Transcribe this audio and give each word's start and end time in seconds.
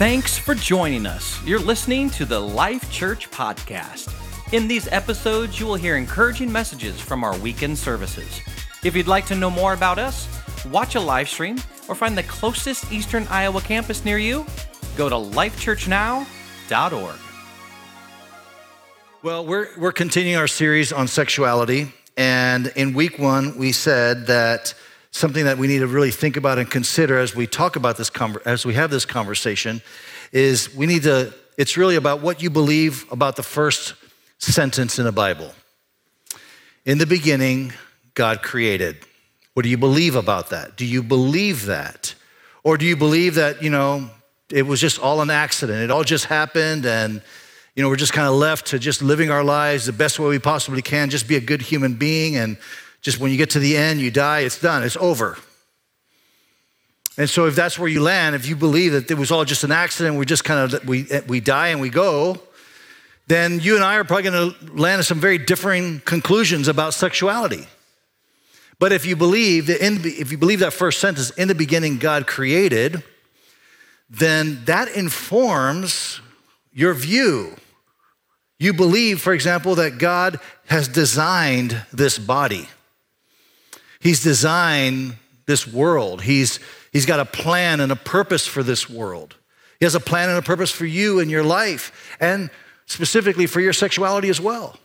Thanks 0.00 0.38
for 0.38 0.54
joining 0.54 1.04
us. 1.04 1.44
You're 1.44 1.58
listening 1.58 2.08
to 2.12 2.24
the 2.24 2.40
Life 2.40 2.90
Church 2.90 3.30
Podcast. 3.30 4.10
In 4.54 4.66
these 4.66 4.88
episodes, 4.88 5.60
you 5.60 5.66
will 5.66 5.74
hear 5.74 5.98
encouraging 5.98 6.50
messages 6.50 6.98
from 6.98 7.22
our 7.22 7.36
weekend 7.40 7.76
services. 7.76 8.40
If 8.82 8.96
you'd 8.96 9.08
like 9.08 9.26
to 9.26 9.34
know 9.34 9.50
more 9.50 9.74
about 9.74 9.98
us, 9.98 10.26
watch 10.70 10.94
a 10.94 11.00
live 11.00 11.28
stream, 11.28 11.58
or 11.86 11.94
find 11.94 12.16
the 12.16 12.22
closest 12.22 12.90
Eastern 12.90 13.26
Iowa 13.28 13.60
campus 13.60 14.02
near 14.02 14.16
you, 14.16 14.46
go 14.96 15.10
to 15.10 15.16
lifechurchnow.org. 15.16 17.16
Well, 19.22 19.44
we're, 19.44 19.68
we're 19.76 19.92
continuing 19.92 20.38
our 20.38 20.48
series 20.48 20.94
on 20.94 21.08
sexuality. 21.08 21.92
And 22.16 22.68
in 22.68 22.94
week 22.94 23.18
one, 23.18 23.58
we 23.58 23.72
said 23.72 24.28
that 24.28 24.72
something 25.10 25.44
that 25.44 25.58
we 25.58 25.66
need 25.66 25.80
to 25.80 25.86
really 25.86 26.10
think 26.10 26.36
about 26.36 26.58
and 26.58 26.70
consider 26.70 27.18
as 27.18 27.34
we 27.34 27.46
talk 27.46 27.76
about 27.76 27.96
this, 27.96 28.10
as 28.44 28.64
we 28.64 28.74
have 28.74 28.90
this 28.90 29.04
conversation, 29.04 29.82
is 30.32 30.74
we 30.74 30.86
need 30.86 31.02
to, 31.02 31.34
it's 31.58 31.76
really 31.76 31.96
about 31.96 32.20
what 32.20 32.42
you 32.42 32.50
believe 32.50 33.04
about 33.10 33.36
the 33.36 33.42
first 33.42 33.94
sentence 34.38 34.98
in 34.98 35.04
the 35.04 35.12
Bible. 35.12 35.52
In 36.84 36.98
the 36.98 37.06
beginning, 37.06 37.72
God 38.14 38.42
created. 38.42 38.96
What 39.54 39.64
do 39.64 39.68
you 39.68 39.78
believe 39.78 40.14
about 40.14 40.50
that? 40.50 40.76
Do 40.76 40.86
you 40.86 41.02
believe 41.02 41.66
that? 41.66 42.14
Or 42.62 42.78
do 42.78 42.86
you 42.86 42.96
believe 42.96 43.34
that, 43.34 43.62
you 43.62 43.70
know, 43.70 44.08
it 44.50 44.62
was 44.62 44.80
just 44.80 44.98
all 45.00 45.20
an 45.20 45.30
accident? 45.30 45.82
It 45.82 45.90
all 45.90 46.04
just 46.04 46.26
happened 46.26 46.86
and 46.86 47.22
you 47.74 47.82
know, 47.82 47.88
we're 47.88 47.96
just 47.96 48.12
kind 48.12 48.26
of 48.26 48.34
left 48.34 48.66
to 48.68 48.78
just 48.78 49.00
living 49.00 49.30
our 49.30 49.44
lives 49.44 49.86
the 49.86 49.92
best 49.92 50.18
way 50.18 50.28
we 50.28 50.38
possibly 50.38 50.82
can, 50.82 51.08
just 51.08 51.28
be 51.28 51.36
a 51.36 51.40
good 51.40 51.62
human 51.62 51.94
being. 51.94 52.36
And 52.36 52.58
just 53.00 53.18
when 53.18 53.30
you 53.30 53.36
get 53.36 53.50
to 53.50 53.58
the 53.58 53.76
end, 53.76 54.00
you 54.00 54.10
die, 54.10 54.40
it's 54.40 54.60
done, 54.60 54.82
it's 54.82 54.96
over. 54.96 55.38
And 57.16 57.28
so, 57.28 57.46
if 57.46 57.54
that's 57.54 57.78
where 57.78 57.88
you 57.88 58.00
land, 58.00 58.34
if 58.34 58.46
you 58.46 58.56
believe 58.56 58.92
that 58.92 59.10
it 59.10 59.18
was 59.18 59.30
all 59.30 59.44
just 59.44 59.64
an 59.64 59.72
accident, 59.72 60.16
we 60.16 60.24
just 60.24 60.44
kind 60.44 60.72
of 60.72 60.88
we, 60.88 61.06
we 61.26 61.40
die 61.40 61.68
and 61.68 61.80
we 61.80 61.90
go, 61.90 62.40
then 63.26 63.60
you 63.60 63.74
and 63.74 63.84
I 63.84 63.96
are 63.96 64.04
probably 64.04 64.30
going 64.30 64.54
to 64.54 64.72
land 64.72 65.00
in 65.00 65.04
some 65.04 65.20
very 65.20 65.38
differing 65.38 66.00
conclusions 66.00 66.66
about 66.66 66.94
sexuality. 66.94 67.66
But 68.78 68.92
if 68.92 69.04
you 69.04 69.14
believe 69.16 69.66
that 69.66 69.84
in, 69.84 70.00
if 70.04 70.32
you 70.32 70.38
believe 70.38 70.60
that 70.60 70.72
first 70.72 71.00
sentence, 71.00 71.30
in 71.30 71.46
the 71.46 71.54
beginning 71.54 71.98
God 71.98 72.26
created, 72.26 73.02
then 74.08 74.64
that 74.64 74.88
informs 74.88 76.20
your 76.72 76.94
view. 76.94 77.56
You 78.58 78.72
believe, 78.72 79.20
for 79.20 79.32
example, 79.32 79.74
that 79.76 79.98
God 79.98 80.40
has 80.66 80.88
designed 80.88 81.82
this 81.92 82.18
body. 82.18 82.68
He's 84.00 84.22
designed 84.22 85.16
this 85.46 85.66
world. 85.66 86.22
He's, 86.22 86.58
he's 86.92 87.06
got 87.06 87.20
a 87.20 87.24
plan 87.24 87.80
and 87.80 87.92
a 87.92 87.96
purpose 87.96 88.46
for 88.46 88.62
this 88.62 88.88
world. 88.88 89.36
He 89.78 89.84
has 89.84 89.94
a 89.94 90.00
plan 90.00 90.28
and 90.28 90.38
a 90.38 90.42
purpose 90.42 90.70
for 90.70 90.86
you 90.86 91.20
and 91.20 91.30
your 91.30 91.42
life, 91.42 92.16
and 92.20 92.50
specifically 92.86 93.46
for 93.46 93.60
your 93.60 93.72
sexuality 93.72 94.28
as 94.28 94.40
well. 94.40 94.78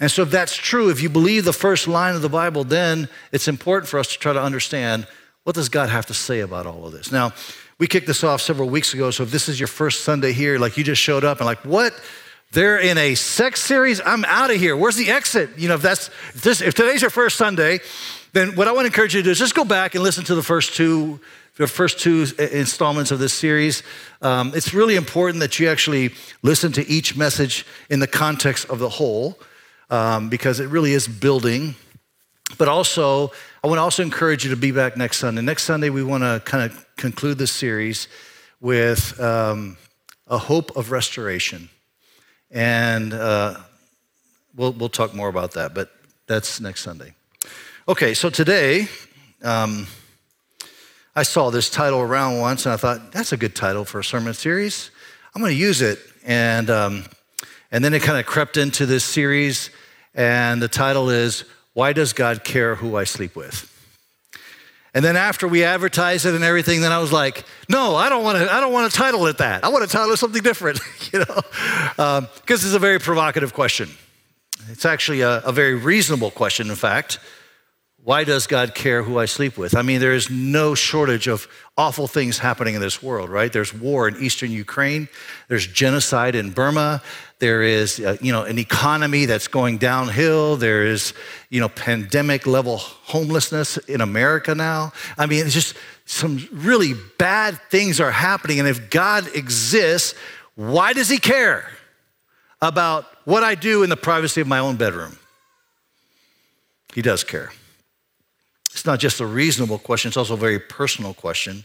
And 0.00 0.10
so, 0.10 0.22
if 0.22 0.30
that's 0.30 0.54
true, 0.54 0.90
if 0.90 1.02
you 1.02 1.08
believe 1.08 1.44
the 1.44 1.52
first 1.52 1.88
line 1.88 2.14
of 2.14 2.22
the 2.22 2.28
Bible, 2.28 2.62
then 2.62 3.08
it's 3.32 3.48
important 3.48 3.88
for 3.88 3.98
us 3.98 4.08
to 4.12 4.18
try 4.18 4.32
to 4.32 4.40
understand 4.40 5.06
what 5.42 5.56
does 5.56 5.68
God 5.68 5.88
have 5.88 6.06
to 6.06 6.14
say 6.14 6.40
about 6.40 6.66
all 6.66 6.86
of 6.86 6.92
this. 6.92 7.10
Now, 7.10 7.32
we 7.78 7.86
kicked 7.86 8.06
this 8.06 8.22
off 8.22 8.40
several 8.40 8.68
weeks 8.68 8.94
ago, 8.94 9.10
so 9.10 9.22
if 9.22 9.30
this 9.30 9.48
is 9.48 9.58
your 9.58 9.66
first 9.66 10.04
Sunday 10.04 10.32
here, 10.32 10.58
like 10.58 10.76
you 10.76 10.84
just 10.84 11.00
showed 11.00 11.24
up 11.24 11.38
and 11.38 11.46
like, 11.46 11.64
what? 11.64 11.98
They're 12.52 12.78
in 12.78 12.96
a 12.96 13.14
sex 13.14 13.60
series? 13.60 14.00
I'm 14.02 14.24
out 14.24 14.50
of 14.50 14.56
here. 14.56 14.74
Where's 14.74 14.96
the 14.96 15.10
exit? 15.10 15.50
You 15.58 15.68
know, 15.68 15.74
if 15.74 15.82
that's 15.82 16.08
if, 16.34 16.42
this, 16.42 16.60
if 16.62 16.74
today's 16.74 17.02
your 17.02 17.10
first 17.10 17.36
Sunday, 17.36 17.80
then 18.32 18.56
what 18.56 18.66
I 18.68 18.72
want 18.72 18.82
to 18.82 18.86
encourage 18.86 19.14
you 19.14 19.20
to 19.20 19.24
do 19.24 19.30
is 19.30 19.38
just 19.38 19.54
go 19.54 19.64
back 19.64 19.94
and 19.94 20.02
listen 20.02 20.24
to 20.24 20.34
the 20.34 20.42
first 20.42 20.74
two 20.74 21.20
the 21.56 21.66
first 21.66 21.98
two 21.98 22.24
installments 22.38 23.10
of 23.10 23.18
this 23.18 23.32
series. 23.32 23.82
Um, 24.22 24.52
it's 24.54 24.72
really 24.72 24.94
important 24.94 25.40
that 25.40 25.58
you 25.58 25.68
actually 25.68 26.14
listen 26.42 26.70
to 26.72 26.86
each 26.88 27.16
message 27.16 27.66
in 27.90 27.98
the 27.98 28.06
context 28.06 28.70
of 28.70 28.78
the 28.78 28.88
whole, 28.88 29.36
um, 29.90 30.28
because 30.28 30.60
it 30.60 30.68
really 30.68 30.92
is 30.92 31.08
building. 31.08 31.74
But 32.58 32.68
also, 32.68 33.32
I 33.62 33.66
want 33.66 33.78
to 33.78 33.82
also 33.82 34.04
encourage 34.04 34.44
you 34.44 34.50
to 34.50 34.56
be 34.56 34.70
back 34.70 34.96
next 34.96 35.18
Sunday. 35.18 35.42
Next 35.42 35.64
Sunday, 35.64 35.90
we 35.90 36.04
want 36.04 36.22
to 36.22 36.40
kind 36.44 36.70
of 36.70 36.86
conclude 36.96 37.38
this 37.38 37.50
series 37.50 38.06
with 38.60 39.20
um, 39.20 39.76
a 40.28 40.38
hope 40.38 40.76
of 40.76 40.92
restoration. 40.92 41.68
And 42.50 43.12
uh, 43.12 43.56
we'll, 44.56 44.72
we'll 44.72 44.88
talk 44.88 45.14
more 45.14 45.28
about 45.28 45.52
that, 45.52 45.74
but 45.74 45.90
that's 46.26 46.60
next 46.60 46.82
Sunday. 46.82 47.14
Okay, 47.86 48.14
so 48.14 48.30
today, 48.30 48.88
um, 49.42 49.86
I 51.14 51.22
saw 51.22 51.50
this 51.50 51.70
title 51.70 52.00
around 52.00 52.38
once 52.38 52.66
and 52.66 52.72
I 52.72 52.76
thought, 52.76 53.12
that's 53.12 53.32
a 53.32 53.36
good 53.36 53.56
title 53.56 53.84
for 53.84 54.00
a 54.00 54.04
sermon 54.04 54.34
series. 54.34 54.90
I'm 55.34 55.42
going 55.42 55.54
to 55.54 55.58
use 55.58 55.82
it. 55.82 55.98
And, 56.24 56.70
um, 56.70 57.04
and 57.70 57.84
then 57.84 57.94
it 57.94 58.02
kind 58.02 58.18
of 58.18 58.26
crept 58.26 58.56
into 58.56 58.86
this 58.86 59.04
series, 59.04 59.70
and 60.14 60.60
the 60.62 60.68
title 60.68 61.10
is 61.10 61.44
why 61.74 61.92
does 61.92 62.12
God 62.12 62.44
care 62.44 62.74
who 62.74 62.96
I 62.96 63.04
sleep 63.04 63.36
with? 63.36 63.77
And 64.94 65.04
then 65.04 65.16
after 65.16 65.46
we 65.46 65.64
advertised 65.64 66.24
it 66.26 66.34
and 66.34 66.42
everything, 66.42 66.80
then 66.80 66.92
I 66.92 66.98
was 66.98 67.12
like, 67.12 67.44
no, 67.68 67.94
I 67.94 68.08
don't 68.08 68.24
want 68.24 68.38
to. 68.38 68.52
I 68.52 68.60
don't 68.60 68.72
want 68.72 68.90
to 68.90 68.96
title 68.96 69.26
it 69.26 69.38
that. 69.38 69.64
I 69.64 69.68
want 69.68 69.88
to 69.88 69.90
title 69.90 70.12
it 70.12 70.16
something 70.16 70.42
different, 70.42 70.80
you 71.12 71.18
know, 71.20 71.26
because 71.90 72.18
um, 72.18 72.28
it's 72.44 72.74
a 72.74 72.78
very 72.78 72.98
provocative 72.98 73.52
question. 73.52 73.90
It's 74.70 74.84
actually 74.84 75.20
a, 75.20 75.40
a 75.40 75.52
very 75.52 75.74
reasonable 75.74 76.30
question, 76.30 76.68
in 76.68 76.76
fact. 76.76 77.18
Why 78.02 78.24
does 78.24 78.46
God 78.46 78.74
care 78.74 79.02
who 79.02 79.18
I 79.18 79.26
sleep 79.26 79.58
with? 79.58 79.76
I 79.76 79.82
mean, 79.82 80.00
there 80.00 80.14
is 80.14 80.30
no 80.30 80.74
shortage 80.74 81.26
of 81.26 81.46
awful 81.76 82.06
things 82.06 82.38
happening 82.38 82.74
in 82.74 82.80
this 82.80 83.02
world, 83.02 83.28
right? 83.28 83.52
There's 83.52 83.74
war 83.74 84.08
in 84.08 84.16
eastern 84.16 84.50
Ukraine, 84.50 85.08
there's 85.48 85.66
genocide 85.66 86.34
in 86.34 86.50
Burma, 86.50 87.02
there 87.38 87.62
is, 87.62 88.00
uh, 88.00 88.16
you 88.20 88.32
know, 88.32 88.42
an 88.42 88.58
economy 88.58 89.24
that's 89.24 89.46
going 89.46 89.78
downhill, 89.78 90.56
there 90.56 90.84
is, 90.84 91.14
you 91.50 91.60
know, 91.60 91.68
pandemic 91.68 92.46
level 92.46 92.78
homelessness 92.78 93.76
in 93.76 94.00
America 94.00 94.54
now. 94.54 94.92
I 95.16 95.26
mean, 95.26 95.46
it's 95.46 95.54
just 95.54 95.76
some 96.04 96.48
really 96.52 96.94
bad 97.18 97.60
things 97.70 98.00
are 98.00 98.10
happening. 98.10 98.58
And 98.58 98.68
if 98.68 98.90
God 98.90 99.28
exists, 99.36 100.14
why 100.56 100.92
does 100.92 101.08
he 101.08 101.18
care 101.18 101.70
about 102.60 103.06
what 103.24 103.44
I 103.44 103.54
do 103.54 103.84
in 103.84 103.90
the 103.90 103.96
privacy 103.96 104.40
of 104.40 104.48
my 104.48 104.58
own 104.58 104.76
bedroom? 104.76 105.18
He 106.94 107.02
does 107.02 107.22
care. 107.22 107.52
It's 108.72 108.86
not 108.86 108.98
just 108.98 109.20
a 109.20 109.26
reasonable 109.26 109.78
question, 109.78 110.08
it's 110.08 110.16
also 110.16 110.34
a 110.34 110.38
very 110.38 110.58
personal 110.58 111.14
question. 111.14 111.64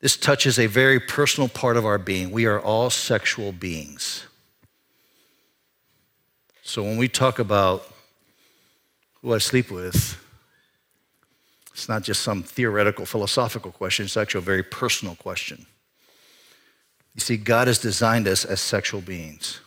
This 0.00 0.16
touches 0.16 0.58
a 0.58 0.66
very 0.66 0.98
personal 0.98 1.48
part 1.48 1.76
of 1.76 1.86
our 1.86 1.98
being. 1.98 2.32
We 2.32 2.46
are 2.46 2.60
all 2.60 2.90
sexual 2.90 3.52
beings. 3.52 4.26
So 6.72 6.82
when 6.82 6.96
we 6.96 7.06
talk 7.06 7.38
about 7.38 7.86
who 9.20 9.34
I 9.34 9.36
sleep 9.36 9.70
with, 9.70 10.18
it's 11.70 11.86
not 11.86 12.02
just 12.02 12.22
some 12.22 12.42
theoretical 12.42 13.04
philosophical 13.04 13.72
question, 13.72 14.06
it's 14.06 14.16
actually 14.16 14.38
a 14.38 14.40
very 14.40 14.62
personal 14.62 15.14
question. 15.14 15.66
You 17.14 17.20
see, 17.20 17.36
God 17.36 17.66
has 17.66 17.78
designed 17.78 18.26
us 18.26 18.46
as 18.46 18.62
sexual 18.62 19.02
beings. 19.02 19.60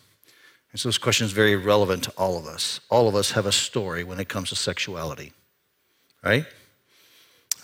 And 0.71 0.79
so 0.79 0.89
this 0.89 0.97
question 0.97 1.25
is 1.25 1.31
very 1.31 1.55
relevant 1.55 2.05
to 2.05 2.13
all 2.17 2.39
of 2.39 2.47
us. 2.47 2.79
All 2.89 3.07
of 3.07 3.13
us 3.13 3.29
have 3.33 3.45
a 3.45 3.51
story 3.51 4.03
when 4.03 4.19
it 4.19 4.27
comes 4.27 4.49
to 4.49 4.55
sexuality 4.55 5.31
right? 6.23 6.47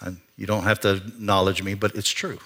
And 0.02 0.20
you 0.38 0.46
don't 0.46 0.66
have 0.66 0.80
to 0.82 0.98
acknowledge 0.98 1.64
me, 1.64 1.74
but 1.74 1.96
it's 1.96 2.12
true. 2.12 2.38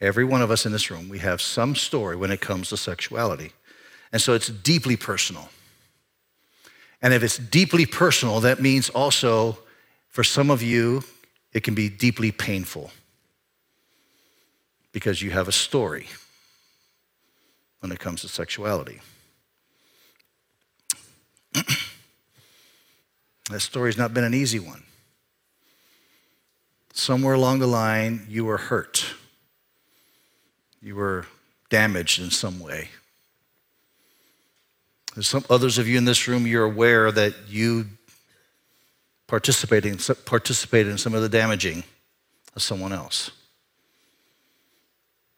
Every 0.00 0.24
one 0.24 0.42
of 0.42 0.50
us 0.50 0.66
in 0.66 0.72
this 0.72 0.90
room, 0.90 1.08
we 1.08 1.20
have 1.20 1.40
some 1.40 1.76
story 1.76 2.16
when 2.16 2.32
it 2.32 2.40
comes 2.40 2.70
to 2.70 2.76
sexuality. 2.76 3.52
And 4.10 4.20
so 4.20 4.34
it's 4.34 4.48
deeply 4.48 4.96
personal. 4.96 5.50
And 7.02 7.12
if 7.14 7.22
it's 7.22 7.38
deeply 7.38 7.86
personal, 7.86 8.40
that 8.40 8.60
means 8.60 8.88
also 8.90 9.58
for 10.08 10.24
some 10.24 10.50
of 10.50 10.62
you, 10.62 11.04
it 11.52 11.62
can 11.62 11.74
be 11.74 11.88
deeply 11.88 12.32
painful 12.32 12.90
because 14.92 15.22
you 15.22 15.30
have 15.30 15.48
a 15.48 15.52
story 15.52 16.06
when 17.80 17.92
it 17.92 17.98
comes 17.98 18.22
to 18.22 18.28
sexuality. 18.28 19.00
that 23.50 23.60
story's 23.60 23.98
not 23.98 24.14
been 24.14 24.24
an 24.24 24.34
easy 24.34 24.58
one 24.58 24.82
somewhere 26.98 27.34
along 27.34 27.58
the 27.58 27.66
line, 27.66 28.26
you 28.28 28.44
were 28.44 28.56
hurt. 28.56 29.04
You 30.80 30.96
were 30.96 31.26
damaged 31.68 32.20
in 32.20 32.30
some 32.30 32.58
way. 32.58 32.88
There's 35.16 35.28
some 35.28 35.46
others 35.48 35.78
of 35.78 35.88
you 35.88 35.96
in 35.96 36.04
this 36.04 36.28
room, 36.28 36.46
you're 36.46 36.66
aware 36.66 37.10
that 37.10 37.32
you 37.48 37.86
participated 39.26 39.90
in, 39.90 40.14
participated 40.26 40.92
in 40.92 40.98
some 40.98 41.14
of 41.14 41.22
the 41.22 41.28
damaging 41.30 41.84
of 42.54 42.60
someone 42.60 42.92
else. 42.92 43.30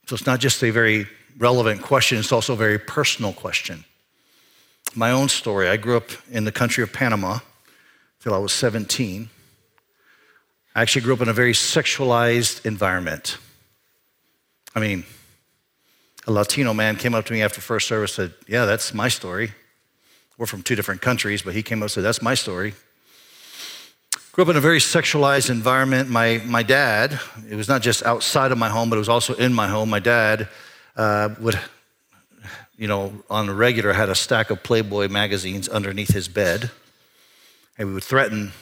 So 0.06 0.14
it's 0.14 0.26
not 0.26 0.40
just 0.40 0.64
a 0.64 0.70
very 0.70 1.06
relevant 1.38 1.82
question, 1.82 2.18
it's 2.18 2.32
also 2.32 2.54
a 2.54 2.56
very 2.56 2.80
personal 2.80 3.32
question. 3.32 3.84
My 4.96 5.12
own 5.12 5.28
story 5.28 5.68
I 5.68 5.76
grew 5.76 5.96
up 5.96 6.10
in 6.28 6.42
the 6.42 6.50
country 6.50 6.82
of 6.82 6.92
Panama 6.92 7.38
till 8.20 8.34
I 8.34 8.38
was 8.38 8.50
17. 8.50 9.30
I 10.74 10.82
actually 10.82 11.02
grew 11.02 11.14
up 11.14 11.20
in 11.20 11.28
a 11.28 11.32
very 11.32 11.52
sexualized 11.52 12.66
environment. 12.66 13.38
I 14.74 14.80
mean, 14.80 15.04
a 16.26 16.32
Latino 16.32 16.74
man 16.74 16.96
came 16.96 17.14
up 17.14 17.26
to 17.26 17.32
me 17.32 17.42
after 17.42 17.60
first 17.60 17.86
service 17.86 18.18
and 18.18 18.32
said, 18.32 18.38
Yeah, 18.48 18.64
that's 18.64 18.92
my 18.92 19.06
story. 19.06 19.52
We're 20.38 20.46
from 20.46 20.62
two 20.62 20.76
different 20.76 21.02
countries, 21.02 21.42
but 21.42 21.52
he 21.52 21.64
came 21.64 21.78
up 21.78 21.84
and 21.84 21.90
said, 21.90 22.04
That's 22.04 22.22
my 22.22 22.34
story. 22.34 22.74
Grew 24.30 24.44
up 24.44 24.50
in 24.50 24.56
a 24.56 24.60
very 24.60 24.78
sexualized 24.78 25.50
environment. 25.50 26.08
My, 26.08 26.40
my 26.46 26.62
dad, 26.62 27.18
it 27.50 27.56
was 27.56 27.66
not 27.66 27.82
just 27.82 28.06
outside 28.06 28.52
of 28.52 28.58
my 28.58 28.68
home, 28.68 28.88
but 28.88 28.94
it 28.94 29.00
was 29.00 29.08
also 29.08 29.34
in 29.34 29.52
my 29.52 29.66
home. 29.66 29.90
My 29.90 29.98
dad 29.98 30.48
uh, 30.96 31.30
would, 31.40 31.58
you 32.76 32.86
know, 32.86 33.12
on 33.28 33.48
the 33.48 33.52
regular, 33.52 33.92
had 33.92 34.08
a 34.08 34.14
stack 34.14 34.50
of 34.50 34.62
Playboy 34.62 35.08
magazines 35.08 35.68
underneath 35.68 36.14
his 36.14 36.28
bed. 36.28 36.70
And 37.76 37.88
we 37.88 37.94
would 37.94 38.04
threaten, 38.04 38.52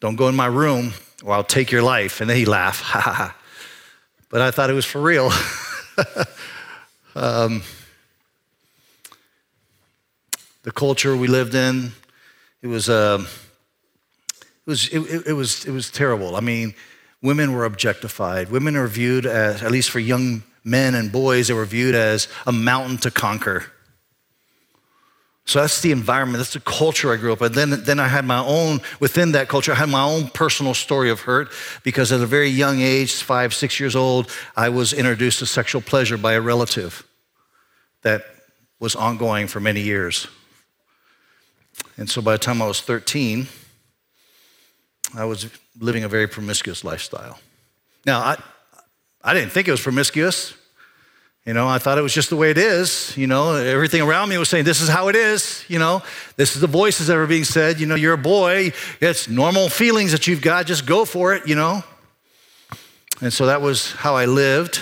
Don't 0.00 0.16
go 0.16 0.28
in 0.28 0.36
my 0.36 0.46
room 0.46 0.92
or 1.24 1.32
I'll 1.32 1.42
take 1.42 1.70
your 1.70 1.82
life. 1.82 2.20
And 2.20 2.28
then 2.28 2.36
he'd 2.36 2.48
laugh, 2.48 2.80
ha 2.82 3.00
ha 3.00 3.12
ha. 3.14 3.36
But 4.28 4.42
I 4.42 4.50
thought 4.50 4.68
it 4.68 4.74
was 4.74 4.84
for 4.84 5.00
real. 5.00 5.30
um, 7.14 7.62
the 10.62 10.72
culture 10.72 11.16
we 11.16 11.28
lived 11.28 11.54
in, 11.54 11.92
it 12.62 12.68
was, 12.68 12.88
uh, 12.88 13.24
it, 14.40 14.46
was, 14.66 14.88
it, 14.88 15.26
it, 15.26 15.32
was, 15.32 15.64
it 15.64 15.72
was 15.72 15.90
terrible. 15.90 16.36
I 16.36 16.40
mean, 16.40 16.74
women 17.20 17.52
were 17.52 17.64
objectified. 17.64 18.50
Women 18.50 18.76
are 18.76 18.86
viewed 18.86 19.26
as, 19.26 19.62
at 19.62 19.70
least 19.70 19.90
for 19.90 19.98
young 19.98 20.42
men 20.64 20.94
and 20.94 21.10
boys, 21.10 21.48
they 21.48 21.54
were 21.54 21.64
viewed 21.64 21.94
as 21.94 22.28
a 22.46 22.52
mountain 22.52 22.98
to 22.98 23.10
conquer. 23.10 23.66
So 25.44 25.60
that's 25.60 25.80
the 25.80 25.90
environment, 25.90 26.38
that's 26.38 26.52
the 26.52 26.60
culture 26.60 27.12
I 27.12 27.16
grew 27.16 27.32
up 27.32 27.42
in. 27.42 27.52
Then, 27.52 27.70
then 27.82 27.98
I 27.98 28.06
had 28.06 28.24
my 28.24 28.38
own, 28.38 28.80
within 29.00 29.32
that 29.32 29.48
culture, 29.48 29.72
I 29.72 29.74
had 29.74 29.88
my 29.88 30.04
own 30.04 30.28
personal 30.28 30.72
story 30.72 31.10
of 31.10 31.22
hurt 31.22 31.50
because 31.82 32.12
at 32.12 32.20
a 32.20 32.26
very 32.26 32.48
young 32.48 32.80
age, 32.80 33.22
five, 33.22 33.52
six 33.52 33.80
years 33.80 33.96
old, 33.96 34.30
I 34.56 34.68
was 34.68 34.92
introduced 34.92 35.40
to 35.40 35.46
sexual 35.46 35.82
pleasure 35.82 36.16
by 36.16 36.34
a 36.34 36.40
relative 36.40 37.04
that 38.02 38.24
was 38.78 38.94
ongoing 38.94 39.48
for 39.48 39.58
many 39.58 39.80
years. 39.80 40.28
And 41.96 42.08
so 42.08 42.22
by 42.22 42.32
the 42.32 42.38
time 42.38 42.62
I 42.62 42.66
was 42.66 42.80
13, 42.80 43.46
I 45.14 45.24
was 45.24 45.50
living 45.78 46.04
a 46.04 46.08
very 46.08 46.26
promiscuous 46.26 46.84
lifestyle. 46.84 47.38
Now, 48.06 48.20
I, 48.20 48.42
I 49.22 49.34
didn't 49.34 49.52
think 49.52 49.68
it 49.68 49.70
was 49.70 49.80
promiscuous. 49.80 50.54
You 51.44 51.54
know, 51.54 51.66
I 51.66 51.78
thought 51.78 51.98
it 51.98 52.02
was 52.02 52.14
just 52.14 52.30
the 52.30 52.36
way 52.36 52.50
it 52.50 52.58
is. 52.58 53.16
You 53.16 53.26
know, 53.26 53.54
everything 53.54 54.00
around 54.00 54.28
me 54.28 54.38
was 54.38 54.48
saying, 54.48 54.64
this 54.64 54.80
is 54.80 54.88
how 54.88 55.08
it 55.08 55.16
is. 55.16 55.64
You 55.68 55.80
know, 55.80 56.02
this 56.36 56.54
is 56.54 56.60
the 56.60 56.68
voices 56.68 57.08
that 57.08 57.16
were 57.16 57.26
being 57.26 57.44
said. 57.44 57.80
You 57.80 57.86
know, 57.86 57.96
you're 57.96 58.14
a 58.14 58.18
boy. 58.18 58.72
It's 59.00 59.28
normal 59.28 59.68
feelings 59.68 60.12
that 60.12 60.26
you've 60.26 60.40
got. 60.40 60.66
Just 60.66 60.86
go 60.86 61.04
for 61.04 61.34
it, 61.34 61.48
you 61.48 61.56
know. 61.56 61.82
And 63.20 63.32
so 63.32 63.46
that 63.46 63.60
was 63.60 63.92
how 63.92 64.14
I 64.16 64.26
lived. 64.26 64.80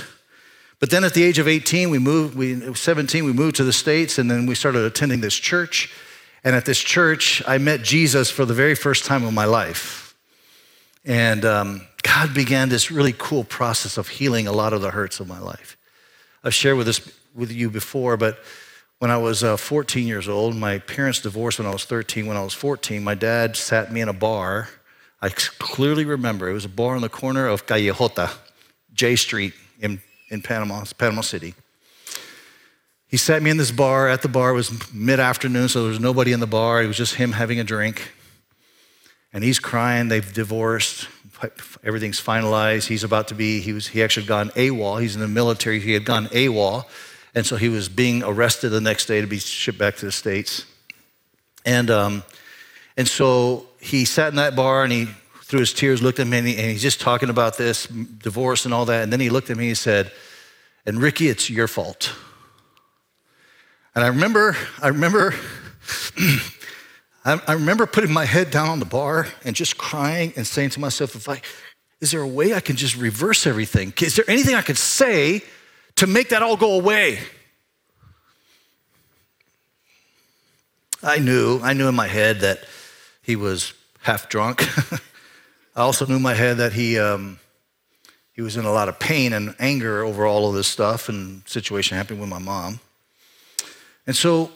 But 0.80 0.90
then 0.90 1.02
at 1.04 1.14
the 1.14 1.22
age 1.22 1.38
of 1.38 1.48
18, 1.48 1.90
we 1.90 1.98
moved, 1.98 2.36
we, 2.36 2.74
17, 2.74 3.24
we 3.24 3.32
moved 3.32 3.56
to 3.56 3.64
the 3.64 3.72
States, 3.72 4.18
and 4.18 4.30
then 4.30 4.46
we 4.46 4.54
started 4.54 4.84
attending 4.84 5.20
this 5.20 5.34
church. 5.34 5.92
And 6.42 6.56
at 6.56 6.64
this 6.64 6.78
church, 6.78 7.42
I 7.46 7.58
met 7.58 7.82
Jesus 7.82 8.30
for 8.30 8.44
the 8.44 8.54
very 8.54 8.74
first 8.74 9.04
time 9.04 9.24
in 9.24 9.34
my 9.34 9.44
life. 9.44 10.14
And 11.04 11.44
um, 11.44 11.86
God 12.02 12.34
began 12.34 12.68
this 12.68 12.90
really 12.90 13.14
cool 13.16 13.44
process 13.44 13.98
of 13.98 14.08
healing 14.08 14.46
a 14.46 14.52
lot 14.52 14.72
of 14.72 14.80
the 14.80 14.90
hurts 14.90 15.20
of 15.20 15.28
my 15.28 15.38
life. 15.38 15.76
I've 16.42 16.54
shared 16.54 16.76
with 16.76 16.86
this 16.86 17.12
with 17.34 17.52
you 17.52 17.70
before, 17.70 18.16
but 18.16 18.38
when 18.98 19.10
I 19.10 19.16
was 19.16 19.42
uh, 19.42 19.56
14 19.56 20.06
years 20.06 20.28
old, 20.28 20.56
my 20.56 20.78
parents 20.78 21.20
divorced 21.20 21.58
when 21.58 21.66
I 21.66 21.72
was 21.72 21.84
13. 21.84 22.26
When 22.26 22.36
I 22.36 22.42
was 22.42 22.52
14, 22.52 23.02
my 23.02 23.14
dad 23.14 23.56
sat 23.56 23.92
me 23.92 24.00
in 24.00 24.08
a 24.08 24.12
bar. 24.12 24.68
I 25.22 25.28
clearly 25.30 26.04
remember 26.04 26.50
it 26.50 26.52
was 26.52 26.64
a 26.64 26.70
bar 26.70 26.96
on 26.96 27.02
the 27.02 27.08
corner 27.08 27.46
of 27.46 27.66
Calle 27.66 27.94
Jota, 27.94 28.30
J 28.92 29.16
Street 29.16 29.54
in, 29.78 30.02
in 30.28 30.42
Panama, 30.42 30.84
Panama 30.98 31.22
City. 31.22 31.54
He 33.10 33.16
sat 33.16 33.42
me 33.42 33.50
in 33.50 33.56
this 33.56 33.72
bar. 33.72 34.08
At 34.08 34.22
the 34.22 34.28
bar, 34.28 34.50
it 34.50 34.54
was 34.54 34.92
mid 34.94 35.18
afternoon, 35.18 35.68
so 35.68 35.82
there 35.82 35.90
was 35.90 36.00
nobody 36.00 36.32
in 36.32 36.40
the 36.40 36.46
bar. 36.46 36.82
It 36.82 36.86
was 36.86 36.96
just 36.96 37.16
him 37.16 37.32
having 37.32 37.58
a 37.58 37.64
drink. 37.64 38.12
And 39.32 39.42
he's 39.42 39.58
crying. 39.58 40.08
They've 40.08 40.32
divorced 40.32 41.08
everything's 41.82 42.20
finalized. 42.20 42.86
He's 42.86 43.04
about 43.04 43.28
to 43.28 43.34
be, 43.34 43.60
he, 43.60 43.72
was, 43.72 43.88
he 43.88 44.02
actually 44.02 44.24
had 44.24 44.28
gone 44.28 44.50
AWOL. 44.50 45.00
He's 45.00 45.14
in 45.14 45.20
the 45.20 45.28
military. 45.28 45.80
He 45.80 45.92
had 45.92 46.04
gone 46.04 46.26
AWOL. 46.26 46.84
And 47.34 47.46
so 47.46 47.56
he 47.56 47.68
was 47.68 47.88
being 47.88 48.22
arrested 48.22 48.70
the 48.70 48.80
next 48.80 49.06
day 49.06 49.20
to 49.20 49.26
be 49.26 49.38
shipped 49.38 49.78
back 49.78 49.96
to 49.96 50.06
the 50.06 50.12
States. 50.12 50.66
And, 51.64 51.90
um, 51.90 52.22
and 52.96 53.08
so 53.08 53.66
he 53.80 54.04
sat 54.04 54.28
in 54.28 54.36
that 54.36 54.54
bar 54.54 54.84
and 54.84 54.92
he, 54.92 55.08
through 55.44 55.60
his 55.60 55.72
tears, 55.72 56.02
looked 56.02 56.18
at 56.20 56.26
me 56.26 56.38
and, 56.38 56.46
he, 56.46 56.56
and 56.56 56.70
he's 56.70 56.82
just 56.82 57.00
talking 57.00 57.30
about 57.30 57.56
this 57.56 57.86
divorce 57.86 58.64
and 58.64 58.74
all 58.74 58.84
that. 58.86 59.02
And 59.02 59.12
then 59.12 59.20
he 59.20 59.30
looked 59.30 59.50
at 59.50 59.56
me 59.56 59.64
and 59.64 59.70
he 59.70 59.74
said, 59.74 60.12
And 60.86 61.00
Ricky, 61.00 61.28
it's 61.28 61.48
your 61.48 61.68
fault. 61.68 62.12
And 63.94 64.04
I 64.04 64.08
remember, 64.08 64.56
I 64.80 64.88
remember 64.88 65.34
I, 67.24 67.52
remember 67.52 67.86
putting 67.86 68.12
my 68.12 68.24
head 68.24 68.50
down 68.50 68.68
on 68.68 68.78
the 68.78 68.86
bar 68.86 69.26
and 69.44 69.54
just 69.54 69.76
crying 69.76 70.32
and 70.36 70.46
saying 70.46 70.70
to 70.70 70.80
myself, 70.80 71.14
if 71.14 71.28
I, 71.28 71.42
is 72.00 72.12
there 72.12 72.22
a 72.22 72.28
way 72.28 72.54
I 72.54 72.60
can 72.60 72.76
just 72.76 72.96
reverse 72.96 73.46
everything? 73.46 73.92
Is 74.00 74.16
there 74.16 74.24
anything 74.28 74.54
I 74.54 74.62
could 74.62 74.78
say 74.78 75.42
to 75.96 76.06
make 76.06 76.30
that 76.30 76.42
all 76.42 76.56
go 76.56 76.78
away? 76.80 77.18
I 81.02 81.18
knew, 81.18 81.60
I 81.62 81.74
knew 81.74 81.88
in 81.88 81.94
my 81.94 82.06
head 82.06 82.40
that 82.40 82.64
he 83.22 83.36
was 83.36 83.74
half 84.00 84.28
drunk. 84.28 84.66
I 85.76 85.82
also 85.82 86.06
knew 86.06 86.16
in 86.16 86.22
my 86.22 86.34
head 86.34 86.56
that 86.56 86.72
he, 86.72 86.98
um, 86.98 87.38
he 88.32 88.40
was 88.40 88.56
in 88.56 88.64
a 88.64 88.72
lot 88.72 88.88
of 88.88 88.98
pain 88.98 89.34
and 89.34 89.54
anger 89.58 90.02
over 90.04 90.26
all 90.26 90.48
of 90.48 90.54
this 90.54 90.66
stuff 90.66 91.10
and 91.10 91.46
situation 91.46 91.98
happening 91.98 92.20
with 92.20 92.30
my 92.30 92.38
mom. 92.38 92.80
And 94.06 94.16
so 94.16 94.50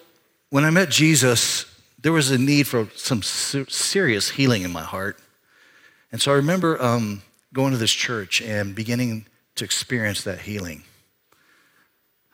when 0.51 0.65
I 0.65 0.71
met 0.71 0.91
Jesus, 0.91 1.67
there 1.99 2.13
was 2.13 2.31
a 2.31 2.39
need 2.39 2.67
for 2.67 2.89
some 2.95 3.23
serious 3.23 4.31
healing 4.31 4.63
in 4.63 4.73
my 4.73 4.83
heart. 4.83 5.19
And 6.13 6.21
so 6.21 6.33
I 6.33 6.37
remember 6.37 6.81
um, 6.83 7.23
going 7.53 7.73
to 7.73 7.79
this 7.79 7.93
church 7.93 8.41
and 8.43 8.75
beginning 8.75 9.27
to 9.57 9.65
experience 9.65 10.23
that 10.25 10.41
healing. 10.41 10.85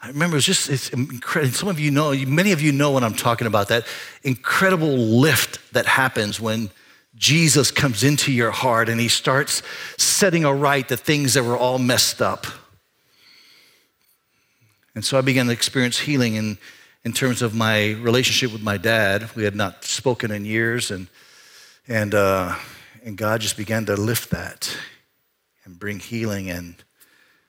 I 0.03 0.09
remember 0.09 0.37
it 0.37 0.39
was 0.39 0.47
just, 0.47 0.71
it's 0.71 0.89
incredible. 0.91 1.53
Some 1.53 1.69
of 1.69 1.79
you 1.79 1.91
know, 1.91 2.13
many 2.27 2.53
of 2.53 2.63
you 2.63 2.73
know 2.73 2.91
what 2.91 3.05
I'm 3.05 3.15
talking 3.15 3.47
about, 3.47 3.69
that 3.69 3.87
incredible 4.23 4.97
lift 4.97 5.73
that 5.75 5.87
happens 5.87 6.41
when 6.41 6.71
Jesus 7.17 7.71
comes 7.71 8.03
into 8.03 8.33
your 8.33 8.51
heart 8.51 8.89
and 8.89 8.99
he 8.99 9.09
starts 9.09 9.63
setting 9.99 10.45
aright 10.45 10.89
the 10.89 10.97
things 10.97 11.35
that 11.35 11.45
were 11.45 11.57
all 11.57 11.79
messed 11.79 12.23
up. 12.23 12.47
And 14.95 15.05
so 15.05 15.19
I 15.19 15.21
began 15.21 15.47
to 15.47 15.53
experience 15.53 15.99
healing 15.99 16.37
and 16.39 16.57
in 17.05 17.13
terms 17.13 17.43
of 17.43 17.55
my 17.55 17.93
relationship 17.93 18.53
with 18.53 18.63
my 18.63 18.77
dad. 18.77 19.31
We 19.35 19.45
had 19.45 19.55
not 19.55 19.85
spoken 19.85 20.31
in 20.31 20.45
years, 20.45 20.91
and, 20.91 21.09
and, 21.89 22.15
uh, 22.15 22.55
and 23.05 23.17
God 23.17 23.41
just 23.41 23.57
began 23.57 23.87
to 23.87 23.97
lift 23.97 24.31
that 24.31 24.77
and 25.65 25.79
bring 25.79 25.99
healing 25.99 26.51
and, 26.51 26.75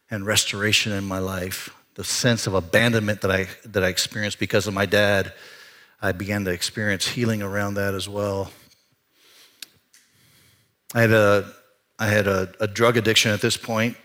and 0.09 0.25
restoration 0.25 0.93
in 0.93 1.05
my 1.05 1.19
life. 1.19 1.69
The 1.95 2.03
sense 2.03 2.47
of 2.47 2.53
abandonment 2.53 3.21
that 3.21 3.31
I, 3.31 3.47
that 3.65 3.83
I 3.83 3.89
experienced 3.89 4.39
because 4.39 4.67
of 4.67 4.73
my 4.73 4.85
dad, 4.85 5.33
I 6.01 6.13
began 6.13 6.45
to 6.45 6.51
experience 6.51 7.07
healing 7.07 7.41
around 7.41 7.73
that 7.73 7.93
as 7.93 8.07
well. 8.07 8.51
I 10.93 11.01
had 11.01 11.11
a, 11.11 11.51
I 11.99 12.07
had 12.07 12.27
a, 12.27 12.51
a 12.59 12.67
drug 12.67 12.97
addiction 12.97 13.31
at 13.31 13.41
this 13.41 13.57
point. 13.57 13.97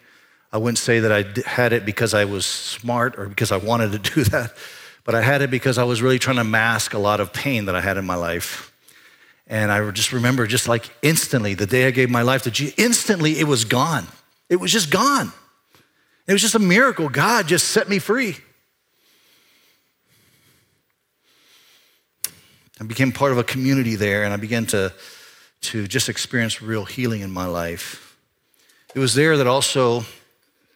I 0.53 0.59
wouldn't 0.59 0.79
say 0.79 1.01
that 1.01 1.13
I 1.13 1.49
had 1.49 1.73
it 1.73 1.85
because 1.85 2.15
I 2.15 2.25
was 2.25 2.47
smart 2.47 3.19
or 3.19 3.27
because 3.27 3.53
I 3.53 3.57
wanted 3.57 3.93
to 3.93 4.15
do 4.15 4.25
that 4.31 4.53
but 5.07 5.15
I 5.15 5.23
had 5.23 5.41
it 5.41 5.51
because 5.51 5.79
I 5.79 5.85
was 5.85 6.03
really 6.03 6.19
trying 6.19 6.37
to 6.37 6.45
mask 6.45 6.93
a 6.93 6.99
lot 6.99 7.21
of 7.21 7.33
pain 7.33 7.67
that 7.67 7.77
I 7.77 7.81
had 7.81 7.97
in 7.97 8.05
my 8.05 8.17
life. 8.17 8.73
And 9.47 9.71
I 9.71 9.89
just 9.93 10.13
remember, 10.13 10.49
just 10.49 10.67
like 10.67 10.91
instantly, 11.01 11.55
the 11.55 11.65
day 11.65 11.87
I 11.87 11.93
gave 11.93 12.11
my 12.11 12.23
life 12.23 12.43
to 12.43 12.51
Jesus, 12.51 12.75
instantly 12.77 13.39
it 13.39 13.45
was 13.45 13.65
gone. 13.65 14.09
It 14.49 14.57
was 14.57 14.73
just 14.73 14.91
gone. 14.91 15.33
It 16.27 16.33
was 16.33 16.43
just 16.43 16.57
a 16.57 16.59
miracle. 16.59 17.09
God 17.09 17.47
just 17.47 17.69
set 17.69 17.89
me 17.89 18.01
free. 18.01 18.37
I 22.81 22.85
became 22.85 23.13
part 23.13 23.31
of 23.31 23.39
a 23.39 23.45
community 23.45 23.95
there, 23.95 24.25
and 24.25 24.35
I 24.35 24.37
began 24.37 24.67
to, 24.67 24.93
to 25.63 25.87
just 25.87 26.09
experience 26.09 26.61
real 26.61 26.85
healing 26.85 27.21
in 27.21 27.31
my 27.31 27.47
life. 27.47 28.17
It 28.93 28.99
was 28.99 29.15
there 29.15 29.37
that 29.37 29.47
also 29.47 30.05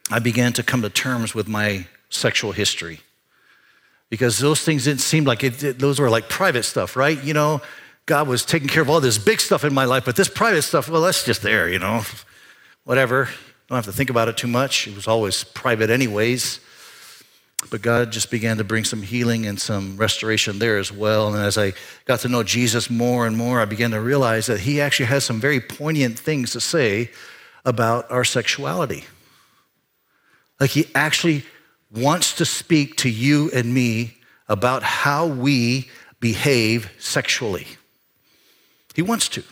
I 0.09 0.21
began 0.21 0.53
to 0.53 0.63
come 0.63 0.83
to 0.83 0.89
terms 0.89 1.35
with 1.35 1.49
my 1.49 1.87
sexual 2.11 2.53
history 2.53 3.01
because 4.11 4.39
those 4.39 4.61
things 4.61 4.85
didn't 4.85 5.01
seem 5.01 5.25
like 5.25 5.43
it, 5.43 5.63
it, 5.63 5.79
those 5.79 5.99
were 5.99 6.11
like 6.11 6.29
private 6.29 6.65
stuff, 6.65 6.97
right? 6.97 7.23
You 7.23 7.33
know, 7.33 7.63
God 8.07 8.27
was 8.27 8.45
taking 8.45 8.69
care 8.69 8.83
of 8.83 8.91
all 8.91 9.01
this 9.01 9.19
big 9.19 9.41
stuff 9.41 9.65
in 9.65 9.73
my 9.73 9.85
life, 9.85 10.05
but 10.05 10.17
this 10.17 10.29
private 10.29 10.63
stuff, 10.63 10.89
well, 10.89 11.01
that's 11.01 11.25
just 11.25 11.43
there, 11.43 11.69
you 11.69 11.79
know, 11.79 12.03
whatever. 12.85 13.29
Don't 13.69 13.77
have 13.77 13.85
to 13.85 13.93
think 13.93 14.11
about 14.11 14.29
it 14.29 14.37
too 14.37 14.49
much. 14.49 14.89
It 14.89 14.97
was 14.97 15.07
always 15.07 15.45
private, 15.45 15.91
anyways. 15.91 16.59
But 17.71 17.83
God 17.83 18.11
just 18.11 18.31
began 18.31 18.57
to 18.57 18.65
bring 18.65 18.85
some 18.85 19.03
healing 19.03 19.47
and 19.47 19.61
some 19.61 19.97
restoration 19.97 20.59
there 20.59 20.79
as 20.79 20.91
well. 20.91 21.33
And 21.33 21.37
as 21.41 21.57
I 21.57 21.75
got 22.07 22.21
to 22.21 22.29
know 22.29 22.43
Jesus 22.43 22.91
more 22.91 23.27
and 23.27 23.37
more, 23.37 23.61
I 23.61 23.67
began 23.67 23.93
to 23.93 24.01
realize 24.01 24.47
that 24.47 24.61
He 24.61 24.81
actually 24.81 25.07
has 25.07 25.25
some 25.25 25.41
very 25.41 25.61
poignant 25.61 26.19
things 26.19 26.53
to 26.53 26.61
say 26.61 27.11
about 27.65 28.11
our 28.11 28.25
sexuality. 28.25 29.05
Like 30.59 30.71
He 30.71 30.87
actually 30.95 31.45
wants 31.93 32.35
to 32.35 32.45
speak 32.45 32.97
to 32.97 33.11
you 33.11 33.51
and 33.53 33.73
me 33.73 34.17
about 34.49 34.83
how 34.83 35.27
we 35.27 35.89
behave 36.21 36.91
sexually. 36.99 37.67
He 38.95 39.03
wants 39.03 39.29
to. 39.31 39.43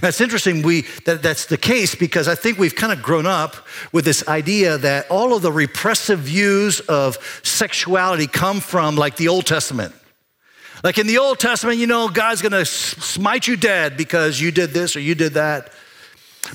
That's 0.00 0.20
interesting 0.20 0.62
we, 0.62 0.82
that 1.04 1.22
that's 1.22 1.46
the 1.46 1.56
case 1.56 1.94
because 1.94 2.26
I 2.26 2.34
think 2.34 2.58
we've 2.58 2.74
kind 2.74 2.92
of 2.92 3.02
grown 3.02 3.26
up 3.26 3.56
with 3.92 4.04
this 4.04 4.26
idea 4.26 4.76
that 4.78 5.08
all 5.10 5.34
of 5.34 5.42
the 5.42 5.52
repressive 5.52 6.18
views 6.20 6.80
of 6.80 7.16
sexuality 7.44 8.26
come 8.26 8.60
from 8.60 8.96
like 8.96 9.16
the 9.16 9.28
Old 9.28 9.46
Testament. 9.46 9.94
Like 10.82 10.98
in 10.98 11.06
the 11.06 11.18
Old 11.18 11.38
Testament, 11.38 11.78
you 11.78 11.86
know, 11.86 12.08
God's 12.08 12.42
gonna 12.42 12.64
smite 12.64 13.46
you 13.46 13.56
dead 13.56 13.96
because 13.96 14.40
you 14.40 14.50
did 14.50 14.70
this 14.70 14.96
or 14.96 15.00
you 15.00 15.14
did 15.14 15.34
that. 15.34 15.72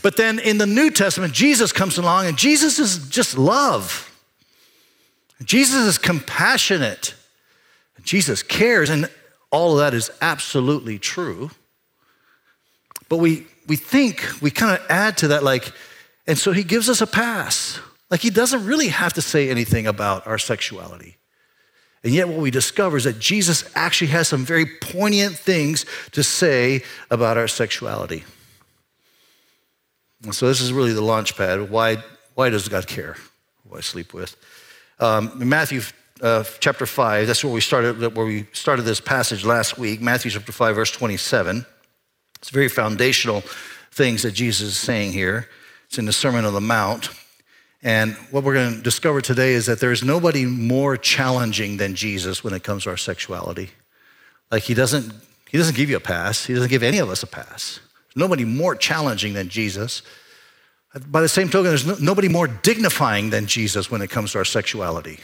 But 0.01 0.17
then 0.17 0.39
in 0.39 0.57
the 0.57 0.65
New 0.65 0.91
Testament, 0.91 1.33
Jesus 1.33 1.71
comes 1.71 1.97
along 1.97 2.27
and 2.27 2.37
Jesus 2.37 2.79
is 2.79 3.09
just 3.09 3.37
love. 3.37 4.12
Jesus 5.43 5.81
is 5.81 5.97
compassionate. 5.97 7.15
Jesus 8.03 8.43
cares, 8.43 8.89
and 8.89 9.09
all 9.51 9.73
of 9.73 9.77
that 9.79 9.93
is 9.93 10.11
absolutely 10.21 10.99
true. 10.99 11.51
But 13.09 13.17
we, 13.17 13.47
we 13.67 13.75
think, 13.75 14.25
we 14.41 14.51
kind 14.51 14.79
of 14.79 14.85
add 14.89 15.17
to 15.17 15.29
that, 15.29 15.43
like, 15.43 15.71
and 16.27 16.37
so 16.37 16.51
he 16.51 16.63
gives 16.63 16.89
us 16.89 17.01
a 17.01 17.07
pass. 17.07 17.79
Like, 18.09 18.21
he 18.21 18.29
doesn't 18.29 18.65
really 18.65 18.89
have 18.89 19.13
to 19.13 19.21
say 19.21 19.49
anything 19.49 19.87
about 19.87 20.27
our 20.27 20.37
sexuality. 20.37 21.17
And 22.03 22.13
yet, 22.13 22.27
what 22.27 22.37
we 22.37 22.51
discover 22.51 22.97
is 22.97 23.05
that 23.05 23.19
Jesus 23.19 23.69
actually 23.75 24.07
has 24.07 24.27
some 24.27 24.43
very 24.43 24.65
poignant 24.65 25.37
things 25.37 25.85
to 26.11 26.21
say 26.21 26.83
about 27.09 27.37
our 27.37 27.47
sexuality. 27.47 28.25
So, 30.31 30.47
this 30.47 30.59
is 30.59 30.73
really 30.73 30.93
the 30.93 31.01
launch 31.01 31.37
pad. 31.37 31.69
Why, 31.69 32.03
why 32.35 32.49
does 32.49 32.67
God 32.67 32.87
care 32.87 33.15
who 33.67 33.77
I 33.77 33.81
sleep 33.81 34.13
with? 34.13 34.35
Um, 35.03 35.33
Matthew 35.35 35.81
uh, 36.21 36.45
chapter 36.61 36.85
5, 36.85 37.27
that's 37.27 37.43
where 37.43 37.51
we 37.51 37.59
started, 37.59 38.15
where 38.15 38.25
we 38.25 38.47
started 38.53 38.83
this 38.83 39.01
passage 39.01 39.43
last 39.43 39.77
week, 39.77 39.99
Matthew 39.99 40.31
chapter 40.31 40.53
5, 40.53 40.75
verse 40.75 40.91
27. 40.91 41.65
It's 42.39 42.49
very 42.49 42.69
foundational 42.69 43.41
things 43.91 44.21
that 44.21 44.31
Jesus 44.31 44.69
is 44.69 44.77
saying 44.77 45.11
here. 45.11 45.49
It's 45.87 45.97
in 45.97 46.05
the 46.05 46.13
Sermon 46.13 46.45
on 46.45 46.53
the 46.53 46.61
Mount. 46.61 47.09
And 47.81 48.13
what 48.31 48.45
we're 48.45 48.53
going 48.53 48.77
to 48.77 48.81
discover 48.81 49.19
today 49.19 49.51
is 49.51 49.65
that 49.65 49.81
there's 49.81 50.05
nobody 50.05 50.45
more 50.45 50.95
challenging 50.95 51.75
than 51.75 51.95
Jesus 51.95 52.41
when 52.41 52.53
it 52.53 52.63
comes 52.63 52.85
to 52.85 52.89
our 52.91 52.95
sexuality. 52.95 53.71
Like 54.51 54.63
he 54.63 54.73
doesn't, 54.73 55.13
he 55.49 55.57
doesn't 55.57 55.75
give 55.75 55.89
you 55.89 55.97
a 55.97 55.99
pass. 55.99 56.45
He 56.45 56.53
doesn't 56.53 56.69
give 56.69 56.81
any 56.81 56.99
of 56.99 57.09
us 57.09 57.23
a 57.23 57.27
pass. 57.27 57.81
There's 58.05 58.15
nobody 58.15 58.45
more 58.45 58.73
challenging 58.73 59.33
than 59.33 59.49
Jesus. 59.49 60.01
By 61.07 61.21
the 61.21 61.29
same 61.29 61.49
token, 61.49 61.69
there's 61.69 61.87
no, 61.87 61.95
nobody 61.99 62.27
more 62.27 62.47
dignifying 62.47 63.31
than 63.31 63.47
Jesus 63.47 63.89
when 63.89 64.01
it 64.01 64.09
comes 64.09 64.33
to 64.33 64.37
our 64.37 64.45
sexuality. 64.45 65.19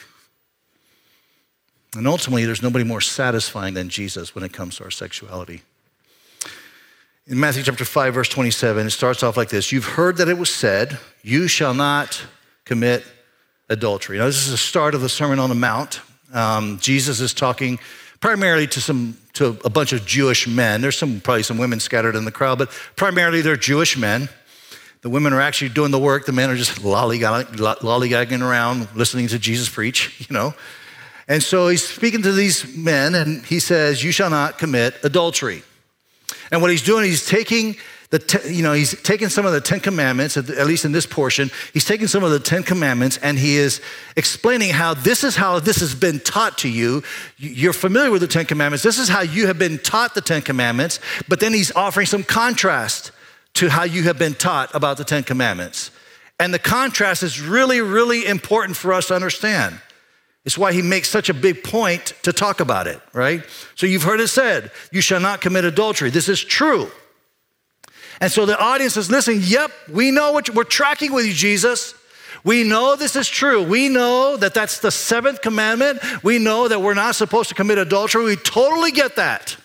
And 1.96 2.08
ultimately, 2.08 2.46
there's 2.46 2.62
nobody 2.62 2.84
more 2.84 3.02
satisfying 3.02 3.74
than 3.74 3.90
Jesus 3.90 4.34
when 4.34 4.44
it 4.44 4.54
comes 4.54 4.78
to 4.78 4.84
our 4.84 4.92
sexuality. 4.92 5.62
In 7.28 7.40
Matthew 7.40 7.62
chapter 7.62 7.86
5, 7.86 8.14
verse 8.16 8.30
27, 8.30 8.88
it 8.88 8.90
starts 8.90 9.22
off 9.22 9.38
like 9.38 9.50
this 9.50 9.72
You've 9.72 9.86
heard 9.86 10.18
that 10.18 10.28
it 10.28 10.38
was 10.38 10.54
said, 10.54 10.98
You 11.22 11.48
shall 11.48 11.76
not 11.76 12.22
commit 12.66 13.06
adultery. 13.70 14.18
Now, 14.18 14.26
this 14.26 14.46
is 14.46 14.52
the 14.52 14.58
start 14.58 14.96
of 14.96 15.02
the 15.02 15.10
Sermon 15.10 15.38
on 15.38 15.50
the 15.50 15.56
Mount. 15.56 16.02
Um, 16.34 16.80
Jesus 16.80 17.20
is 17.20 17.34
talking 17.34 17.80
primarily 18.20 18.68
to 18.68 18.82
some 18.82 19.18
to 19.34 19.58
a 19.64 19.70
bunch 19.70 19.94
of 19.94 20.06
Jewish 20.06 20.48
men. 20.48 20.82
There's 20.82 20.98
some 20.98 21.22
probably 21.22 21.44
some 21.44 21.58
women 21.58 21.80
scattered 21.80 22.16
in 22.16 22.26
the 22.26 22.32
crowd, 22.32 22.58
but 22.58 22.72
primarily 22.96 23.42
they're 23.42 23.56
Jewish 23.56 23.98
men. 23.98 24.30
The 25.02 25.10
women 25.10 25.32
are 25.32 25.42
actually 25.42 25.70
doing 25.70 25.92
the 25.92 26.00
work. 26.00 26.26
The 26.26 26.34
men 26.34 26.50
are 26.50 26.56
just 26.56 26.82
lollygagging 26.82 28.42
around, 28.42 28.88
listening 28.96 29.28
to 29.30 29.40
Jesus 29.40 29.70
preach, 29.70 30.26
you 30.30 30.34
know. 30.34 30.54
And 31.28 31.44
so 31.44 31.68
he's 31.68 31.88
speaking 31.88 32.24
to 32.24 32.32
these 32.32 32.76
men, 32.76 33.16
and 33.16 33.46
he 33.46 33.60
says, 33.60 34.04
"You 34.04 34.12
shall 34.12 34.30
not 34.30 34.58
commit 34.58 34.96
adultery." 35.04 35.64
And 36.52 36.62
what 36.62 36.72
he's 36.72 36.82
doing, 36.82 37.06
he's 37.06 37.26
taking 37.26 37.76
the, 38.12 38.42
you 38.50 38.64
know, 38.64 38.74
he's 38.74 39.00
taking 39.04 39.30
some 39.30 39.46
of 39.46 39.52
the 39.52 39.62
Ten 39.62 39.80
Commandments, 39.80 40.36
at 40.36 40.66
least 40.66 40.84
in 40.84 40.92
this 40.92 41.06
portion, 41.06 41.52
he's 41.74 41.86
taking 41.86 42.08
some 42.08 42.24
of 42.24 42.32
the 42.32 42.40
Ten 42.40 42.64
Commandments 42.64 43.18
and 43.18 43.38
he 43.38 43.56
is 43.58 43.82
explaining 44.18 44.72
how 44.72 44.96
this 44.96 45.24
is 45.24 45.36
how 45.36 45.60
this 45.60 45.80
has 45.80 45.94
been 45.94 46.20
taught 46.20 46.58
to 46.60 46.70
you. 46.70 47.04
You're 47.38 47.74
familiar 47.74 48.10
with 48.10 48.22
the 48.22 48.28
Ten 48.28 48.46
Commandments. 48.46 48.82
This 48.82 48.98
is 48.98 49.10
how 49.10 49.22
you 49.22 49.46
have 49.46 49.60
been 49.60 49.78
taught 49.78 50.16
the 50.16 50.22
Ten 50.22 50.42
Commandments, 50.42 51.00
but 51.28 51.40
then 51.40 51.54
he's 51.54 51.72
offering 51.76 52.08
some 52.08 52.24
contrast 52.24 53.12
to 53.56 53.70
how 53.70 53.84
you 53.84 54.04
have 54.04 54.18
been 54.18 54.34
taught 54.34 54.74
about 54.74 54.98
the 54.98 55.04
Ten 55.04 55.24
Commandments. 55.24 55.92
And 56.40 56.54
the 56.54 56.60
contrast 56.60 57.24
is 57.24 57.42
really, 57.42 57.82
really 57.82 58.26
important 58.26 58.78
for 58.78 58.94
us 58.94 59.08
to 59.08 59.16
understand. 59.16 59.80
It's 60.46 60.58
why 60.58 60.72
he 60.72 60.82
makes 60.82 61.10
such 61.10 61.30
a 61.30 61.34
big 61.34 61.64
point 61.64 62.14
to 62.24 62.32
talk 62.32 62.62
about 62.62 62.88
it, 62.88 63.02
right? 63.14 63.44
So 63.76 63.86
you've 63.86 64.04
heard 64.04 64.22
it 64.22 64.30
said, 64.30 64.72
you 64.92 65.02
shall 65.02 65.20
not 65.20 65.42
commit 65.42 65.66
adultery. 65.66 66.10
This 66.10 66.30
is 66.30 66.42
true. 66.42 66.90
And 68.22 68.32
so 68.32 68.46
the 68.46 68.58
audience 68.58 68.98
is 68.98 69.12
listening. 69.12 69.42
Yep, 69.44 69.72
we 69.92 70.12
know 70.12 70.32
what 70.32 70.50
we're 70.50 70.64
tracking 70.64 71.12
with 71.14 71.26
you, 71.26 71.34
Jesus. 71.34 71.94
We 72.44 72.64
know 72.64 72.96
this 72.96 73.18
is 73.18 73.28
true. 73.28 73.62
We 73.62 73.90
know 73.90 74.38
that 74.38 74.54
that's 74.54 74.80
the 74.80 74.92
seventh 74.92 75.42
commandment. 75.42 76.00
We 76.24 76.40
know 76.40 76.70
that 76.70 76.82
we're 76.82 76.94
not 76.94 77.16
supposed 77.16 77.50
to 77.50 77.56
commit 77.56 77.78
adultery. 77.78 78.24
We 78.24 78.36
totally 78.38 78.92
get 78.92 79.18
that. 79.18 79.58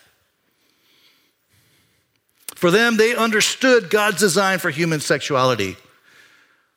For 2.64 2.70
them, 2.70 2.96
they 2.96 3.14
understood 3.14 3.90
God's 3.90 4.20
design 4.20 4.58
for 4.58 4.70
human 4.70 5.00
sexuality. 5.00 5.76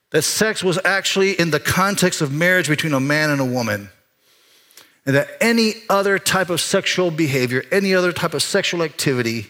That 0.09 0.23
sex 0.23 0.61
was 0.61 0.77
actually 0.83 1.31
in 1.31 1.51
the 1.51 1.61
context 1.61 2.19
of 2.19 2.29
marriage 2.29 2.67
between 2.67 2.91
a 2.91 2.99
man 2.99 3.29
and 3.29 3.39
a 3.39 3.45
woman 3.45 3.89
and 5.05 5.15
that 5.15 5.29
any 5.39 5.75
other 5.89 6.19
type 6.19 6.49
of 6.49 6.59
sexual 6.59 7.09
behavior, 7.09 7.63
any 7.71 7.95
other 7.95 8.11
type 8.11 8.33
of 8.33 8.43
sexual 8.43 8.83
activity 8.83 9.47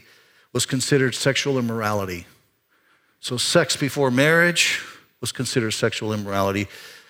was 0.54 0.68
considered 0.68 1.16
sexual 1.16 1.58
immorality. 1.58 2.28
So, 3.20 3.38
sex 3.38 3.76
before 3.76 4.12
marriage 4.12 4.80
was 5.20 5.32
considered 5.32 5.72
sexual 5.72 6.14
immorality. 6.14 6.68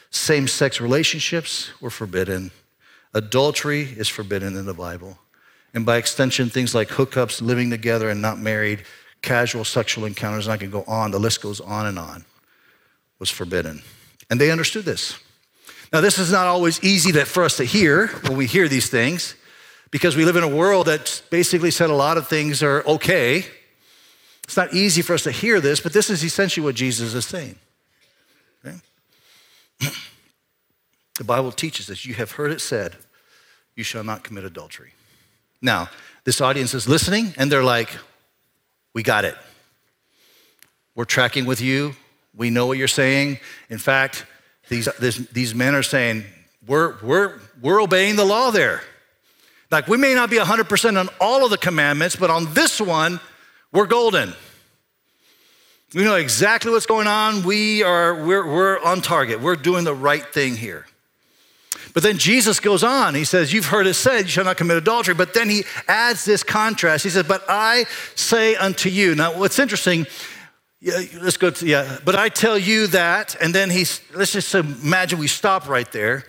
Same 0.09 0.47
sex 0.47 0.79
relationships 0.79 1.69
were 1.81 1.89
forbidden. 1.89 2.51
Adultery 3.13 3.81
is 3.81 4.07
forbidden 4.07 4.55
in 4.55 4.65
the 4.65 4.73
Bible. 4.73 5.17
And 5.73 5.85
by 5.85 5.97
extension, 5.97 6.47
things 6.49 6.73
like 6.73 6.87
hookups, 6.87 7.41
living 7.41 7.69
together 7.69 8.09
and 8.09 8.21
not 8.21 8.39
married, 8.39 8.85
casual 9.27 9.65
sexual 9.65 10.05
encounters, 10.05 10.47
and 10.47 10.53
I 10.53 10.57
can 10.57 10.69
go 10.69 10.85
on, 10.87 11.11
the 11.11 11.19
list 11.19 11.41
goes 11.41 11.59
on 11.59 11.85
and 11.85 11.99
on, 11.99 12.23
was 13.19 13.29
forbidden. 13.29 13.81
And 14.29 14.39
they 14.39 14.51
understood 14.51 14.85
this. 14.85 15.19
Now, 15.91 15.99
this 15.99 16.17
is 16.17 16.31
not 16.31 16.47
always 16.47 16.81
easy 16.81 17.11
to, 17.11 17.25
for 17.25 17.43
us 17.43 17.57
to 17.57 17.65
hear 17.65 18.07
when 18.07 18.37
we 18.37 18.45
hear 18.45 18.69
these 18.69 18.89
things 18.89 19.35
because 19.91 20.15
we 20.15 20.23
live 20.23 20.37
in 20.37 20.43
a 20.43 20.47
world 20.47 20.87
that's 20.87 21.21
basically 21.21 21.71
said 21.71 21.89
a 21.89 21.95
lot 21.95 22.17
of 22.17 22.27
things 22.27 22.63
are 22.63 22.83
okay. 22.85 23.45
It's 24.45 24.55
not 24.55 24.73
easy 24.73 25.01
for 25.01 25.13
us 25.13 25.23
to 25.23 25.31
hear 25.31 25.59
this, 25.59 25.81
but 25.81 25.91
this 25.91 26.09
is 26.09 26.23
essentially 26.23 26.63
what 26.63 26.75
Jesus 26.75 27.13
is 27.13 27.25
saying. 27.25 27.57
Okay? 28.65 28.77
The 31.17 31.23
Bible 31.23 31.51
teaches 31.51 31.89
us 31.89 32.05
you 32.05 32.13
have 32.13 32.33
heard 32.33 32.51
it 32.51 32.61
said, 32.61 32.95
you 33.75 33.83
shall 33.83 34.03
not 34.03 34.23
commit 34.23 34.43
adultery. 34.43 34.91
Now, 35.63 35.89
this 36.25 36.41
audience 36.41 36.75
is 36.75 36.87
listening 36.87 37.33
and 37.37 37.51
they're 37.51 37.63
like, 37.63 37.89
we 38.97 39.03
got 39.03 39.25
it. 39.25 39.35
We're 40.95 41.05
tracking 41.05 41.45
with 41.45 41.61
you. 41.61 41.95
We 42.35 42.49
know 42.49 42.65
what 42.65 42.79
you're 42.79 42.87
saying. 42.87 43.37
In 43.69 43.77
fact, 43.77 44.25
these, 44.69 44.89
this, 44.99 45.17
these 45.17 45.53
men 45.53 45.75
are 45.75 45.83
saying, 45.83 46.23
we're, 46.65 46.95
we're, 47.03 47.39
we're 47.61 47.79
obeying 47.79 48.15
the 48.15 48.25
law 48.25 48.49
there. 48.49 48.81
Like, 49.69 49.87
we 49.87 49.97
may 49.97 50.15
not 50.15 50.31
be 50.31 50.37
100% 50.37 50.99
on 50.99 51.09
all 51.21 51.45
of 51.45 51.51
the 51.51 51.59
commandments, 51.59 52.15
but 52.15 52.31
on 52.31 52.51
this 52.55 52.81
one, 52.81 53.19
we're 53.71 53.85
golden. 53.85 54.33
We 55.93 56.03
know 56.03 56.15
exactly 56.15 56.71
what's 56.71 56.87
going 56.87 57.05
on. 57.05 57.43
We 57.43 57.83
are, 57.83 58.25
we're, 58.25 58.51
we're 58.51 58.79
on 58.79 59.01
target. 59.01 59.41
We're 59.41 59.57
doing 59.57 59.83
the 59.83 59.93
right 59.93 60.25
thing 60.25 60.55
here. 60.55 60.87
But 61.97 62.03
then 62.03 62.19
Jesus 62.19 62.59
goes 62.59 62.83
on. 62.83 63.15
He 63.15 63.23
says, 63.23 63.51
You've 63.51 63.65
heard 63.65 63.87
it 63.87 63.95
said, 63.95 64.25
you 64.25 64.27
shall 64.27 64.43
not 64.43 64.57
commit 64.57 64.77
adultery. 64.77 65.15
But 65.15 65.33
then 65.33 65.49
he 65.49 65.63
adds 65.87 66.25
this 66.25 66.43
contrast. 66.43 67.03
He 67.03 67.09
says, 67.09 67.23
But 67.23 67.43
I 67.49 67.85
say 68.13 68.55
unto 68.55 68.87
you. 68.87 69.15
Now, 69.15 69.35
what's 69.35 69.57
interesting, 69.57 70.05
yeah, 70.79 71.01
let's 71.19 71.37
go 71.37 71.49
to, 71.49 71.65
yeah. 71.65 71.97
But 72.05 72.15
I 72.15 72.29
tell 72.29 72.55
you 72.55 72.85
that, 72.85 73.35
and 73.41 73.51
then 73.51 73.71
he's, 73.71 74.01
let's 74.13 74.33
just 74.33 74.53
imagine 74.53 75.17
we 75.17 75.25
stop 75.25 75.67
right 75.67 75.91
there. 75.91 76.25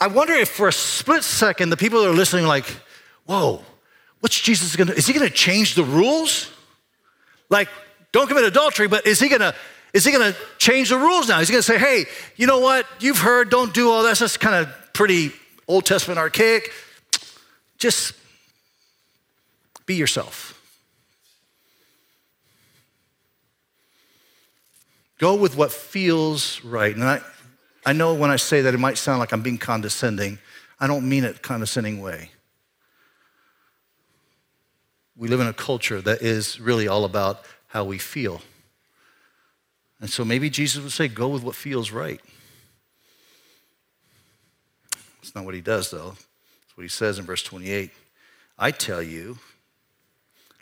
I 0.00 0.06
wonder 0.06 0.34
if 0.34 0.50
for 0.50 0.68
a 0.68 0.72
split 0.72 1.24
second, 1.24 1.70
the 1.70 1.76
people 1.76 2.02
that 2.02 2.08
are 2.08 2.14
listening, 2.14 2.46
like, 2.46 2.66
whoa, 3.24 3.64
what's 4.20 4.40
Jesus 4.40 4.76
gonna, 4.76 4.92
is 4.92 5.08
he 5.08 5.12
gonna 5.12 5.30
change 5.30 5.74
the 5.74 5.82
rules? 5.82 6.48
Like, 7.50 7.70
don't 8.12 8.28
commit 8.28 8.44
adultery, 8.44 8.86
but 8.86 9.04
is 9.04 9.18
he 9.18 9.28
gonna, 9.28 9.52
is 9.92 10.04
he 10.04 10.12
gonna 10.12 10.34
change 10.58 10.90
the 10.90 10.98
rules 10.98 11.28
now? 11.28 11.40
Is 11.40 11.48
he 11.48 11.52
gonna 11.52 11.62
say, 11.62 11.78
hey, 11.78 12.06
you 12.36 12.46
know 12.46 12.60
what, 12.60 12.86
you've 13.00 13.18
heard, 13.18 13.50
don't 13.50 13.72
do 13.72 13.90
all 13.90 14.02
that, 14.02 14.18
that's 14.18 14.36
kind 14.36 14.54
of 14.54 14.92
pretty 14.92 15.32
Old 15.68 15.84
Testament 15.84 16.18
archaic. 16.18 16.72
Just 17.78 18.14
be 19.84 19.94
yourself. 19.94 20.52
Go 25.18 25.34
with 25.34 25.56
what 25.56 25.72
feels 25.72 26.62
right. 26.64 26.94
And 26.94 27.04
I, 27.04 27.20
I 27.84 27.92
know 27.92 28.14
when 28.14 28.30
I 28.30 28.36
say 28.36 28.62
that 28.62 28.74
it 28.74 28.78
might 28.78 28.98
sound 28.98 29.18
like 29.18 29.32
I'm 29.32 29.42
being 29.42 29.58
condescending. 29.58 30.38
I 30.78 30.86
don't 30.86 31.08
mean 31.08 31.24
it 31.24 31.42
condescending 31.42 32.00
way. 32.00 32.30
We 35.16 35.28
live 35.28 35.40
in 35.40 35.46
a 35.46 35.54
culture 35.54 36.02
that 36.02 36.20
is 36.20 36.60
really 36.60 36.86
all 36.86 37.04
about 37.04 37.44
how 37.68 37.84
we 37.84 37.96
feel. 37.96 38.42
And 40.00 40.10
so 40.10 40.24
maybe 40.24 40.50
Jesus 40.50 40.82
would 40.82 40.92
say, 40.92 41.08
go 41.08 41.28
with 41.28 41.42
what 41.42 41.54
feels 41.54 41.90
right. 41.90 42.20
That's 45.20 45.34
not 45.34 45.44
what 45.44 45.54
he 45.54 45.60
does, 45.60 45.90
though. 45.90 46.10
That's 46.10 46.76
what 46.76 46.82
he 46.82 46.88
says 46.88 47.18
in 47.18 47.24
verse 47.24 47.42
28. 47.42 47.90
I 48.58 48.70
tell 48.70 49.02
you, 49.02 49.38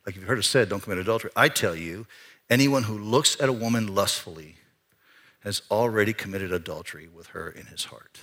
like 0.06 0.16
you've 0.16 0.24
heard 0.24 0.38
it 0.38 0.44
said, 0.44 0.68
don't 0.68 0.80
commit 0.80 0.98
adultery. 0.98 1.30
I 1.34 1.48
tell 1.48 1.74
you, 1.74 2.06
anyone 2.48 2.84
who 2.84 2.98
looks 2.98 3.40
at 3.40 3.48
a 3.48 3.52
woman 3.52 3.94
lustfully 3.94 4.56
has 5.40 5.62
already 5.70 6.12
committed 6.12 6.52
adultery 6.52 7.08
with 7.08 7.28
her 7.28 7.50
in 7.50 7.66
his 7.66 7.84
heart. 7.84 8.20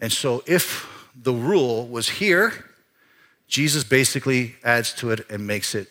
And 0.00 0.12
so 0.12 0.42
if 0.46 1.08
the 1.14 1.32
rule 1.32 1.86
was 1.86 2.08
here, 2.08 2.52
Jesus 3.46 3.84
basically 3.84 4.56
adds 4.64 4.92
to 4.94 5.10
it 5.10 5.28
and 5.30 5.46
makes 5.46 5.74
it 5.74 5.88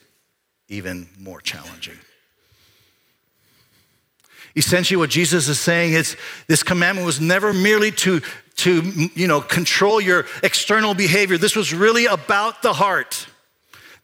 even 0.67 1.08
more 1.17 1.39
challenging. 1.39 1.98
Essentially, 4.55 4.98
what 4.98 5.10
Jesus 5.10 5.48
is 5.48 5.60
saying 5.60 5.93
is 5.93 6.17
this 6.48 6.63
commandment 6.63 7.05
was 7.05 7.22
never 7.22 7.53
merely 7.53 7.91
to, 7.91 8.22
to 8.58 9.10
you 9.15 9.27
know, 9.27 9.39
control 9.41 10.01
your 10.01 10.25
external 10.43 10.93
behavior. 10.93 11.38
This 11.38 11.55
was 11.55 11.74
really 11.74 12.05
about 12.05 12.62
the 12.62 12.74
heart. 12.74 13.27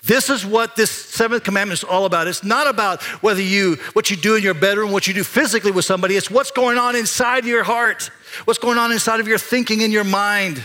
This 0.03 0.29
is 0.29 0.45
what 0.45 0.75
this 0.77 0.89
seventh 0.89 1.43
commandment 1.43 1.79
is 1.79 1.83
all 1.83 2.05
about. 2.05 2.27
It's 2.27 2.43
not 2.43 2.67
about 2.67 3.03
whether 3.21 3.41
you, 3.41 3.75
what 3.91 4.09
you 4.09 4.15
do 4.15 4.35
in 4.35 4.43
your 4.43 4.53
bedroom, 4.53 4.91
what 4.91 5.05
you 5.05 5.13
do 5.13 5.23
physically 5.23 5.71
with 5.71 5.83
somebody. 5.83 6.15
It's 6.15 6.31
what's 6.31 6.51
going 6.51 6.77
on 6.77 6.95
inside 6.95 7.43
your 7.43 7.63
heart, 7.63 8.09
what's 8.45 8.59
going 8.59 8.77
on 8.77 8.93
inside 8.93 9.19
of 9.19 9.27
your 9.27 9.37
thinking 9.37 9.81
in 9.81 9.91
your 9.91 10.05
mind. 10.05 10.63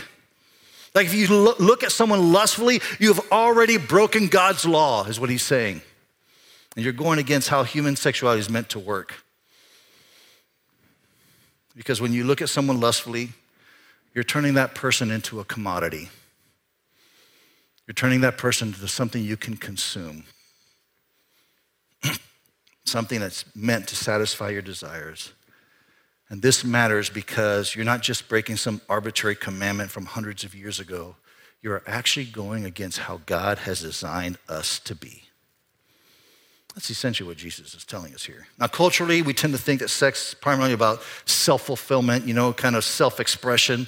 Like 0.95 1.07
if 1.07 1.13
you 1.13 1.27
look 1.27 1.83
at 1.83 1.91
someone 1.91 2.31
lustfully, 2.31 2.79
you've 2.99 3.19
already 3.31 3.77
broken 3.77 4.27
God's 4.27 4.65
law, 4.65 5.05
is 5.05 5.19
what 5.19 5.29
he's 5.29 5.43
saying. 5.43 5.81
And 6.75 6.85
you're 6.85 6.93
going 6.93 7.19
against 7.19 7.49
how 7.49 7.63
human 7.63 7.95
sexuality 7.95 8.39
is 8.39 8.49
meant 8.49 8.69
to 8.69 8.79
work. 8.79 9.15
Because 11.75 12.01
when 12.01 12.13
you 12.13 12.23
look 12.23 12.41
at 12.41 12.49
someone 12.49 12.79
lustfully, 12.79 13.29
you're 14.13 14.23
turning 14.23 14.53
that 14.55 14.75
person 14.75 15.09
into 15.09 15.39
a 15.39 15.45
commodity. 15.45 16.09
You're 17.87 17.95
turning 17.95 18.21
that 18.21 18.37
person 18.37 18.69
into 18.69 18.87
something 18.87 19.23
you 19.23 19.35
can 19.35 19.57
consume, 19.57 20.23
something 22.85 23.19
that's 23.19 23.43
meant 23.55 23.87
to 23.89 23.95
satisfy 23.95 24.49
your 24.49 24.61
desires. 24.61 25.33
And 26.29 26.41
this 26.41 26.63
matters 26.63 27.09
because 27.09 27.75
you're 27.75 27.85
not 27.85 28.01
just 28.01 28.29
breaking 28.29 28.57
some 28.57 28.81
arbitrary 28.87 29.35
commandment 29.35 29.91
from 29.91 30.05
hundreds 30.05 30.43
of 30.43 30.55
years 30.55 30.79
ago, 30.79 31.15
you're 31.61 31.83
actually 31.85 32.25
going 32.25 32.65
against 32.65 32.99
how 32.99 33.21
God 33.25 33.59
has 33.59 33.81
designed 33.81 34.37
us 34.47 34.79
to 34.79 34.95
be. 34.95 35.22
That's 36.75 36.89
essentially 36.89 37.27
what 37.27 37.37
Jesus 37.37 37.75
is 37.75 37.85
telling 37.85 38.13
us 38.13 38.23
here. 38.23 38.47
Now, 38.59 38.67
culturally, 38.67 39.21
we 39.21 39.33
tend 39.33 39.53
to 39.53 39.59
think 39.59 39.79
that 39.81 39.89
sex 39.89 40.29
is 40.29 40.33
primarily 40.33 40.73
about 40.73 41.03
self 41.25 41.63
fulfillment, 41.63 42.25
you 42.27 42.33
know, 42.33 42.51
kind 42.51 42.75
of 42.75 42.83
self 42.83 43.19
expression. 43.19 43.87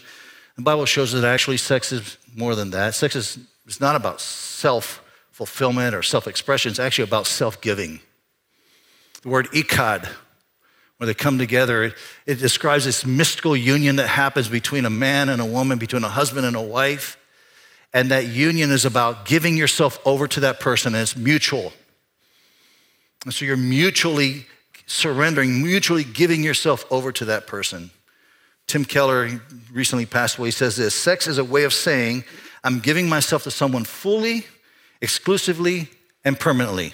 The 0.56 0.62
Bible 0.62 0.86
shows 0.86 1.12
that 1.14 1.26
actually 1.26 1.58
sex 1.58 1.92
is 1.92 2.18
more 2.36 2.56
than 2.56 2.70
that. 2.72 2.94
Sex 2.94 3.16
is 3.16 3.40
it's 3.66 3.82
not 3.82 3.96
about 3.96 4.22
self 4.22 5.02
fulfillment 5.32 5.96
or 5.96 6.04
self 6.04 6.28
expression, 6.28 6.70
it's 6.70 6.80
actually 6.80 7.06
about 7.06 7.26
self 7.26 7.60
giving. 7.60 8.00
The 9.24 9.30
word 9.30 9.48
echad, 9.52 10.08
where 10.98 11.08
they 11.08 11.16
come 11.16 11.40
together, 11.40 11.86
it, 11.86 11.94
it, 12.28 12.36
describes 12.36 12.86
this 12.86 13.06
mystical 13.06 13.58
union 13.58 13.96
that 13.96 14.08
happens 14.08 14.48
between 14.48 14.86
a 14.86 14.90
man 14.90 15.30
and 15.30 15.42
a 15.42 15.46
woman, 15.46 15.80
between 15.80 16.04
a 16.04 16.10
husband 16.10 16.46
and 16.46 16.56
a 16.56 16.62
wife. 16.62 17.18
And 17.94 18.12
that 18.12 18.28
union 18.28 18.72
is 18.72 18.86
about 18.86 19.26
giving 19.26 19.58
yourself 19.58 20.00
over 20.06 20.28
to 20.28 20.42
that 20.42 20.60
person, 20.60 20.94
and 20.94 21.02
it's 21.02 21.18
mutual. 21.18 21.74
And 23.26 23.34
so 23.34 23.44
you're 23.44 23.58
mutually 23.58 24.46
surrendering, 24.86 25.62
mutually 25.62 26.04
giving 26.04 26.44
yourself 26.44 26.86
over 26.92 27.12
to 27.12 27.26
that 27.26 27.48
person. 27.48 27.92
Tim 28.68 28.86
Keller 28.86 29.42
recently 29.72 30.06
passed 30.06 30.38
away. 30.38 30.48
He 30.48 30.52
says 30.52 30.76
this 30.76 30.96
Sex 30.96 31.28
is 31.28 31.38
a 31.38 31.44
way 31.44 31.64
of 31.64 31.74
saying, 31.74 32.24
I'm 32.64 32.80
giving 32.80 33.10
myself 33.10 33.44
to 33.44 33.52
someone 33.52 33.84
fully, 33.84 34.46
exclusively, 35.02 35.90
and 36.24 36.40
permanently. 36.40 36.94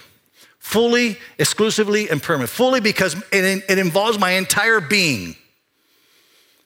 Fully, 0.60 1.18
exclusively, 1.38 2.10
and 2.10 2.22
permanently. 2.22 2.54
Fully 2.54 2.80
because 2.82 3.16
it, 3.32 3.64
it 3.70 3.78
involves 3.78 4.20
my 4.20 4.32
entire 4.32 4.80
being. 4.80 5.36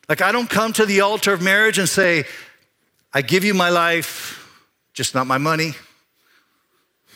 Like, 0.09 0.21
I 0.21 0.31
don't 0.31 0.49
come 0.49 0.73
to 0.73 0.85
the 0.85 1.01
altar 1.01 1.33
of 1.33 1.41
marriage 1.41 1.79
and 1.79 1.89
say, 1.89 2.25
I 3.13 3.21
give 3.21 3.43
you 3.43 3.53
my 3.53 3.69
life, 3.69 4.59
just 4.93 5.15
not 5.15 5.25
my 5.27 5.37
money. 5.37 5.73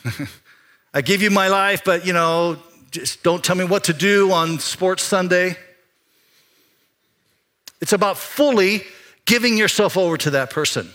I 0.93 1.01
give 1.01 1.21
you 1.21 1.29
my 1.29 1.47
life, 1.47 1.83
but 1.83 2.05
you 2.05 2.13
know, 2.13 2.57
just 2.91 3.21
don't 3.23 3.43
tell 3.43 3.55
me 3.55 3.65
what 3.65 3.85
to 3.85 3.93
do 3.93 4.31
on 4.31 4.59
Sports 4.59 5.03
Sunday. 5.03 5.55
It's 7.81 7.93
about 7.93 8.17
fully 8.17 8.83
giving 9.25 9.57
yourself 9.57 9.97
over 9.97 10.17
to 10.17 10.31
that 10.31 10.49
person. 10.49 10.89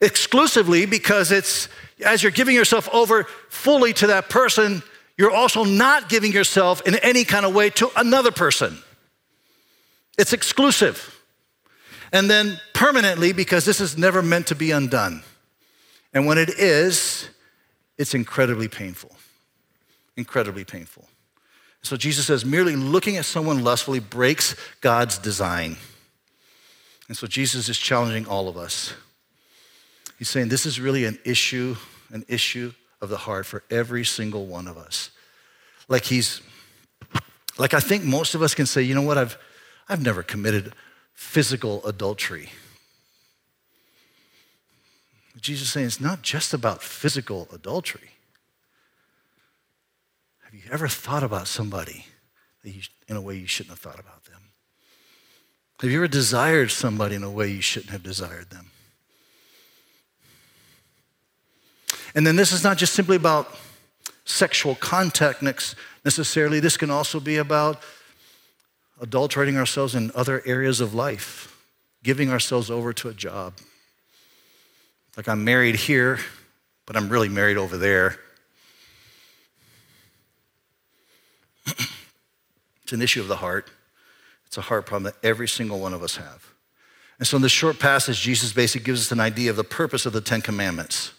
Exclusively 0.00 0.86
because 0.86 1.30
it's 1.30 1.68
as 2.04 2.22
you're 2.22 2.32
giving 2.32 2.56
yourself 2.56 2.88
over 2.92 3.24
fully 3.48 3.92
to 3.94 4.08
that 4.08 4.28
person, 4.28 4.82
you're 5.16 5.30
also 5.30 5.64
not 5.64 6.08
giving 6.08 6.32
yourself 6.32 6.82
in 6.86 6.96
any 6.96 7.24
kind 7.24 7.46
of 7.46 7.54
way 7.54 7.70
to 7.70 7.90
another 7.96 8.32
person. 8.32 8.78
It's 10.18 10.32
exclusive. 10.32 11.20
And 12.12 12.28
then 12.28 12.60
permanently 12.74 13.32
because 13.32 13.64
this 13.64 13.80
is 13.80 13.96
never 13.96 14.22
meant 14.22 14.48
to 14.48 14.54
be 14.54 14.72
undone. 14.72 15.22
And 16.12 16.26
when 16.26 16.38
it 16.38 16.50
is, 16.50 17.28
it's 17.98 18.14
incredibly 18.14 18.68
painful. 18.68 19.12
Incredibly 20.16 20.64
painful. 20.64 21.06
So 21.82 21.96
Jesus 21.96 22.26
says 22.26 22.44
merely 22.44 22.76
looking 22.76 23.16
at 23.16 23.24
someone 23.24 23.64
lustfully 23.64 24.00
breaks 24.00 24.54
God's 24.80 25.18
design. 25.18 25.76
And 27.08 27.16
so 27.16 27.26
Jesus 27.26 27.68
is 27.68 27.78
challenging 27.78 28.26
all 28.26 28.48
of 28.48 28.56
us. 28.56 28.94
He's 30.18 30.28
saying 30.28 30.48
this 30.48 30.66
is 30.66 30.80
really 30.80 31.04
an 31.04 31.18
issue, 31.24 31.76
an 32.10 32.24
issue 32.28 32.72
of 33.00 33.08
the 33.08 33.16
heart 33.16 33.44
for 33.44 33.64
every 33.70 34.04
single 34.04 34.46
one 34.46 34.68
of 34.68 34.78
us. 34.78 35.10
Like 35.88 36.04
he's, 36.04 36.40
like 37.58 37.74
I 37.74 37.80
think 37.80 38.04
most 38.04 38.34
of 38.34 38.42
us 38.42 38.54
can 38.54 38.66
say, 38.66 38.82
you 38.82 38.94
know 38.94 39.02
what, 39.02 39.18
I've, 39.18 39.36
I've 39.88 40.00
never 40.00 40.22
committed 40.22 40.74
physical 41.12 41.84
adultery. 41.84 42.50
Jesus 45.40 45.68
is 45.68 45.72
saying 45.72 45.86
it's 45.86 46.00
not 46.00 46.22
just 46.22 46.52
about 46.52 46.82
physical 46.82 47.48
adultery. 47.52 48.10
Have 50.42 50.54
you 50.54 50.62
ever 50.70 50.88
thought 50.88 51.22
about 51.22 51.48
somebody 51.48 52.06
you, 52.62 52.82
in 53.08 53.16
a 53.16 53.20
way 53.20 53.36
you 53.36 53.46
shouldn't 53.46 53.70
have 53.70 53.78
thought 53.78 53.98
about 53.98 54.24
them? 54.24 54.40
Have 55.80 55.90
you 55.90 55.96
ever 55.96 56.08
desired 56.08 56.70
somebody 56.70 57.14
in 57.14 57.22
a 57.22 57.30
way 57.30 57.48
you 57.50 57.62
shouldn't 57.62 57.90
have 57.90 58.02
desired 58.02 58.50
them? 58.50 58.70
And 62.14 62.26
then 62.26 62.36
this 62.36 62.52
is 62.52 62.62
not 62.62 62.76
just 62.76 62.92
simply 62.92 63.16
about 63.16 63.56
sexual 64.24 64.74
contact 64.74 65.42
necessarily, 66.04 66.60
this 66.60 66.76
can 66.76 66.90
also 66.90 67.18
be 67.18 67.38
about 67.38 67.82
adulterating 69.00 69.56
ourselves 69.56 69.94
in 69.94 70.12
other 70.14 70.42
areas 70.44 70.80
of 70.80 70.94
life, 70.94 71.66
giving 72.02 72.30
ourselves 72.30 72.70
over 72.70 72.92
to 72.92 73.08
a 73.08 73.14
job 73.14 73.54
like 75.16 75.28
I'm 75.28 75.44
married 75.44 75.76
here, 75.76 76.18
but 76.86 76.96
I'm 76.96 77.08
really 77.08 77.28
married 77.28 77.56
over 77.56 77.76
there. 77.76 78.18
it's 81.66 82.92
an 82.92 83.02
issue 83.02 83.20
of 83.20 83.28
the 83.28 83.36
heart. 83.36 83.70
It's 84.46 84.58
a 84.58 84.62
heart 84.62 84.86
problem 84.86 85.04
that 85.04 85.26
every 85.26 85.48
single 85.48 85.80
one 85.80 85.94
of 85.94 86.02
us 86.02 86.16
have. 86.16 86.52
And 87.18 87.26
so 87.26 87.36
in 87.36 87.42
this 87.42 87.52
short 87.52 87.78
passage, 87.78 88.20
Jesus 88.20 88.52
basically 88.52 88.84
gives 88.84 89.00
us 89.00 89.12
an 89.12 89.20
idea 89.20 89.50
of 89.50 89.56
the 89.56 89.64
purpose 89.64 90.06
of 90.06 90.12
the 90.12 90.20
Ten 90.20 90.42
Commandments. 90.42 91.12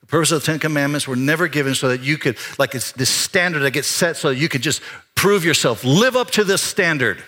The 0.00 0.06
purpose 0.06 0.30
of 0.30 0.40
the 0.40 0.46
Ten 0.46 0.58
Commandments 0.58 1.08
were 1.08 1.16
never 1.16 1.48
given 1.48 1.74
so 1.74 1.88
that 1.88 2.00
you 2.00 2.16
could, 2.16 2.38
like 2.58 2.74
it's 2.74 2.92
this 2.92 3.10
standard 3.10 3.60
that 3.60 3.72
gets 3.72 3.88
set 3.88 4.16
so 4.16 4.28
that 4.28 4.36
you 4.36 4.48
could 4.48 4.62
just 4.62 4.82
prove 5.14 5.44
yourself, 5.44 5.84
live 5.84 6.16
up 6.16 6.30
to 6.32 6.44
this 6.44 6.62
standard. 6.62 7.22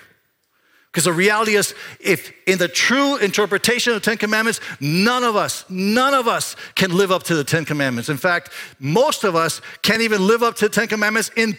Because 0.92 1.04
the 1.04 1.12
reality 1.12 1.54
is, 1.54 1.74
if 2.00 2.34
in 2.46 2.58
the 2.58 2.68
true 2.68 3.16
interpretation 3.16 3.94
of 3.94 4.02
the 4.02 4.04
Ten 4.04 4.18
Commandments, 4.18 4.60
none 4.78 5.24
of 5.24 5.36
us, 5.36 5.64
none 5.70 6.12
of 6.12 6.28
us 6.28 6.54
can 6.74 6.94
live 6.94 7.10
up 7.10 7.22
to 7.24 7.34
the 7.34 7.44
Ten 7.44 7.64
Commandments. 7.64 8.10
In 8.10 8.18
fact, 8.18 8.50
most 8.78 9.24
of 9.24 9.34
us 9.34 9.62
can't 9.80 10.02
even 10.02 10.26
live 10.26 10.42
up 10.42 10.56
to 10.56 10.66
the 10.66 10.74
Ten 10.74 10.88
Commandments 10.88 11.30
in, 11.34 11.56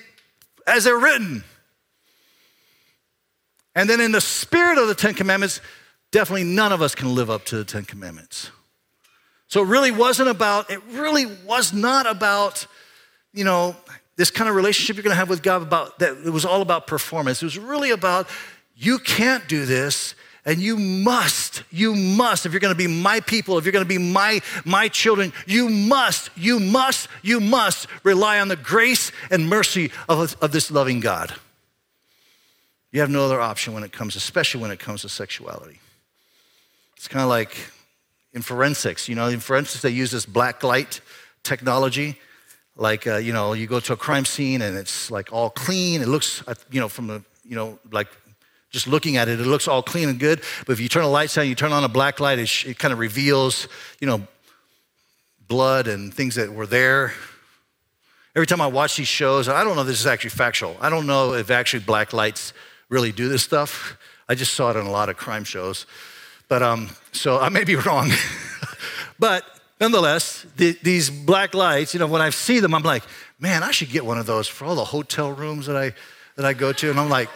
as 0.67 0.83
they're 0.83 0.99
written. 0.99 1.43
And 3.75 3.89
then 3.89 3.99
in 3.99 4.11
the 4.11 4.21
spirit 4.21 4.77
of 4.77 4.87
the 4.87 4.93
Ten 4.93 5.15
Commandments, 5.15 5.61
definitely 6.11 6.43
none 6.43 6.71
of 6.71 6.83
us 6.83 6.93
can 6.93 7.15
live 7.15 7.31
up 7.31 7.43
to 7.45 7.57
the 7.57 7.65
Ten 7.65 7.85
Commandments. 7.85 8.51
So 9.47 9.63
it 9.63 9.67
really 9.67 9.91
wasn't 9.91 10.29
about, 10.29 10.69
it 10.69 10.81
really 10.91 11.25
was 11.25 11.73
not 11.73 12.05
about, 12.05 12.67
you 13.33 13.43
know, 13.43 13.75
this 14.15 14.29
kind 14.29 14.47
of 14.47 14.55
relationship 14.55 14.95
you're 14.95 15.03
going 15.03 15.11
to 15.11 15.17
have 15.17 15.29
with 15.29 15.41
God 15.41 15.63
about 15.63 15.97
that 15.99 16.17
it 16.23 16.29
was 16.29 16.45
all 16.45 16.61
about 16.61 16.85
performance. 16.85 17.41
It 17.41 17.45
was 17.45 17.57
really 17.57 17.89
about 17.89 18.27
You 18.75 18.99
can't 18.99 19.47
do 19.47 19.65
this. 19.65 20.15
And 20.45 20.59
you 20.59 20.75
must, 20.75 21.63
you 21.71 21.95
must, 21.95 22.45
if 22.45 22.51
you're 22.51 22.59
gonna 22.59 22.75
be 22.75 22.87
my 22.87 23.21
people, 23.21 23.57
if 23.57 23.63
you're 23.63 23.71
gonna 23.71 23.85
be 23.85 23.97
my, 23.97 24.41
my 24.65 24.89
children, 24.89 25.31
you 25.47 25.69
must, 25.69 26.29
you 26.35 26.59
must, 26.59 27.07
you 27.21 27.39
must 27.39 27.87
rely 28.03 28.41
on 28.41 28.49
the 28.49 28.57
grace 28.57 29.13
and 29.31 29.47
mercy 29.47 29.89
of, 30.09 30.35
of 30.41 30.51
this 30.51 30.69
loving 30.69 30.99
God. 30.99 31.33
You 32.91 32.99
have 32.99 33.09
no 33.09 33.23
other 33.23 33.39
option 33.39 33.73
when 33.73 33.83
it 33.83 33.93
comes, 33.93 34.17
especially 34.17 34.61
when 34.61 34.69
it 34.69 34.79
comes 34.79 35.03
to 35.03 35.09
sexuality. 35.09 35.79
It's 36.97 37.07
kind 37.07 37.23
of 37.23 37.29
like 37.29 37.55
in 38.33 38.41
forensics, 38.41 39.07
you 39.07 39.15
know, 39.15 39.29
in 39.29 39.39
forensics, 39.39 39.81
they 39.81 39.91
use 39.91 40.11
this 40.11 40.25
black 40.25 40.61
light 40.61 40.99
technology. 41.43 42.19
Like, 42.75 43.07
uh, 43.07 43.17
you 43.17 43.31
know, 43.31 43.53
you 43.53 43.65
go 43.65 43.79
to 43.79 43.93
a 43.93 43.97
crime 43.97 44.25
scene 44.25 44.61
and 44.61 44.77
it's 44.77 45.09
like 45.09 45.31
all 45.31 45.49
clean. 45.49 46.01
It 46.01 46.07
looks, 46.07 46.43
you 46.69 46.81
know, 46.81 46.89
from 46.89 47.07
the, 47.07 47.23
you 47.45 47.55
know, 47.55 47.79
like 47.91 48.09
just 48.73 48.87
looking 48.87 49.17
at 49.17 49.29
it, 49.29 49.39
it 49.39 49.45
looks 49.45 49.67
all 49.67 49.83
clean 49.83 50.09
and 50.09 50.19
good. 50.19 50.41
But 50.65 50.73
if 50.73 50.79
you 50.79 50.89
turn 50.89 51.03
the 51.03 51.09
lights 51.09 51.37
on, 51.37 51.47
you 51.47 51.55
turn 51.55 51.71
on 51.71 51.83
a 51.83 51.87
black 51.87 52.19
light, 52.19 52.39
it, 52.39 52.47
sh- 52.47 52.65
it 52.65 52.79
kind 52.79 52.91
of 52.91 52.97
reveals, 52.99 53.67
you 54.01 54.07
know, 54.07 54.27
blood 55.47 55.87
and 55.87 56.11
things 56.11 56.35
that 56.35 56.51
were 56.51 56.65
there. 56.65 57.13
Every 58.35 58.47
time 58.47 58.61
I 58.61 58.67
watch 58.67 58.97
these 58.97 59.07
shows, 59.07 59.47
I 59.47 59.63
don't 59.63 59.75
know 59.75 59.81
if 59.81 59.87
this 59.87 59.99
is 59.99 60.07
actually 60.07 60.31
factual. 60.31 60.75
I 60.81 60.89
don't 60.89 61.05
know 61.05 61.33
if 61.33 61.51
actually 61.51 61.83
black 61.83 62.13
lights 62.13 62.51
really 62.89 63.11
do 63.11 63.29
this 63.29 63.43
stuff. 63.43 63.95
I 64.27 64.33
just 64.33 64.55
saw 64.55 64.71
it 64.71 64.75
on 64.75 64.87
a 64.87 64.91
lot 64.91 65.07
of 65.07 65.17
crime 65.17 65.43
shows. 65.43 65.85
But 66.49 66.63
um, 66.63 66.89
so 67.11 67.39
I 67.39 67.49
may 67.49 67.63
be 67.63 67.75
wrong. 67.85 68.09
but 69.19 69.45
nonetheless, 69.79 70.47
the, 70.57 70.75
these 70.81 71.11
black 71.11 71.53
lights, 71.53 71.93
you 71.93 71.99
know, 71.99 72.07
when 72.07 72.23
I 72.23 72.31
see 72.31 72.59
them, 72.59 72.73
I'm 72.73 72.81
like, 72.81 73.03
man, 73.39 73.61
I 73.61 73.69
should 73.69 73.91
get 73.91 74.03
one 74.03 74.17
of 74.17 74.25
those 74.25 74.47
for 74.47 74.65
all 74.65 74.75
the 74.75 74.85
hotel 74.85 75.31
rooms 75.31 75.67
that 75.67 75.77
I 75.77 75.93
that 76.35 76.45
I 76.45 76.53
go 76.53 76.73
to. 76.73 76.89
And 76.89 76.99
I'm 76.99 77.09
like, 77.09 77.29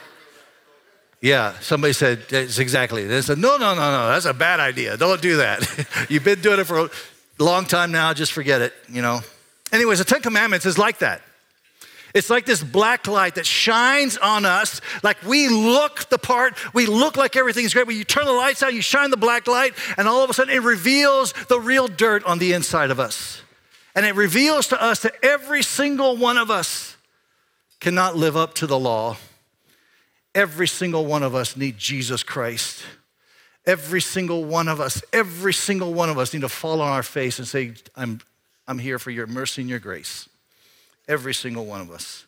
yeah, 1.21 1.57
somebody 1.59 1.93
said, 1.93 2.23
it's 2.29 2.59
exactly. 2.59 3.05
They 3.05 3.21
said, 3.21 3.39
no, 3.39 3.57
no, 3.57 3.73
no, 3.73 3.91
no, 3.91 4.07
that's 4.09 4.25
a 4.25 4.33
bad 4.33 4.59
idea. 4.59 4.97
Don't 4.97 5.21
do 5.21 5.37
that. 5.37 6.05
You've 6.09 6.23
been 6.23 6.41
doing 6.41 6.59
it 6.59 6.65
for 6.65 6.85
a 6.85 6.89
long 7.39 7.65
time 7.65 7.91
now, 7.91 8.13
just 8.13 8.33
forget 8.33 8.61
it, 8.61 8.73
you 8.87 9.01
know. 9.01 9.21
Anyways, 9.71 9.99
the 9.99 10.05
Ten 10.05 10.21
Commandments 10.21 10.65
is 10.65 10.77
like 10.77 10.99
that. 10.99 11.21
It's 12.13 12.29
like 12.29 12.45
this 12.45 12.63
black 12.63 13.07
light 13.07 13.35
that 13.35 13.45
shines 13.45 14.17
on 14.17 14.45
us, 14.45 14.79
like 15.03 15.21
we 15.23 15.49
look 15.49 16.07
the 16.09 16.17
part, 16.17 16.55
we 16.73 16.85
look 16.85 17.17
like 17.17 17.35
everything's 17.35 17.73
great. 17.73 17.85
But 17.85 17.95
you 17.95 18.03
turn 18.03 18.25
the 18.25 18.31
lights 18.31 18.63
out, 18.63 18.73
you 18.73 18.81
shine 18.81 19.11
the 19.11 19.17
black 19.17 19.47
light, 19.47 19.73
and 19.97 20.07
all 20.07 20.23
of 20.23 20.29
a 20.29 20.33
sudden 20.33 20.53
it 20.53 20.61
reveals 20.61 21.33
the 21.49 21.59
real 21.59 21.87
dirt 21.87 22.23
on 22.23 22.39
the 22.39 22.53
inside 22.53 22.91
of 22.91 22.99
us. 22.99 23.41
And 23.93 24.05
it 24.05 24.15
reveals 24.15 24.67
to 24.67 24.81
us 24.81 25.01
that 25.01 25.15
every 25.21 25.63
single 25.63 26.15
one 26.15 26.37
of 26.37 26.49
us 26.49 26.95
cannot 27.79 28.15
live 28.15 28.37
up 28.37 28.53
to 28.55 28.67
the 28.67 28.79
law 28.79 29.17
Every 30.37 30.67
single 30.67 31.03
one 31.03 31.23
of 31.23 31.33
us 31.33 31.57
need 31.57 31.79
Jesus 31.79 32.21
Christ. 32.21 32.83
Every 33.65 33.99
single 33.99 34.45
one 34.45 34.67
of 34.67 34.79
us, 34.79 35.01
every 35.11 35.51
single 35.51 35.95
one 35.95 36.11
of 36.11 36.19
us 36.19 36.31
need 36.31 36.41
to 36.41 36.49
fall 36.49 36.79
on 36.79 36.91
our 36.91 37.01
face 37.01 37.39
and 37.39 37.47
say, 37.47 37.73
I'm, 37.95 38.21
I'm 38.67 38.77
here 38.77 38.99
for 38.99 39.09
your 39.09 39.25
mercy 39.25 39.61
and 39.61 39.69
your 39.69 39.79
grace. 39.79 40.29
Every 41.07 41.33
single 41.33 41.65
one 41.65 41.81
of 41.81 41.89
us. 41.89 42.27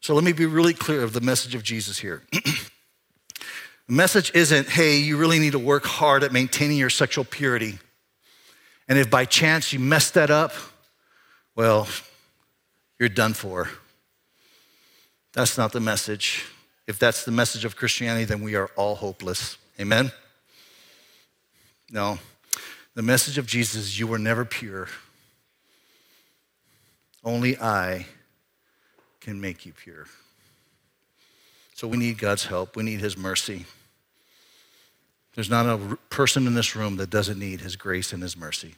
So 0.00 0.14
let 0.14 0.22
me 0.22 0.32
be 0.32 0.46
really 0.46 0.72
clear 0.72 1.02
of 1.02 1.12
the 1.12 1.20
message 1.20 1.56
of 1.56 1.64
Jesus 1.64 1.98
here. 1.98 2.22
the 2.32 3.42
message 3.88 4.30
isn't, 4.32 4.68
hey, 4.68 4.98
you 4.98 5.16
really 5.16 5.40
need 5.40 5.52
to 5.52 5.58
work 5.58 5.84
hard 5.84 6.22
at 6.22 6.32
maintaining 6.32 6.78
your 6.78 6.88
sexual 6.88 7.24
purity. 7.24 7.80
And 8.88 8.96
if 8.96 9.10
by 9.10 9.24
chance 9.24 9.72
you 9.72 9.80
mess 9.80 10.12
that 10.12 10.30
up, 10.30 10.52
well, 11.56 11.88
you're 13.00 13.08
done 13.08 13.34
for. 13.34 13.68
That's 15.32 15.58
not 15.58 15.72
the 15.72 15.80
message. 15.80 16.44
If 16.90 16.98
that's 16.98 17.24
the 17.24 17.30
message 17.30 17.64
of 17.64 17.76
Christianity, 17.76 18.24
then 18.24 18.42
we 18.42 18.56
are 18.56 18.66
all 18.74 18.96
hopeless. 18.96 19.56
Amen? 19.78 20.10
No. 21.88 22.18
The 22.96 23.02
message 23.02 23.38
of 23.38 23.46
Jesus 23.46 23.76
is 23.76 24.00
you 24.00 24.08
were 24.08 24.18
never 24.18 24.44
pure. 24.44 24.88
Only 27.22 27.56
I 27.56 28.06
can 29.20 29.40
make 29.40 29.64
you 29.64 29.72
pure. 29.72 30.06
So 31.74 31.86
we 31.86 31.96
need 31.96 32.18
God's 32.18 32.46
help. 32.46 32.74
We 32.74 32.82
need 32.82 32.98
His 32.98 33.16
mercy. 33.16 33.66
There's 35.36 35.48
not 35.48 35.66
a 35.66 35.96
person 36.08 36.48
in 36.48 36.54
this 36.54 36.74
room 36.74 36.96
that 36.96 37.08
doesn't 37.08 37.38
need 37.38 37.60
His 37.60 37.76
grace 37.76 38.12
and 38.12 38.20
His 38.20 38.36
mercy. 38.36 38.74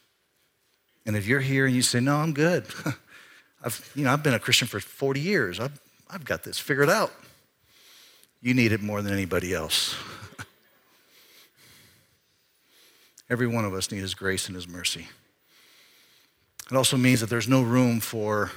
And 1.07 1.17
if 1.17 1.27
you're 1.27 1.41
here 1.41 1.65
and 1.65 1.75
you 1.75 1.81
say, 1.81 1.99
No, 1.99 2.17
I'm 2.17 2.35
good, 2.35 2.67
I've, 3.65 3.91
you 3.95 4.05
know, 4.05 4.13
I've 4.13 4.23
been 4.23 4.35
a 4.35 4.39
Christian 4.39 4.69
for 4.69 4.81
40 4.81 5.19
years, 5.19 5.59
I've, 5.59 5.81
I've 6.11 6.27
got 6.27 6.43
this 6.43 6.59
figured 6.59 6.91
out. 6.91 7.11
You 8.43 8.55
need 8.55 8.73
it 8.73 8.83
more 8.83 9.01
than 9.03 9.13
anybody 9.13 9.55
else. 9.55 9.95
Every 13.31 13.47
one 13.47 13.65
of 13.65 13.73
us 13.73 13.93
needs 13.93 14.03
His 14.03 14.15
grace 14.15 14.49
and 14.49 14.57
His 14.57 14.67
mercy. 14.67 15.07
It 16.69 16.77
also 16.77 16.97
means 16.97 17.21
that 17.21 17.31
there's 17.31 17.49
no 17.49 17.63
room 17.63 18.01
for 18.01 18.51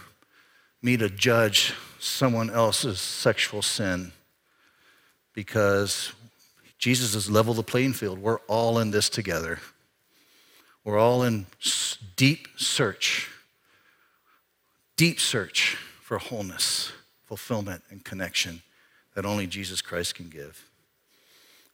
me 0.81 0.97
to 0.97 1.07
judge 1.07 1.75
someone 1.99 2.49
else's 2.49 2.99
sexual 2.99 3.61
sin 3.61 4.11
because 5.33 6.13
Jesus 6.79 7.13
has 7.13 7.29
leveled 7.29 7.57
the 7.57 7.63
playing 7.63 7.93
field. 7.93 8.17
We're 8.17 8.39
all 8.47 8.79
in 8.79 8.89
this 8.89 9.07
together. 9.07 9.59
We're 10.83 10.97
all 10.97 11.21
in 11.21 11.45
deep 12.15 12.47
search, 12.57 13.29
deep 14.97 15.19
search 15.19 15.77
for 16.01 16.17
wholeness, 16.17 16.91
fulfillment, 17.25 17.83
and 17.91 18.03
connection 18.03 18.63
that 19.15 19.25
only 19.25 19.47
Jesus 19.47 19.81
Christ 19.81 20.15
can 20.15 20.29
give. 20.29 20.69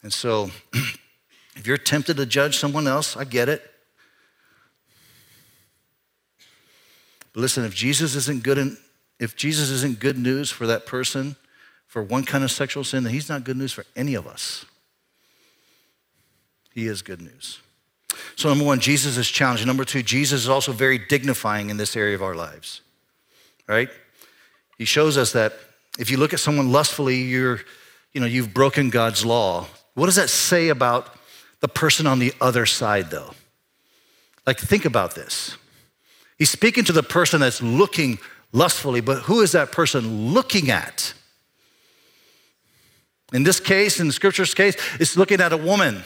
And 0.01 0.13
so, 0.13 0.51
if 1.55 1.67
you're 1.67 1.77
tempted 1.77 2.17
to 2.17 2.25
judge 2.25 2.57
someone 2.57 2.87
else, 2.87 3.17
I 3.17 3.25
get 3.25 3.49
it. 3.49 3.61
But 7.33 7.41
listen, 7.41 7.65
if 7.65 7.73
Jesus 7.73 8.15
isn't 8.15 8.43
good 8.43 8.57
in, 8.57 8.77
if 9.19 9.35
Jesus 9.35 9.69
isn't 9.69 9.99
good 9.99 10.17
news 10.17 10.49
for 10.49 10.65
that 10.67 10.85
person 10.85 11.35
for 11.87 12.01
one 12.01 12.23
kind 12.23 12.43
of 12.43 12.51
sexual 12.51 12.83
sin, 12.83 13.03
then 13.03 13.13
he's 13.13 13.29
not 13.29 13.43
good 13.43 13.57
news 13.57 13.71
for 13.71 13.85
any 13.95 14.13
of 14.15 14.27
us. 14.27 14.65
He 16.73 16.87
is 16.87 17.01
good 17.01 17.21
news. 17.21 17.59
So, 18.35 18.49
number 18.49 18.65
one, 18.65 18.79
Jesus 18.79 19.17
is 19.17 19.29
challenging. 19.29 19.67
Number 19.67 19.85
two, 19.85 20.03
Jesus 20.03 20.43
is 20.43 20.49
also 20.49 20.71
very 20.71 20.97
dignifying 20.97 21.69
in 21.69 21.77
this 21.77 21.95
area 21.95 22.15
of 22.15 22.23
our 22.23 22.35
lives, 22.35 22.81
right? 23.67 23.89
He 24.77 24.85
shows 24.85 25.17
us 25.17 25.31
that 25.33 25.53
if 25.99 26.09
you 26.09 26.17
look 26.17 26.33
at 26.33 26.39
someone 26.39 26.71
lustfully, 26.71 27.21
you're, 27.21 27.61
you 28.13 28.21
know, 28.21 28.27
you've 28.27 28.53
broken 28.53 28.89
God's 28.89 29.25
law. 29.25 29.67
What 29.93 30.05
does 30.05 30.15
that 30.15 30.29
say 30.29 30.69
about 30.69 31.15
the 31.59 31.67
person 31.67 32.07
on 32.07 32.19
the 32.19 32.33
other 32.39 32.65
side, 32.65 33.09
though? 33.09 33.33
Like, 34.45 34.57
think 34.57 34.85
about 34.85 35.15
this. 35.15 35.57
He's 36.37 36.49
speaking 36.49 36.83
to 36.85 36.93
the 36.93 37.03
person 37.03 37.41
that's 37.41 37.61
looking 37.61 38.17
lustfully, 38.51 39.01
but 39.01 39.23
who 39.23 39.41
is 39.41 39.51
that 39.51 39.71
person 39.71 40.33
looking 40.33 40.71
at? 40.71 41.13
In 43.33 43.43
this 43.43 43.59
case, 43.59 43.99
in 43.99 44.07
the 44.07 44.13
scripture's 44.13 44.53
case, 44.53 44.75
it's 44.99 45.15
looking 45.15 45.39
at 45.39 45.53
a 45.53 45.57
woman. 45.57 46.03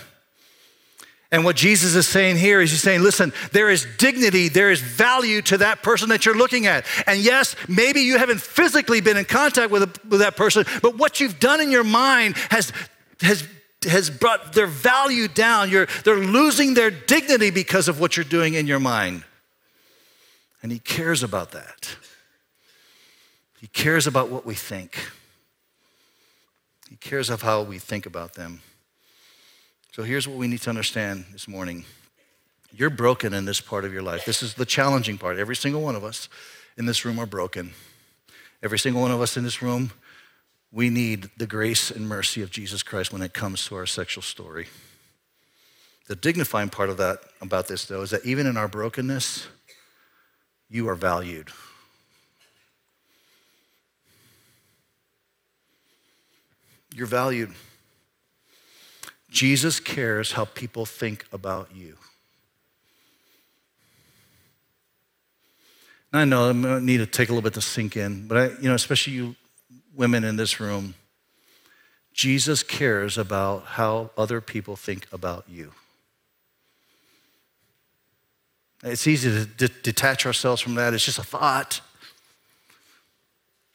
And 1.31 1.43
what 1.43 1.55
Jesus 1.55 1.95
is 1.95 2.07
saying 2.07 2.37
here 2.37 2.61
is 2.61 2.71
he's 2.71 2.81
saying, 2.81 3.01
listen, 3.01 3.33
there 3.51 3.69
is 3.69 3.87
dignity, 3.97 4.47
there 4.47 4.71
is 4.71 4.79
value 4.79 5.41
to 5.43 5.57
that 5.57 5.81
person 5.81 6.09
that 6.09 6.25
you're 6.25 6.37
looking 6.37 6.67
at. 6.67 6.85
And 7.07 7.19
yes, 7.19 7.55
maybe 7.67 8.01
you 8.01 8.17
haven't 8.17 8.41
physically 8.41 9.01
been 9.01 9.17
in 9.17 9.25
contact 9.25 9.71
with, 9.71 9.83
a, 9.83 10.07
with 10.07 10.19
that 10.19 10.35
person, 10.35 10.65
but 10.81 10.97
what 10.97 11.19
you've 11.19 11.39
done 11.39 11.61
in 11.61 11.71
your 11.71 11.83
mind 11.83 12.37
has, 12.51 12.71
has, 13.21 13.43
has 13.83 14.09
brought 14.09 14.53
their 14.53 14.67
value 14.67 15.27
down. 15.27 15.69
You're, 15.69 15.87
they're 16.03 16.15
losing 16.15 16.75
their 16.75 16.91
dignity 16.91 17.49
because 17.49 17.87
of 17.87 17.99
what 17.99 18.15
you're 18.15 18.23
doing 18.23 18.53
in 18.53 18.67
your 18.67 18.79
mind. 18.79 19.23
And 20.61 20.71
he 20.71 20.79
cares 20.79 21.23
about 21.23 21.51
that. 21.51 21.95
He 23.59 23.67
cares 23.67 24.05
about 24.05 24.29
what 24.29 24.45
we 24.45 24.53
think. 24.53 24.97
He 26.89 26.97
cares 26.97 27.31
of 27.31 27.41
how 27.41 27.63
we 27.63 27.79
think 27.79 28.05
about 28.05 28.35
them. 28.35 28.61
So 29.95 30.03
here's 30.03 30.27
what 30.27 30.35
we 30.35 30.49
need 30.49 30.59
to 30.63 30.69
understand 30.69 31.23
this 31.31 31.47
morning. 31.47 31.85
You're 32.73 32.89
broken 32.89 33.33
in 33.33 33.45
this 33.45 33.61
part 33.61 33.85
of 33.85 33.93
your 33.93 34.01
life. 34.01 34.25
This 34.25 34.43
is 34.43 34.55
the 34.55 34.65
challenging 34.65 35.17
part. 35.17 35.37
Every 35.37 35.55
single 35.55 35.81
one 35.81 35.95
of 35.95 36.03
us 36.03 36.27
in 36.75 36.85
this 36.85 37.05
room 37.05 37.17
are 37.17 37.25
broken. 37.25 37.71
Every 38.61 38.77
single 38.77 39.01
one 39.01 39.11
of 39.11 39.21
us 39.21 39.37
in 39.37 39.45
this 39.45 39.61
room, 39.61 39.93
we 40.69 40.89
need 40.89 41.29
the 41.37 41.47
grace 41.47 41.91
and 41.91 42.09
mercy 42.09 42.41
of 42.41 42.51
Jesus 42.51 42.83
Christ 42.83 43.13
when 43.13 43.21
it 43.21 43.33
comes 43.33 43.65
to 43.67 43.75
our 43.75 43.85
sexual 43.85 44.21
story. 44.21 44.67
The 46.07 46.17
dignifying 46.17 46.67
part 46.67 46.89
of 46.89 46.97
that 46.97 47.19
about 47.39 47.69
this 47.69 47.85
though 47.85 48.01
is 48.01 48.09
that 48.09 48.25
even 48.25 48.47
in 48.47 48.57
our 48.57 48.67
brokenness, 48.67 49.47
you 50.69 50.89
are 50.89 50.95
valued. 50.95 51.47
You're 56.93 57.07
valued. 57.07 57.53
Jesus 59.35 59.81
cares 59.81 60.31
how 60.31 60.45
people 60.45 60.85
think 60.85 61.25
about 61.33 61.67
you. 61.75 61.97
I 66.13 66.23
know 66.23 66.51
I 66.51 66.79
need 66.79 66.99
to 66.99 67.05
take 67.05 67.27
a 67.27 67.33
little 67.33 67.43
bit 67.43 67.53
to 67.55 67.61
sink 67.61 67.97
in, 67.97 68.29
but 68.29 68.37
I, 68.37 68.45
you 68.61 68.69
know, 68.69 68.75
especially 68.75 69.11
you 69.11 69.35
women 69.93 70.23
in 70.23 70.37
this 70.37 70.61
room, 70.61 70.93
Jesus 72.13 72.63
cares 72.63 73.17
about 73.17 73.65
how 73.65 74.11
other 74.17 74.39
people 74.39 74.77
think 74.77 75.05
about 75.11 75.43
you. 75.49 75.73
It's 78.85 79.05
easy 79.05 79.29
to 79.31 79.45
d- 79.45 79.73
detach 79.83 80.25
ourselves 80.25 80.61
from 80.61 80.75
that. 80.75 80.93
It's 80.93 81.03
just 81.03 81.19
a 81.19 81.23
thought. 81.23 81.81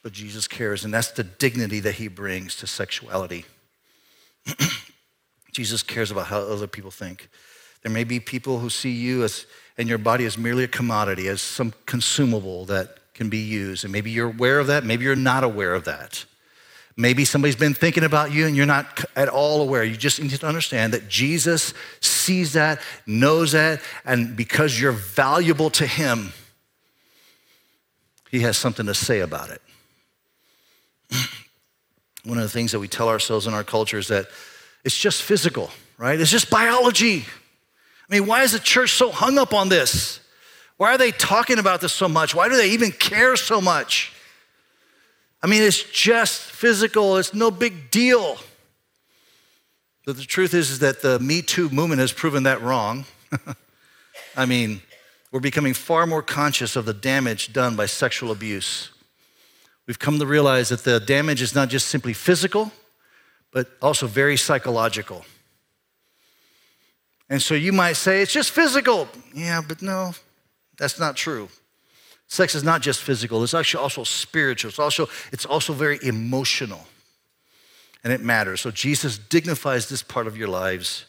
But 0.02 0.12
Jesus 0.12 0.48
cares, 0.48 0.86
and 0.86 0.94
that's 0.94 1.10
the 1.10 1.24
dignity 1.24 1.80
that 1.80 1.96
he 1.96 2.08
brings 2.08 2.56
to 2.56 2.66
sexuality. 2.66 3.44
Jesus 5.52 5.82
cares 5.82 6.10
about 6.10 6.26
how 6.26 6.40
other 6.40 6.66
people 6.66 6.90
think. 6.90 7.28
There 7.82 7.92
may 7.92 8.04
be 8.04 8.20
people 8.20 8.58
who 8.58 8.70
see 8.70 8.90
you 8.90 9.24
as, 9.24 9.46
and 9.78 9.88
your 9.88 9.98
body 9.98 10.24
as 10.24 10.36
merely 10.36 10.64
a 10.64 10.68
commodity, 10.68 11.28
as 11.28 11.40
some 11.40 11.72
consumable 11.86 12.66
that 12.66 12.96
can 13.14 13.28
be 13.28 13.38
used. 13.38 13.84
And 13.84 13.92
maybe 13.92 14.10
you're 14.10 14.28
aware 14.28 14.58
of 14.58 14.66
that, 14.68 14.84
maybe 14.84 15.04
you're 15.04 15.16
not 15.16 15.44
aware 15.44 15.74
of 15.74 15.84
that. 15.84 16.24
Maybe 16.96 17.24
somebody's 17.24 17.56
been 17.56 17.72
thinking 17.72 18.04
about 18.04 18.32
you 18.32 18.46
and 18.46 18.54
you're 18.54 18.66
not 18.66 19.04
at 19.16 19.28
all 19.28 19.62
aware. 19.62 19.82
You 19.84 19.96
just 19.96 20.20
need 20.20 20.30
to 20.30 20.46
understand 20.46 20.92
that 20.92 21.08
Jesus 21.08 21.72
sees 22.00 22.52
that, 22.52 22.80
knows 23.06 23.52
that, 23.52 23.80
and 24.04 24.36
because 24.36 24.78
you're 24.78 24.92
valuable 24.92 25.70
to 25.70 25.86
him, 25.86 26.32
he 28.30 28.40
has 28.40 28.56
something 28.56 28.86
to 28.86 28.94
say 28.94 29.20
about 29.20 29.50
it. 29.50 29.62
One 32.24 32.36
of 32.36 32.44
the 32.44 32.50
things 32.50 32.72
that 32.72 32.80
we 32.80 32.88
tell 32.88 33.08
ourselves 33.08 33.46
in 33.46 33.54
our 33.54 33.64
culture 33.64 33.98
is 33.98 34.08
that 34.08 34.26
it's 34.84 34.96
just 34.96 35.22
physical, 35.22 35.70
right? 35.98 36.18
It's 36.18 36.30
just 36.30 36.50
biology. 36.50 37.24
I 38.08 38.14
mean, 38.14 38.26
why 38.26 38.42
is 38.42 38.52
the 38.52 38.58
church 38.58 38.92
so 38.92 39.10
hung 39.10 39.38
up 39.38 39.54
on 39.54 39.68
this? 39.68 40.20
Why 40.76 40.94
are 40.94 40.98
they 40.98 41.10
talking 41.12 41.58
about 41.58 41.80
this 41.80 41.92
so 41.92 42.08
much? 42.08 42.34
Why 42.34 42.48
do 42.48 42.56
they 42.56 42.70
even 42.70 42.90
care 42.90 43.36
so 43.36 43.60
much? 43.60 44.12
I 45.42 45.46
mean, 45.46 45.62
it's 45.62 45.82
just 45.82 46.40
physical, 46.40 47.16
it's 47.16 47.34
no 47.34 47.50
big 47.50 47.90
deal. 47.90 48.38
But 50.06 50.16
the 50.16 50.24
truth 50.24 50.54
is, 50.54 50.70
is 50.70 50.78
that 50.80 51.02
the 51.02 51.18
Me 51.18 51.42
Too 51.42 51.68
movement 51.68 52.00
has 52.00 52.12
proven 52.12 52.44
that 52.44 52.62
wrong. 52.62 53.04
I 54.36 54.46
mean, 54.46 54.82
we're 55.30 55.40
becoming 55.40 55.74
far 55.74 56.06
more 56.06 56.22
conscious 56.22 56.76
of 56.76 56.84
the 56.84 56.94
damage 56.94 57.52
done 57.52 57.76
by 57.76 57.86
sexual 57.86 58.32
abuse. 58.32 58.90
We've 59.86 59.98
come 59.98 60.18
to 60.18 60.26
realize 60.26 60.70
that 60.70 60.84
the 60.84 61.00
damage 61.00 61.42
is 61.42 61.54
not 61.54 61.68
just 61.68 61.88
simply 61.88 62.12
physical, 62.12 62.72
but 63.52 63.68
also 63.82 64.06
very 64.06 64.36
psychological. 64.36 65.24
And 67.28 67.40
so 67.40 67.54
you 67.54 67.72
might 67.72 67.94
say, 67.94 68.22
it's 68.22 68.32
just 68.32 68.50
physical. 68.50 69.08
Yeah, 69.34 69.60
but 69.66 69.82
no, 69.82 70.14
that's 70.78 70.98
not 70.98 71.16
true. 71.16 71.48
Sex 72.26 72.54
is 72.54 72.62
not 72.62 72.80
just 72.80 73.02
physical, 73.02 73.42
it's 73.42 73.54
actually 73.54 73.82
also 73.82 74.04
spiritual. 74.04 74.68
It's 74.68 74.78
also, 74.78 75.08
it's 75.32 75.44
also 75.44 75.72
very 75.72 75.98
emotional. 76.02 76.86
And 78.04 78.12
it 78.12 78.20
matters. 78.20 78.60
So 78.60 78.70
Jesus 78.70 79.18
dignifies 79.18 79.88
this 79.88 80.02
part 80.02 80.26
of 80.26 80.36
your 80.36 80.48
lives. 80.48 81.06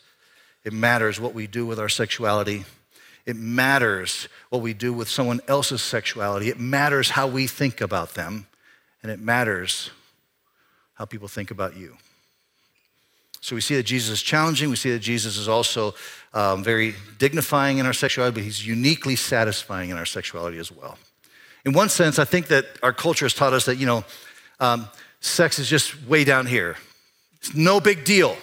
It 0.64 0.74
matters 0.74 1.20
what 1.20 1.34
we 1.34 1.48
do 1.48 1.66
with 1.66 1.80
our 1.80 1.90
sexuality. 1.90 2.66
It 3.26 3.36
matters 3.36 4.28
what 4.50 4.62
we 4.62 4.74
do 4.74 4.92
with 4.92 5.08
someone 5.08 5.42
else's 5.48 5.82
sexuality. 5.82 6.50
It 6.50 6.60
matters 6.60 7.12
how 7.12 7.28
we 7.28 7.48
think 7.48 7.82
about 7.82 8.16
them. 8.16 8.48
And 9.04 9.12
it 9.12 9.20
matters 9.20 9.92
how 10.96 11.06
people 11.06 11.28
think 11.28 11.50
about 11.50 11.78
you. 11.78 11.98
So 13.42 13.56
we 13.56 13.62
see 13.62 13.76
that 13.76 13.84
Jesus 13.84 14.10
is 14.12 14.22
challenging. 14.22 14.70
We 14.70 14.76
see 14.76 14.92
that 14.92 15.00
Jesus 15.00 15.38
is 15.38 15.48
also 15.48 15.96
um, 16.34 16.64
very 16.64 16.96
dignifying 17.18 17.80
in 17.80 17.86
our 17.88 17.94
sexuality, 17.94 18.36
but 18.36 18.44
he's 18.44 18.66
uniquely 18.66 19.16
satisfying 19.16 19.90
in 19.90 19.98
our 19.98 20.06
sexuality 20.06 20.60
as 20.60 20.72
well. 20.72 20.98
In 21.66 21.74
one 21.74 21.90
sense, 21.90 22.20
I 22.20 22.26
think 22.26 22.48
that 22.48 22.66
our 22.82 22.94
culture 22.94 23.26
has 23.26 23.34
taught 23.34 23.54
us 23.54 23.66
that, 23.66 23.78
you 23.78 23.86
know, 23.86 24.04
um, 24.60 24.88
sex 25.20 25.60
is 25.60 25.68
just 25.68 26.06
way 26.08 26.24
down 26.24 26.46
here. 26.46 26.78
It's 27.40 27.56
no 27.56 27.80
big 27.80 28.04
deal. 28.04 28.38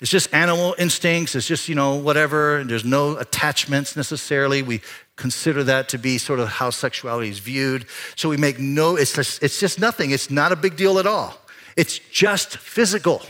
It's 0.00 0.10
just 0.10 0.32
animal 0.32 0.74
instincts. 0.78 1.34
It's 1.34 1.46
just, 1.46 1.68
you 1.68 1.74
know, 1.74 1.96
whatever. 1.96 2.56
And 2.56 2.70
there's 2.70 2.86
no 2.86 3.18
attachments 3.18 3.96
necessarily. 3.96 4.62
We 4.62 4.80
consider 5.16 5.62
that 5.64 5.90
to 5.90 5.98
be 5.98 6.16
sort 6.16 6.40
of 6.40 6.48
how 6.48 6.70
sexuality 6.70 7.28
is 7.28 7.38
viewed. 7.38 7.84
So 8.16 8.30
we 8.30 8.38
make 8.38 8.58
no, 8.58 8.96
it's 8.96 9.12
just, 9.12 9.42
it's 9.42 9.60
just 9.60 9.78
nothing. 9.78 10.12
It's 10.12 10.30
not 10.30 10.52
a 10.52 10.56
big 10.56 10.76
deal 10.76 10.98
at 10.98 11.06
all. 11.06 11.38
It's 11.76 11.98
just 11.98 12.56
physical. 12.56 13.22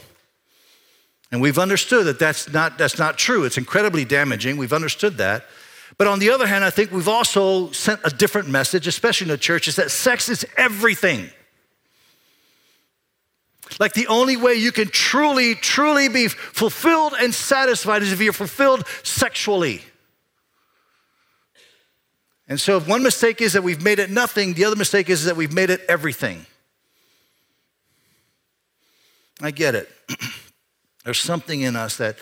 And 1.32 1.40
we've 1.40 1.58
understood 1.58 2.06
that 2.06 2.18
that's 2.18 2.52
not, 2.52 2.76
that's 2.76 2.98
not 2.98 3.16
true. 3.16 3.44
It's 3.44 3.58
incredibly 3.58 4.04
damaging. 4.04 4.56
We've 4.56 4.72
understood 4.72 5.18
that. 5.18 5.46
But 5.96 6.06
on 6.06 6.18
the 6.18 6.30
other 6.30 6.46
hand, 6.46 6.64
I 6.64 6.70
think 6.70 6.90
we've 6.90 7.08
also 7.08 7.70
sent 7.72 8.00
a 8.04 8.10
different 8.10 8.48
message, 8.48 8.86
especially 8.86 9.26
in 9.26 9.30
the 9.30 9.38
church, 9.38 9.68
is 9.68 9.76
that 9.76 9.90
sex 9.90 10.28
is 10.28 10.46
everything. 10.56 11.30
Like 13.78 13.92
the 13.92 14.08
only 14.08 14.36
way 14.36 14.54
you 14.54 14.72
can 14.72 14.88
truly, 14.88 15.54
truly 15.54 16.08
be 16.08 16.28
fulfilled 16.28 17.14
and 17.20 17.32
satisfied 17.32 18.02
is 18.02 18.12
if 18.12 18.20
you're 18.20 18.32
fulfilled 18.32 18.84
sexually. 19.02 19.82
And 22.48 22.60
so, 22.60 22.76
if 22.78 22.88
one 22.88 23.04
mistake 23.04 23.40
is 23.40 23.52
that 23.52 23.62
we've 23.62 23.82
made 23.82 24.00
it 24.00 24.10
nothing, 24.10 24.54
the 24.54 24.64
other 24.64 24.74
mistake 24.74 25.08
is 25.08 25.24
that 25.26 25.36
we've 25.36 25.52
made 25.52 25.70
it 25.70 25.82
everything. 25.88 26.46
I 29.40 29.52
get 29.52 29.76
it. 29.76 29.88
There's 31.04 31.18
something 31.18 31.60
in 31.62 31.76
us 31.76 31.96
that 31.96 32.16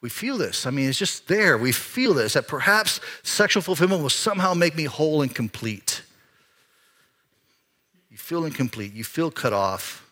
we 0.00 0.10
feel 0.10 0.36
this. 0.36 0.66
I 0.66 0.70
mean, 0.70 0.88
it's 0.88 0.98
just 0.98 1.28
there. 1.28 1.56
We 1.56 1.72
feel 1.72 2.12
this 2.12 2.34
that 2.34 2.46
perhaps 2.46 3.00
sexual 3.22 3.62
fulfillment 3.62 4.02
will 4.02 4.10
somehow 4.10 4.52
make 4.52 4.76
me 4.76 4.84
whole 4.84 5.22
and 5.22 5.34
complete. 5.34 6.02
You 8.10 8.18
feel 8.18 8.44
incomplete. 8.44 8.92
You 8.92 9.02
feel 9.02 9.30
cut 9.30 9.52
off. 9.52 10.06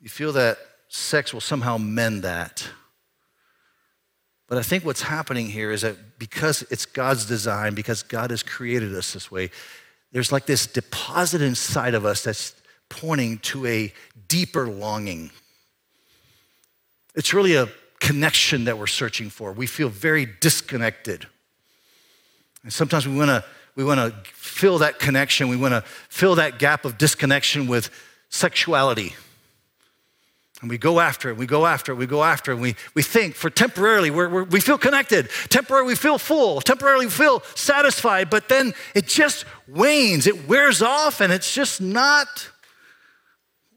You 0.00 0.08
feel 0.08 0.32
that 0.32 0.58
sex 0.88 1.34
will 1.34 1.40
somehow 1.40 1.78
mend 1.78 2.22
that. 2.22 2.68
But 4.46 4.58
I 4.58 4.62
think 4.62 4.84
what's 4.84 5.02
happening 5.02 5.46
here 5.46 5.72
is 5.72 5.82
that 5.82 6.18
because 6.18 6.62
it's 6.70 6.86
God's 6.86 7.26
design, 7.26 7.74
because 7.74 8.02
God 8.02 8.30
has 8.30 8.42
created 8.42 8.94
us 8.94 9.12
this 9.12 9.30
way, 9.30 9.50
there's 10.12 10.30
like 10.30 10.46
this 10.46 10.66
deposit 10.66 11.42
inside 11.42 11.94
of 11.94 12.04
us 12.04 12.22
that's 12.22 12.54
pointing 12.88 13.38
to 13.38 13.66
a 13.66 13.92
deeper 14.28 14.68
longing. 14.68 15.30
It's 17.14 17.32
really 17.32 17.54
a 17.54 17.68
connection 18.00 18.64
that 18.64 18.78
we're 18.78 18.86
searching 18.86 19.30
for. 19.30 19.52
We 19.52 19.66
feel 19.66 19.88
very 19.88 20.26
disconnected. 20.40 21.26
And 22.62 22.72
sometimes 22.72 23.06
we 23.06 23.16
want 23.16 23.30
to 23.30 23.44
we 23.76 23.84
want 23.84 23.98
to 23.98 24.30
fill 24.32 24.78
that 24.78 24.98
connection. 24.98 25.48
We 25.48 25.56
want 25.56 25.72
to 25.72 25.82
fill 26.08 26.36
that 26.36 26.58
gap 26.58 26.84
of 26.84 26.96
disconnection 26.96 27.66
with 27.66 27.90
sexuality. 28.28 29.14
And 30.60 30.70
we 30.70 30.78
go 30.78 31.00
after 31.00 31.28
it, 31.28 31.36
we 31.36 31.46
go 31.46 31.66
after 31.66 31.92
it, 31.92 31.96
we 31.96 32.06
go 32.06 32.22
after 32.22 32.52
it. 32.52 32.54
And 32.54 32.62
we, 32.62 32.76
we 32.94 33.02
think 33.02 33.34
for 33.34 33.50
temporarily, 33.50 34.10
we're, 34.10 34.28
we're, 34.28 34.44
we 34.44 34.60
feel 34.60 34.78
connected. 34.78 35.28
Temporarily, 35.50 35.88
we 35.88 35.94
feel 35.94 36.16
full. 36.16 36.60
Temporarily, 36.60 37.06
we 37.06 37.10
feel 37.10 37.42
satisfied. 37.54 38.30
But 38.30 38.48
then 38.48 38.72
it 38.94 39.06
just 39.06 39.44
wanes, 39.68 40.26
it 40.26 40.48
wears 40.48 40.80
off, 40.80 41.20
and 41.20 41.32
it's 41.32 41.52
just 41.52 41.80
not, 41.80 42.48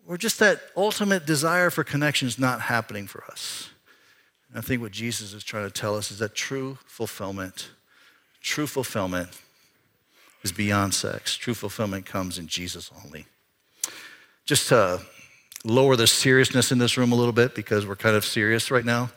or 0.08 0.18
just 0.18 0.40
that 0.40 0.62
ultimate 0.76 1.26
desire 1.26 1.70
for 1.70 1.84
connection 1.84 2.28
is 2.28 2.40
not 2.40 2.62
happening 2.62 3.08
for 3.08 3.24
us. 3.26 3.70
I 4.56 4.62
think 4.62 4.82
what 4.82 4.94
Jesus 4.94 5.34
is 5.34 5.44
trying 5.44 5.66
to 5.66 5.72
tell 5.72 5.96
us 5.96 6.10
is 6.10 6.20
that 6.20 6.34
true 6.34 6.78
fulfillment, 6.86 7.70
true 8.42 8.66
fulfillment 8.66 9.30
is 10.44 10.54
beyond 10.54 10.94
sex. 10.94 11.36
True 11.36 11.54
fulfillment 11.54 12.06
comes 12.06 12.40
in 12.40 12.48
Jesus 12.48 12.90
only. 13.04 13.26
Just 14.46 14.70
to 14.70 15.02
lower 15.66 15.98
the 15.98 16.08
seriousness 16.08 16.72
in 16.72 16.78
this 16.78 16.98
room 16.98 17.12
a 17.12 17.16
little 17.16 17.34
bit 17.34 17.54
because 17.54 17.86
we're 17.86 17.98
kind 17.98 18.16
of 18.16 18.24
serious 18.24 18.72
right 18.72 18.86
now. 18.86 19.10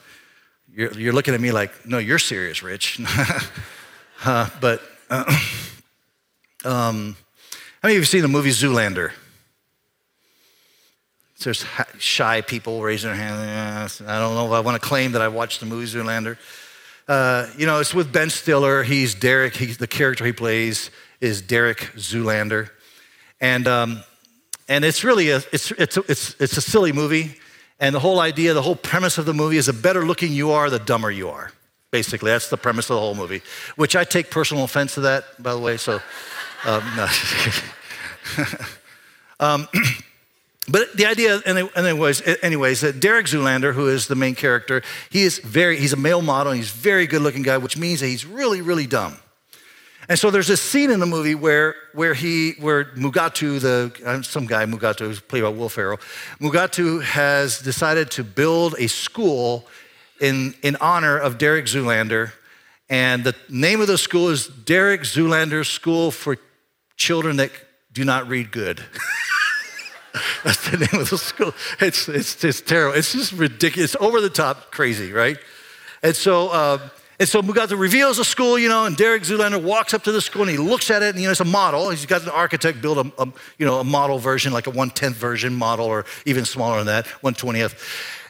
You're, 0.72 0.92
you're 0.94 1.12
looking 1.12 1.34
at 1.34 1.40
me 1.40 1.52
like, 1.52 1.86
no, 1.86 1.98
you're 1.98 2.18
serious, 2.18 2.62
Rich. 2.62 3.00
uh, 4.24 4.50
but 4.60 4.82
uh, 5.08 5.24
um, 6.64 7.16
how 7.80 7.86
many 7.88 7.96
of 7.96 8.00
you 8.00 8.04
seen 8.04 8.22
the 8.22 8.28
movie 8.28 8.50
Zoolander? 8.50 9.12
There's 11.44 11.64
shy 11.98 12.40
people 12.40 12.82
raising 12.82 13.10
their 13.10 13.16
hands. 13.16 14.00
I 14.00 14.18
don't 14.18 14.34
know 14.34 14.46
if 14.46 14.52
I 14.52 14.60
want 14.60 14.80
to 14.80 14.86
claim 14.86 15.12
that 15.12 15.22
I 15.22 15.28
watched 15.28 15.60
the 15.60 15.66
movie 15.66 15.86
Zoolander. 15.86 16.36
Uh, 17.08 17.48
you 17.56 17.66
know, 17.66 17.80
it's 17.80 17.92
with 17.92 18.12
Ben 18.12 18.30
Stiller. 18.30 18.82
He's 18.82 19.14
Derek. 19.14 19.56
He's 19.56 19.78
the 19.78 19.86
character 19.86 20.24
he 20.24 20.32
plays 20.32 20.90
is 21.20 21.42
Derek 21.42 21.78
Zoolander, 21.96 22.70
and 23.40 23.68
um, 23.68 24.02
and 24.68 24.84
it's 24.84 25.04
really 25.04 25.30
a 25.30 25.42
it's 25.52 25.70
it's 25.72 25.96
it's 25.96 26.34
it's 26.40 26.56
a 26.56 26.60
silly 26.60 26.92
movie. 26.92 27.36
And 27.78 27.94
the 27.94 28.00
whole 28.00 28.20
idea, 28.20 28.52
the 28.52 28.60
whole 28.60 28.76
premise 28.76 29.16
of 29.16 29.24
the 29.24 29.32
movie 29.32 29.56
is 29.56 29.64
the 29.66 29.72
better 29.72 30.04
looking 30.04 30.32
you 30.32 30.50
are, 30.50 30.68
the 30.68 30.78
dumber 30.78 31.10
you 31.10 31.30
are. 31.30 31.50
Basically, 31.90 32.30
that's 32.30 32.50
the 32.50 32.58
premise 32.58 32.90
of 32.90 32.94
the 32.94 33.00
whole 33.00 33.14
movie. 33.14 33.40
Which 33.76 33.96
I 33.96 34.04
take 34.04 34.30
personal 34.30 34.64
offense 34.64 34.94
to 34.94 35.00
that, 35.00 35.42
by 35.42 35.54
the 35.54 35.58
way. 35.58 35.78
So, 35.78 36.00
um, 36.66 36.82
um, 39.40 39.68
But 40.70 40.96
the 40.96 41.06
idea, 41.06 41.40
anyways, 41.74 42.22
anyways, 42.42 42.82
that 42.82 43.00
Derek 43.00 43.26
Zoolander, 43.26 43.74
who 43.74 43.88
is 43.88 44.06
the 44.06 44.14
main 44.14 44.36
character, 44.36 44.82
he 45.10 45.22
is 45.22 45.38
very, 45.38 45.76
he's 45.76 45.92
a 45.92 45.96
male 45.96 46.22
model, 46.22 46.52
and 46.52 46.60
he's 46.60 46.72
a 46.72 46.76
very 46.76 47.08
good 47.08 47.22
looking 47.22 47.42
guy, 47.42 47.58
which 47.58 47.76
means 47.76 47.98
that 48.00 48.06
he's 48.06 48.24
really, 48.24 48.62
really 48.62 48.86
dumb. 48.86 49.16
And 50.08 50.16
so 50.16 50.30
there's 50.30 50.46
this 50.46 50.62
scene 50.62 50.90
in 50.90 51.00
the 51.00 51.06
movie 51.06 51.34
where, 51.34 51.74
where 51.92 52.14
he, 52.14 52.52
where 52.60 52.84
Mugatu, 52.96 53.60
the, 53.60 53.92
uh, 54.06 54.22
some 54.22 54.46
guy, 54.46 54.64
Mugatu, 54.64 55.00
who's 55.00 55.20
played 55.20 55.42
by 55.42 55.48
Will 55.48 55.68
Ferrell, 55.68 55.98
Mugatu 56.40 57.02
has 57.02 57.60
decided 57.60 58.10
to 58.12 58.24
build 58.24 58.76
a 58.78 58.86
school 58.86 59.66
in, 60.20 60.54
in 60.62 60.76
honor 60.76 61.18
of 61.18 61.38
Derek 61.38 61.66
Zoolander. 61.66 62.32
And 62.88 63.24
the 63.24 63.34
name 63.48 63.80
of 63.80 63.88
the 63.88 63.98
school 63.98 64.28
is 64.28 64.46
Derek 64.46 65.02
Zoolander 65.02 65.66
School 65.66 66.10
for 66.10 66.38
Children 66.96 67.36
That 67.36 67.50
Do 67.92 68.04
Not 68.04 68.28
Read 68.28 68.52
Good. 68.52 68.84
That's 70.44 70.70
the 70.70 70.76
name 70.76 71.00
of 71.00 71.10
the 71.10 71.18
school. 71.18 71.54
It's, 71.80 72.08
it's 72.08 72.36
just 72.36 72.66
terrible. 72.66 72.96
It's 72.96 73.12
just 73.12 73.32
ridiculous. 73.32 73.94
It's 73.94 74.02
over 74.02 74.20
the 74.20 74.30
top 74.30 74.70
crazy, 74.70 75.12
right? 75.12 75.38
And 76.02 76.16
so, 76.16 76.48
uh, 76.48 76.88
and 77.20 77.28
so 77.28 77.42
Mugatu 77.42 77.78
reveals 77.78 78.16
the 78.16 78.24
school, 78.24 78.58
you 78.58 78.70
know, 78.70 78.86
and 78.86 78.96
Derek 78.96 79.24
Zoolander 79.24 79.62
walks 79.62 79.92
up 79.92 80.02
to 80.04 80.12
the 80.12 80.22
school 80.22 80.42
and 80.42 80.50
he 80.50 80.56
looks 80.56 80.90
at 80.90 81.02
it, 81.02 81.10
and 81.10 81.18
you 81.18 81.26
know, 81.26 81.32
it's 81.32 81.40
a 81.40 81.44
model. 81.44 81.90
He's 81.90 82.06
got 82.06 82.22
an 82.22 82.30
architect 82.30 82.80
build 82.80 82.96
a, 82.96 83.22
a 83.22 83.26
you 83.58 83.66
know, 83.66 83.78
a 83.78 83.84
model 83.84 84.18
version, 84.18 84.54
like 84.54 84.66
a 84.66 84.70
110th 84.70 85.12
version 85.12 85.54
model, 85.54 85.84
or 85.84 86.06
even 86.24 86.46
smaller 86.46 86.78
than 86.78 86.86
that, 86.86 87.04
120th. 87.22 87.74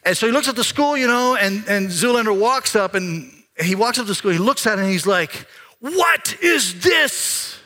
And 0.05 0.17
so 0.17 0.27
he 0.27 0.33
looks 0.33 0.49
at 0.49 0.57
the 0.57 0.65
school, 0.65 0.97
you 0.97 1.07
know, 1.07 1.37
and, 1.37 1.65
and 1.69 1.89
Zoolander 1.89 2.37
walks 2.37 2.75
up 2.75 2.95
and 2.95 3.31
he 3.61 3.77
walks 3.77 3.99
up 3.99 4.07
to 4.07 4.09
the 4.09 4.15
school, 4.15 4.33
he 4.33 4.39
looks 4.39 4.67
at 4.67 4.79
it 4.79 4.83
and 4.83 4.91
he's 4.91 5.07
like, 5.07 5.47
What 5.79 6.37
is 6.43 6.83
this? 6.83 7.59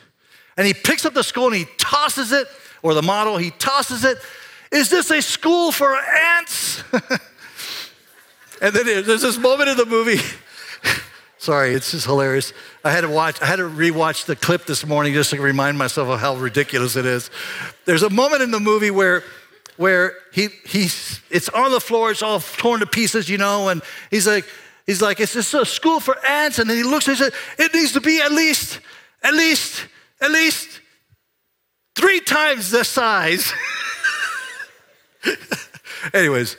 And 0.57 0.67
he 0.67 0.75
picks 0.75 1.05
up 1.05 1.15
the 1.15 1.23
school 1.23 1.47
and 1.47 1.55
he 1.55 1.65
tosses 1.77 2.31
it, 2.31 2.47
or 2.85 2.93
the 2.93 3.01
model, 3.01 3.35
he 3.37 3.49
tosses 3.49 4.05
it. 4.05 4.19
Is 4.71 4.91
this 4.91 5.09
a 5.09 5.19
school 5.19 5.71
for 5.71 5.95
ants? 5.95 6.83
and 8.61 8.75
then 8.75 8.85
there's 8.85 9.23
this 9.23 9.39
moment 9.39 9.71
in 9.71 9.77
the 9.77 9.87
movie. 9.87 10.21
Sorry, 11.39 11.73
it's 11.73 11.89
just 11.89 12.05
hilarious. 12.05 12.53
I 12.83 12.91
had 12.91 13.01
to 13.01 13.09
watch, 13.09 13.41
I 13.41 13.47
had 13.47 13.55
to 13.55 13.67
rewatch 13.67 14.25
the 14.25 14.35
clip 14.35 14.67
this 14.67 14.85
morning 14.85 15.15
just 15.15 15.31
to 15.31 15.41
remind 15.41 15.79
myself 15.79 16.09
of 16.09 16.19
how 16.19 16.35
ridiculous 16.35 16.95
it 16.95 17.07
is. 17.07 17.31
There's 17.85 18.03
a 18.03 18.09
moment 18.11 18.43
in 18.43 18.51
the 18.51 18.59
movie 18.59 18.91
where 18.91 19.23
where 19.77 20.13
he 20.31 20.49
he's 20.65 21.21
it's 21.31 21.49
on 21.49 21.71
the 21.71 21.81
floor, 21.81 22.11
it's 22.11 22.21
all 22.21 22.39
torn 22.39 22.81
to 22.81 22.85
pieces, 22.85 23.27
you 23.27 23.39
know, 23.39 23.69
and 23.69 23.81
he's 24.11 24.27
like, 24.27 24.45
he's 24.85 25.01
like, 25.01 25.19
it's 25.19 25.33
just 25.33 25.55
a 25.55 25.65
school 25.65 25.99
for 25.99 26.23
ants, 26.23 26.59
and 26.59 26.69
then 26.69 26.77
he 26.77 26.83
looks 26.83 27.07
and 27.07 27.17
he 27.17 27.23
says, 27.23 27.33
it 27.57 27.73
needs 27.73 27.93
to 27.93 28.01
be 28.01 28.21
at 28.21 28.31
least, 28.31 28.79
at 29.23 29.33
least, 29.33 29.87
at 30.21 30.29
least 30.29 30.81
three 31.95 32.19
times 32.19 32.71
the 32.71 32.83
size. 32.83 33.51
Anyways, 36.13 36.57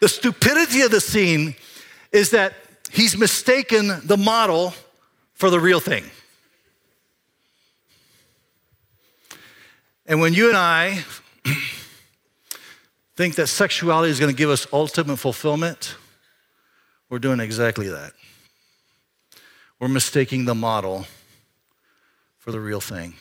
the 0.00 0.08
stupidity 0.08 0.80
of 0.82 0.90
the 0.90 1.00
scene 1.00 1.54
is 2.12 2.30
that 2.30 2.54
he's 2.90 3.16
mistaken 3.16 4.00
the 4.04 4.16
model 4.16 4.74
for 5.34 5.50
the 5.50 5.60
real 5.60 5.80
thing. 5.80 6.04
And 10.06 10.20
when 10.20 10.34
you 10.34 10.48
and 10.48 10.56
I 10.56 11.04
think 13.16 13.36
that 13.36 13.46
sexuality 13.46 14.10
is 14.10 14.18
going 14.18 14.32
to 14.32 14.36
give 14.36 14.50
us 14.50 14.66
ultimate 14.72 15.18
fulfillment, 15.18 15.94
we're 17.08 17.18
doing 17.18 17.38
exactly 17.38 17.88
that. 17.88 18.12
We're 19.78 19.88
mistaking 19.88 20.46
the 20.46 20.54
model 20.54 21.06
for 22.38 22.50
the 22.52 22.60
real 22.60 22.80
thing. 22.80 23.14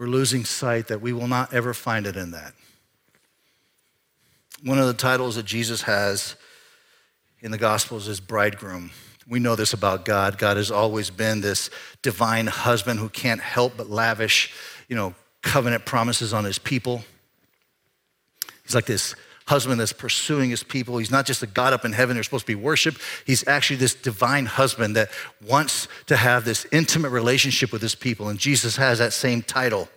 We're 0.00 0.06
losing 0.06 0.46
sight 0.46 0.86
that 0.86 1.02
we 1.02 1.12
will 1.12 1.28
not 1.28 1.52
ever 1.52 1.74
find 1.74 2.06
it 2.06 2.16
in 2.16 2.30
that. 2.30 2.54
One 4.64 4.78
of 4.78 4.86
the 4.86 4.94
titles 4.94 5.36
that 5.36 5.44
Jesus 5.44 5.82
has 5.82 6.36
in 7.40 7.50
the 7.50 7.58
Gospels 7.58 8.08
is 8.08 8.18
bridegroom. 8.18 8.92
We 9.28 9.40
know 9.40 9.56
this 9.56 9.74
about 9.74 10.06
God. 10.06 10.38
God 10.38 10.56
has 10.56 10.70
always 10.70 11.10
been 11.10 11.42
this 11.42 11.68
divine 12.00 12.46
husband 12.46 12.98
who 12.98 13.10
can't 13.10 13.42
help 13.42 13.76
but 13.76 13.90
lavish, 13.90 14.54
you 14.88 14.96
know, 14.96 15.14
covenant 15.42 15.84
promises 15.84 16.32
on 16.32 16.44
his 16.44 16.58
people. 16.58 17.04
He's 18.62 18.74
like 18.74 18.86
this 18.86 19.14
husband 19.50 19.80
that's 19.80 19.92
pursuing 19.92 20.50
his 20.50 20.62
people. 20.62 20.98
He's 20.98 21.10
not 21.10 21.26
just 21.26 21.42
a 21.42 21.46
God 21.46 21.72
up 21.72 21.84
in 21.84 21.92
heaven 21.92 22.14
they're 22.14 22.22
supposed 22.22 22.46
to 22.46 22.56
be 22.56 22.62
worshiped. 22.62 23.00
He's 23.26 23.46
actually 23.48 23.76
this 23.76 23.94
divine 23.94 24.46
husband 24.46 24.94
that 24.94 25.10
wants 25.44 25.88
to 26.06 26.16
have 26.16 26.44
this 26.44 26.68
intimate 26.70 27.10
relationship 27.10 27.72
with 27.72 27.82
his 27.82 27.96
people. 27.96 28.28
And 28.28 28.38
Jesus 28.38 28.76
has 28.76 29.00
that 29.00 29.12
same 29.12 29.42
title. 29.42 29.88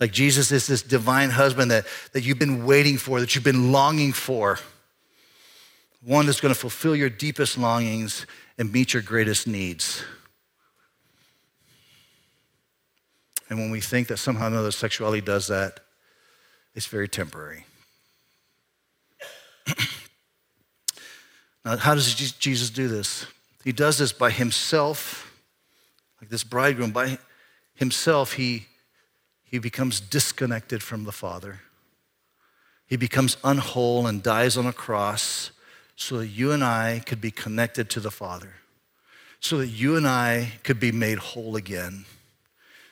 Like 0.00 0.12
Jesus 0.12 0.50
is 0.50 0.66
this 0.66 0.82
divine 0.82 1.28
husband 1.28 1.70
that, 1.70 1.84
that 2.12 2.22
you've 2.22 2.38
been 2.38 2.64
waiting 2.64 2.96
for, 2.96 3.20
that 3.20 3.34
you've 3.34 3.44
been 3.44 3.70
longing 3.70 4.12
for. 4.12 4.58
One 6.02 6.24
that's 6.24 6.40
going 6.40 6.54
to 6.54 6.58
fulfill 6.58 6.96
your 6.96 7.10
deepest 7.10 7.58
longings 7.58 8.26
and 8.56 8.72
meet 8.72 8.94
your 8.94 9.02
greatest 9.02 9.46
needs. 9.46 10.02
And 13.50 13.58
when 13.58 13.70
we 13.70 13.82
think 13.82 14.08
that 14.08 14.16
somehow 14.16 14.46
another 14.46 14.70
sexuality 14.72 15.20
does 15.20 15.48
that, 15.48 15.80
it's 16.74 16.86
very 16.86 17.08
temporary. 17.08 17.66
Now, 21.64 21.76
how 21.76 21.94
does 21.94 22.14
Jesus 22.14 22.70
do 22.70 22.88
this? 22.88 23.26
He 23.64 23.72
does 23.72 23.98
this 23.98 24.12
by 24.12 24.30
himself, 24.30 25.32
like 26.20 26.30
this 26.30 26.44
bridegroom, 26.44 26.90
by 26.90 27.18
himself, 27.74 28.34
he, 28.34 28.66
he 29.44 29.58
becomes 29.58 30.00
disconnected 30.00 30.82
from 30.82 31.04
the 31.04 31.12
Father. 31.12 31.60
He 32.86 32.96
becomes 32.96 33.36
unwhole 33.44 34.06
and 34.06 34.22
dies 34.22 34.56
on 34.56 34.66
a 34.66 34.72
cross 34.72 35.50
so 35.96 36.18
that 36.18 36.28
you 36.28 36.52
and 36.52 36.64
I 36.64 37.02
could 37.06 37.20
be 37.20 37.30
connected 37.30 37.88
to 37.90 38.00
the 38.00 38.10
Father, 38.10 38.54
so 39.40 39.58
that 39.58 39.68
you 39.68 39.96
and 39.96 40.06
I 40.06 40.52
could 40.64 40.80
be 40.80 40.92
made 40.92 41.18
whole 41.18 41.56
again, 41.56 42.04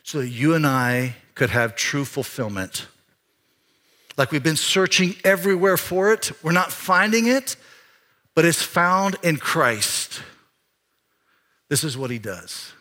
so 0.03 0.21
that 0.21 0.29
you 0.29 0.55
and 0.55 0.67
I 0.67 1.17
could 1.35 1.51
have 1.51 1.75
true 1.75 2.05
fulfillment 2.05 2.87
like 4.17 4.33
we've 4.33 4.43
been 4.43 4.57
searching 4.57 5.15
everywhere 5.25 5.77
for 5.77 6.13
it. 6.13 6.33
We're 6.43 6.53
not 6.53 6.73
finding 6.73 7.27
it, 7.27 7.57
but 8.35 8.45
it's 8.45 8.63
found 8.63 9.17
in 9.23 9.37
Christ. 9.37 10.23
This 11.69 11.85
is 11.85 11.97
what 11.97 12.11
he 12.11 12.19
does. 12.19 12.73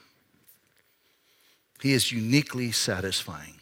He 1.82 1.94
is 1.94 2.12
uniquely 2.12 2.72
satisfying. 2.72 3.56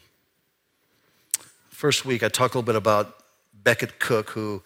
First 1.68 2.04
week, 2.04 2.22
I 2.22 2.28
talked 2.28 2.54
a 2.54 2.58
little 2.58 2.66
bit 2.66 2.76
about 2.76 3.22
Becket 3.52 4.00
Cook, 4.00 4.30
who 4.30 4.62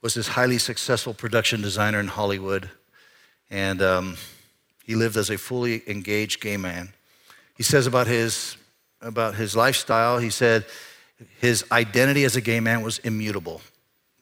was 0.00 0.14
this 0.14 0.28
highly 0.28 0.58
successful 0.58 1.12
production 1.12 1.60
designer 1.60 2.00
in 2.00 2.08
Hollywood. 2.08 2.70
And 3.50 3.82
um, 3.82 4.16
he 4.84 4.94
lived 4.94 5.16
as 5.16 5.30
a 5.30 5.36
fully 5.36 5.82
engaged 5.86 6.40
gay 6.40 6.56
man. 6.56 6.94
He 7.56 7.62
says 7.62 7.86
about 7.86 8.06
his, 8.06 8.56
about 9.00 9.34
his 9.34 9.56
lifestyle, 9.56 10.18
he 10.18 10.30
said, 10.30 10.64
his 11.40 11.64
identity 11.72 12.24
as 12.24 12.36
a 12.36 12.40
gay 12.40 12.60
man 12.60 12.82
was 12.82 12.98
immutable, 12.98 13.60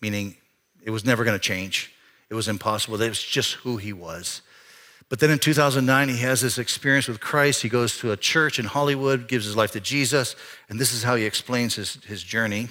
meaning 0.01 0.37
it 0.83 0.91
was 0.91 1.05
never 1.05 1.25
going 1.25 1.37
to 1.39 1.43
change. 1.43 1.93
It 2.31 2.35
was 2.35 2.49
impossible. 2.49 3.01
It 3.01 3.09
was 3.09 3.23
just 3.23 3.55
who 3.55 3.77
he 3.77 3.93
was. 3.93 4.43
But 5.09 5.21
then 5.21 5.31
in 5.31 5.39
2009, 5.39 6.09
he 6.09 6.19
has 6.19 6.41
this 6.41 6.59
experience 6.59 7.09
with 7.09 7.21
Christ. 7.21 7.63
He 7.63 7.69
goes 7.69 7.99
to 7.99 8.13
a 8.13 8.17
church 8.17 8.59
in 8.59 8.65
Hollywood, 8.65 9.29
gives 9.29 9.45
his 9.45 9.57
life 9.57 9.73
to 9.73 9.81
Jesus, 9.81 10.35
and 10.69 10.79
this 10.79 10.93
is 10.93 11.03
how 11.03 11.15
he 11.15 11.25
explains 11.25 11.75
his, 11.75 11.95
his 12.05 12.23
journey. 12.23 12.69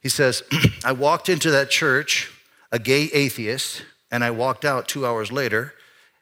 He 0.00 0.08
says, 0.08 0.42
I 0.84 0.92
walked 0.92 1.28
into 1.28 1.50
that 1.50 1.70
church, 1.70 2.30
a 2.70 2.78
gay 2.78 3.04
atheist, 3.12 3.82
and 4.10 4.22
I 4.22 4.30
walked 4.30 4.64
out 4.64 4.88
two 4.88 5.06
hours 5.06 5.32
later 5.32 5.74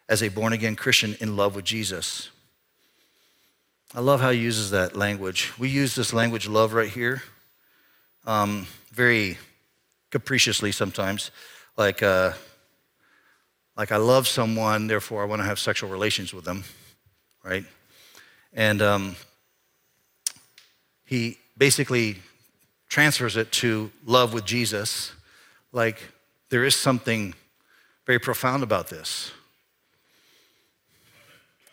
as 0.09 0.23
a 0.23 0.29
born 0.29 0.53
again 0.53 0.77
Christian 0.77 1.17
in 1.21 1.37
love 1.37 1.57
with 1.57 1.65
Jesus. 1.65 2.31
I 3.95 4.01
love 4.01 4.21
how 4.21 4.31
he 4.31 4.41
uses 4.41 4.71
that 4.73 4.97
language. 4.97 5.53
We 5.59 5.69
use 5.69 5.95
this 5.95 6.13
language, 6.13 6.49
love, 6.49 6.73
right 6.73 6.89
here, 6.89 7.23
um, 8.27 8.67
very 8.93 9.39
capriciously 10.11 10.73
sometimes. 10.73 11.31
Like, 11.77 12.03
uh, 12.03 12.33
like 13.77 13.93
I 13.93 13.97
love 13.97 14.27
someone, 14.27 14.89
therefore 14.89 15.23
I 15.23 15.27
want 15.27 15.41
to 15.41 15.47
have 15.47 15.59
sexual 15.59 15.89
relations 15.89 16.35
with 16.35 16.45
them, 16.45 16.65
right? 17.45 17.65
And 18.53 18.83
um, 18.83 19.17
he 21.05 21.39
basically 21.57 22.17
transfers 22.89 23.37
it 23.37 23.53
to 23.53 23.93
love 24.05 24.33
with 24.33 24.45
Jesus. 24.45 25.13
Like, 25.73 26.03
there 26.49 26.65
is 26.65 26.75
something 26.75 27.35
very 28.05 28.19
profound 28.19 28.63
about 28.63 28.89
this. 28.89 29.31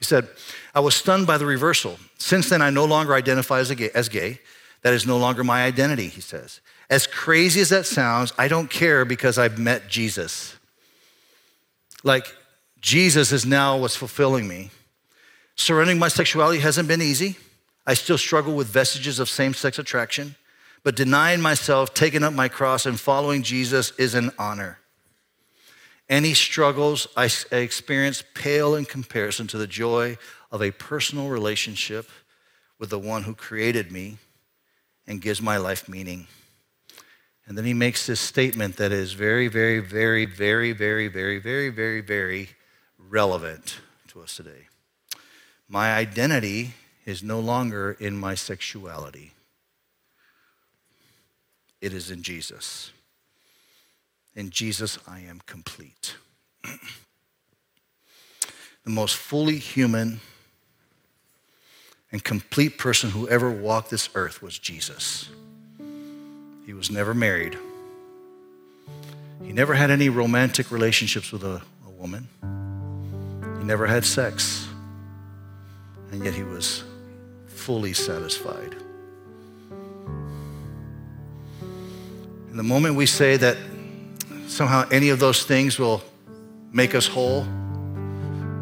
He 0.03 0.05
said, 0.05 0.27
I 0.75 0.81
was 0.81 0.95
stunned 0.95 1.27
by 1.27 1.37
the 1.37 1.45
reversal. 1.45 1.97
Since 2.17 2.49
then, 2.49 2.61
I 2.61 2.69
no 2.71 2.83
longer 2.83 3.13
identify 3.13 3.59
as, 3.59 3.71
gay, 3.71 3.89
as 3.95 4.09
gay. 4.09 4.39
That 4.81 4.93
is 4.93 5.07
no 5.07 5.17
longer 5.17 5.45
my 5.45 5.63
identity, 5.63 6.09
he 6.09 6.19
says. 6.19 6.59
As 6.89 7.07
crazy 7.07 7.61
as 7.61 7.69
that 7.69 7.85
sounds, 7.85 8.33
I 8.37 8.49
don't 8.49 8.69
care 8.69 9.05
because 9.05 9.37
I've 9.37 9.57
met 9.57 9.87
Jesus. 9.87 10.57
Like, 12.03 12.35
Jesus 12.81 13.31
is 13.31 13.45
now 13.45 13.77
what's 13.77 13.95
fulfilling 13.95 14.45
me. 14.45 14.71
Surrendering 15.55 15.99
my 15.99 16.09
sexuality 16.09 16.59
hasn't 16.59 16.89
been 16.89 17.01
easy. 17.01 17.37
I 17.87 17.93
still 17.93 18.17
struggle 18.17 18.57
with 18.57 18.67
vestiges 18.67 19.19
of 19.19 19.29
same 19.29 19.53
sex 19.53 19.79
attraction, 19.79 20.35
but 20.83 20.97
denying 20.97 21.39
myself, 21.39 21.93
taking 21.93 22.23
up 22.23 22.33
my 22.33 22.49
cross, 22.49 22.85
and 22.85 22.99
following 22.99 23.41
Jesus 23.41 23.91
is 23.97 24.15
an 24.15 24.31
honor. 24.37 24.79
Any 26.13 26.35
struggles 26.35 27.07
I 27.17 27.27
experience 27.51 28.23
pale 28.35 28.75
in 28.75 28.85
comparison 28.85 29.47
to 29.47 29.57
the 29.57 29.65
joy 29.65 30.19
of 30.51 30.61
a 30.61 30.69
personal 30.69 31.29
relationship 31.29 32.07
with 32.77 32.91
the 32.91 32.99
one 32.99 33.23
who 33.23 33.33
created 33.33 33.91
me 33.91 34.19
and 35.07 35.19
gives 35.19 35.41
my 35.41 35.57
life 35.57 35.89
meaning. 35.89 36.27
And 37.47 37.57
then 37.57 37.65
he 37.65 37.73
makes 37.73 38.05
this 38.05 38.19
statement 38.19 38.77
that 38.77 38.91
is 38.91 39.13
very, 39.13 39.47
very, 39.47 39.79
very, 39.79 40.25
very, 40.25 40.71
very, 40.71 41.07
very, 41.07 41.39
very, 41.39 41.69
very, 41.71 42.01
very 42.01 42.49
relevant 42.99 43.79
to 44.09 44.21
us 44.21 44.35
today. 44.35 44.67
My 45.67 45.95
identity 45.95 46.75
is 47.05 47.23
no 47.23 47.39
longer 47.39 47.97
in 47.99 48.15
my 48.15 48.35
sexuality, 48.35 49.31
it 51.81 51.91
is 51.91 52.11
in 52.11 52.21
Jesus. 52.21 52.91
In 54.35 54.49
Jesus, 54.49 54.97
I 55.07 55.19
am 55.19 55.41
complete. 55.45 56.15
the 56.63 56.79
most 58.89 59.15
fully 59.15 59.57
human 59.57 60.21
and 62.11 62.23
complete 62.23 62.77
person 62.77 63.11
who 63.11 63.27
ever 63.27 63.49
walked 63.49 63.89
this 63.89 64.09
earth 64.15 64.41
was 64.41 64.57
Jesus. 64.57 65.29
He 66.65 66.73
was 66.73 66.89
never 66.89 67.13
married. 67.13 67.57
He 69.43 69.51
never 69.51 69.73
had 69.73 69.91
any 69.91 70.09
romantic 70.09 70.71
relationships 70.71 71.31
with 71.31 71.43
a, 71.43 71.61
a 71.85 71.89
woman. 71.89 72.27
He 73.59 73.65
never 73.65 73.85
had 73.85 74.05
sex. 74.05 74.67
And 76.11 76.23
yet 76.23 76.33
he 76.33 76.43
was 76.43 76.83
fully 77.47 77.93
satisfied. 77.93 78.75
And 82.49 82.59
the 82.59 82.63
moment 82.63 82.95
we 82.95 83.07
say 83.07 83.37
that 83.37 83.57
somehow 84.53 84.87
any 84.91 85.09
of 85.09 85.19
those 85.19 85.43
things 85.43 85.79
will 85.79 86.01
make 86.71 86.95
us 86.95 87.07
whole, 87.07 87.45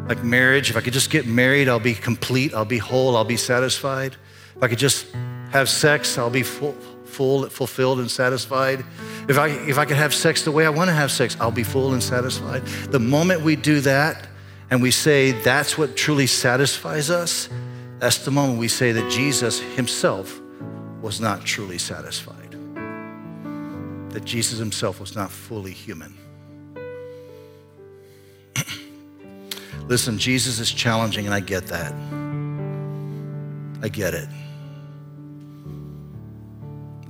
like 0.08 0.24
marriage, 0.24 0.70
if 0.70 0.76
I 0.76 0.80
could 0.80 0.92
just 0.92 1.10
get 1.10 1.26
married, 1.26 1.68
I'll 1.68 1.78
be 1.78 1.94
complete, 1.94 2.54
I'll 2.54 2.64
be 2.64 2.78
whole, 2.78 3.16
I'll 3.16 3.24
be 3.24 3.36
satisfied. 3.36 4.16
If 4.56 4.62
I 4.62 4.68
could 4.68 4.78
just 4.78 5.06
have 5.50 5.68
sex, 5.68 6.18
I'll 6.18 6.30
be 6.30 6.42
full, 6.42 6.72
full 7.04 7.48
fulfilled 7.48 8.00
and 8.00 8.10
satisfied. 8.10 8.84
If 9.28 9.38
I, 9.38 9.48
if 9.48 9.78
I 9.78 9.84
could 9.84 9.96
have 9.96 10.14
sex 10.14 10.42
the 10.42 10.50
way 10.50 10.66
I 10.66 10.70
want 10.70 10.88
to 10.88 10.94
have 10.94 11.12
sex, 11.12 11.36
I'll 11.40 11.50
be 11.50 11.62
full 11.62 11.92
and 11.92 12.02
satisfied. 12.02 12.64
The 12.90 12.98
moment 12.98 13.42
we 13.42 13.54
do 13.54 13.80
that 13.80 14.26
and 14.70 14.82
we 14.82 14.90
say 14.90 15.32
that's 15.32 15.76
what 15.76 15.96
truly 15.96 16.26
satisfies 16.26 17.10
us, 17.10 17.48
that's 17.98 18.24
the 18.24 18.30
moment 18.30 18.58
we 18.58 18.68
say 18.68 18.92
that 18.92 19.10
Jesus 19.10 19.60
himself 19.60 20.40
was 21.02 21.20
not 21.20 21.44
truly 21.44 21.78
satisfied, 21.78 22.41
that 24.12 24.24
Jesus 24.24 24.58
himself 24.58 25.00
was 25.00 25.16
not 25.16 25.30
fully 25.30 25.72
human. 25.72 26.16
Listen, 29.88 30.18
Jesus 30.18 30.58
is 30.58 30.70
challenging, 30.70 31.26
and 31.26 31.34
I 31.34 31.40
get 31.40 31.66
that. 31.68 31.92
I 33.82 33.88
get 33.88 34.14
it. 34.14 34.28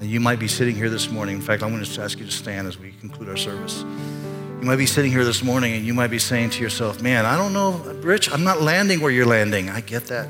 And 0.00 0.10
you 0.10 0.18
might 0.18 0.40
be 0.40 0.48
sitting 0.48 0.74
here 0.74 0.90
this 0.90 1.10
morning. 1.10 1.36
In 1.36 1.42
fact, 1.42 1.62
I'm 1.62 1.70
going 1.70 1.84
to 1.84 2.02
ask 2.02 2.18
you 2.18 2.24
to 2.24 2.32
stand 2.32 2.66
as 2.66 2.78
we 2.78 2.90
conclude 2.92 3.28
our 3.28 3.36
service. 3.36 3.84
You 4.62 4.68
might 4.68 4.76
be 4.76 4.86
sitting 4.86 5.12
here 5.12 5.24
this 5.24 5.44
morning 5.44 5.74
and 5.74 5.84
you 5.84 5.94
might 5.94 6.10
be 6.10 6.18
saying 6.18 6.50
to 6.50 6.62
yourself, 6.62 7.02
man, 7.02 7.26
I 7.26 7.36
don't 7.36 7.52
know, 7.52 7.72
Rich, 8.02 8.32
I'm 8.32 8.42
not 8.42 8.62
landing 8.62 9.00
where 9.00 9.10
you're 9.10 9.26
landing. 9.26 9.68
I 9.70 9.80
get 9.80 10.06
that. 10.06 10.28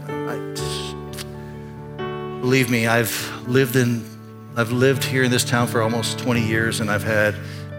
Believe 2.40 2.70
me, 2.70 2.86
I've 2.86 3.30
lived 3.46 3.76
in 3.76 4.04
I've 4.54 4.70
lived 4.70 5.02
here 5.02 5.22
in 5.22 5.30
this 5.30 5.44
town 5.44 5.66
for 5.66 5.80
almost 5.80 6.18
20 6.18 6.42
years 6.42 6.80
and 6.80 6.90
I've 6.90 7.04
had 7.04 7.34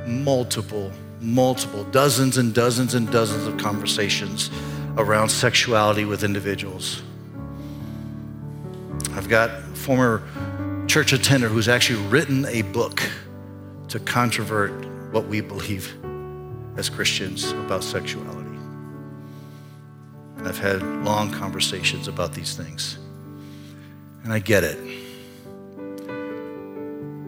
multiple 0.08 0.92
multiple 1.22 1.86
dozens 1.86 2.38
and 2.38 2.54
dozens 2.54 2.96
and 2.96 3.10
dozens 3.10 3.48
of 3.48 3.58
conversations 3.58 4.50
around 4.98 5.30
sexuality 5.30 6.04
with 6.04 6.24
individuals. 6.24 7.02
I've 9.14 9.30
got 9.30 9.50
a 9.50 9.62
former 9.76 10.24
church 10.88 11.14
attender 11.14 11.48
who's 11.48 11.70
actually 11.70 12.06
written 12.08 12.46
a 12.48 12.64
book 12.64 13.02
to 13.88 14.00
controvert 14.00 14.72
what 15.12 15.28
we 15.28 15.40
believe 15.40 15.96
as 16.76 16.90
Christians 16.90 17.52
about 17.52 17.84
sexuality. 17.84 18.40
And 20.38 20.48
I've 20.48 20.58
had 20.58 20.82
long 21.06 21.32
conversations 21.32 22.08
about 22.08 22.34
these 22.34 22.56
things. 22.56 22.98
And 24.24 24.34
I 24.34 24.40
get 24.40 24.64
it. 24.64 25.03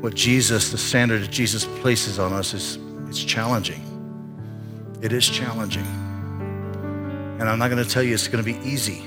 What 0.06 0.14
Jesus, 0.14 0.70
the 0.70 0.78
standard 0.78 1.24
that 1.24 1.32
Jesus 1.32 1.66
places 1.82 2.20
on 2.20 2.32
us 2.32 2.54
is 2.54 2.78
it's 3.10 3.24
challenging. 3.24 3.82
It 5.02 5.12
is 5.12 5.28
challenging. 5.28 5.88
And 7.40 7.50
I'm 7.50 7.58
not 7.58 7.72
going 7.72 7.84
to 7.84 7.90
tell 7.90 8.04
you 8.04 8.14
it's 8.14 8.28
going 8.28 8.46
to 8.46 8.54
be 8.54 8.60
easy. 8.64 9.02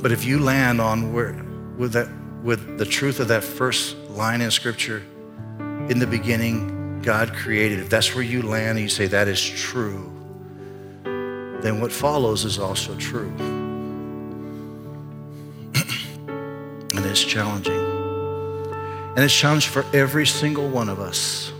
But 0.00 0.12
if 0.12 0.24
you 0.24 0.38
land 0.38 0.80
on 0.80 1.12
where 1.12 1.34
with 1.76 1.92
that 1.92 2.08
with 2.42 2.78
the 2.78 2.86
truth 2.86 3.20
of 3.20 3.28
that 3.28 3.44
first 3.44 3.98
line 4.08 4.40
in 4.40 4.50
scripture, 4.50 5.02
in 5.90 5.98
the 5.98 6.06
beginning, 6.06 7.02
God 7.02 7.34
created. 7.34 7.80
If 7.80 7.90
that's 7.90 8.14
where 8.14 8.24
you 8.24 8.40
land 8.40 8.78
and 8.78 8.80
you 8.80 8.88
say 8.88 9.08
that 9.08 9.28
is 9.28 9.44
true, 9.44 10.10
then 11.04 11.82
what 11.82 11.92
follows 11.92 12.46
is 12.46 12.58
also 12.58 12.96
true. 12.96 13.28
and 15.74 17.04
it's 17.04 17.22
challenging. 17.22 17.81
And 19.14 19.24
it's 19.24 19.34
challenging 19.34 19.70
for 19.70 19.84
every 19.94 20.26
single 20.26 20.68
one 20.68 20.88
of 20.88 20.98
us. 20.98 21.52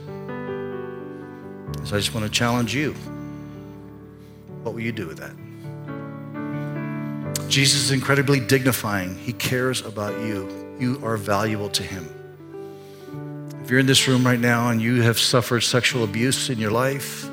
So 1.85 1.97
I 1.97 1.99
just 1.99 2.15
want 2.15 2.25
to 2.25 2.33
challenge 2.33 2.75
you. 2.75 2.95
What 4.63 4.73
will 4.73 4.81
you 4.81 4.93
do 4.93 5.07
with 5.07 5.19
that? 5.19 5.35
Jesus 7.51 7.83
is 7.83 7.91
incredibly 7.91 8.41
dignifying. 8.41 9.19
He 9.19 9.35
cares 9.35 9.85
about 9.85 10.19
you. 10.21 10.49
You 10.81 10.99
are 11.05 11.19
valuable 11.19 11.69
to 11.71 11.83
him. 11.83 12.09
If 13.63 13.71
you're 13.71 13.81
in 13.81 13.87
this 13.87 14.09
room 14.09 14.25
right 14.25 14.41
now 14.41 14.71
and 14.71 14.81
you 14.81 15.03
have 15.03 15.19
suffered 15.19 15.61
sexual 15.61 16.05
abuse 16.05 16.49
in 16.49 16.59
your 16.59 16.71
life, 16.71 17.29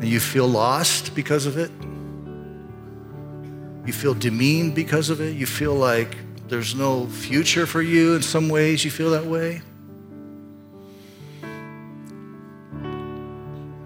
and 0.00 0.08
you 0.08 0.18
feel 0.18 0.48
lost 0.48 1.14
because 1.14 1.46
of 1.46 1.56
it, 1.56 1.70
you 3.86 3.92
feel 3.92 4.14
demeaned 4.14 4.74
because 4.74 5.10
of 5.10 5.20
it, 5.20 5.36
you 5.36 5.46
feel 5.46 5.74
like 5.74 6.16
there's 6.48 6.74
no 6.74 7.06
future 7.06 7.66
for 7.66 7.82
you 7.82 8.14
in 8.14 8.22
some 8.22 8.48
ways, 8.48 8.84
you 8.84 8.90
feel 8.90 9.10
that 9.10 9.26
way. 9.26 9.62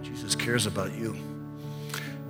Jesus 0.02 0.34
cares 0.34 0.66
about 0.66 0.94
you. 0.94 1.16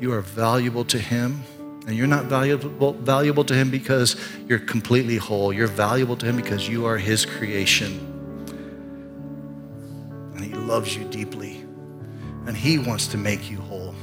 You 0.01 0.13
are 0.13 0.21
valuable 0.21 0.85
to 0.87 0.99
Him. 0.99 1.43
And 1.87 1.97
you're 1.97 2.07
not 2.07 2.27
valuable, 2.27 2.93
valuable 2.93 3.45
to 3.45 3.55
Him 3.55 3.71
because 3.71 4.17
you're 4.47 4.59
completely 4.59 5.17
whole. 5.17 5.55
You're 5.55 5.67
valuable 5.67 6.17
to 6.17 6.27
Him 6.27 6.37
because 6.37 6.69
you 6.69 6.85
are 6.85 6.99
His 6.99 7.25
creation. 7.25 7.99
And 10.35 10.45
He 10.45 10.53
loves 10.53 10.95
you 10.95 11.05
deeply. 11.05 11.65
And 12.47 12.55
He 12.55 12.79
wants 12.79 13.07
to 13.09 13.17
make 13.17 13.51
you 13.51 13.57
whole. 13.57 13.95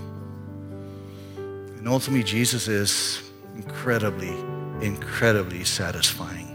And 1.37 1.87
ultimately, 1.87 2.23
Jesus 2.23 2.67
is 2.67 3.24
incredibly, 3.55 4.29
incredibly 4.81 5.63
satisfying. 5.63 6.51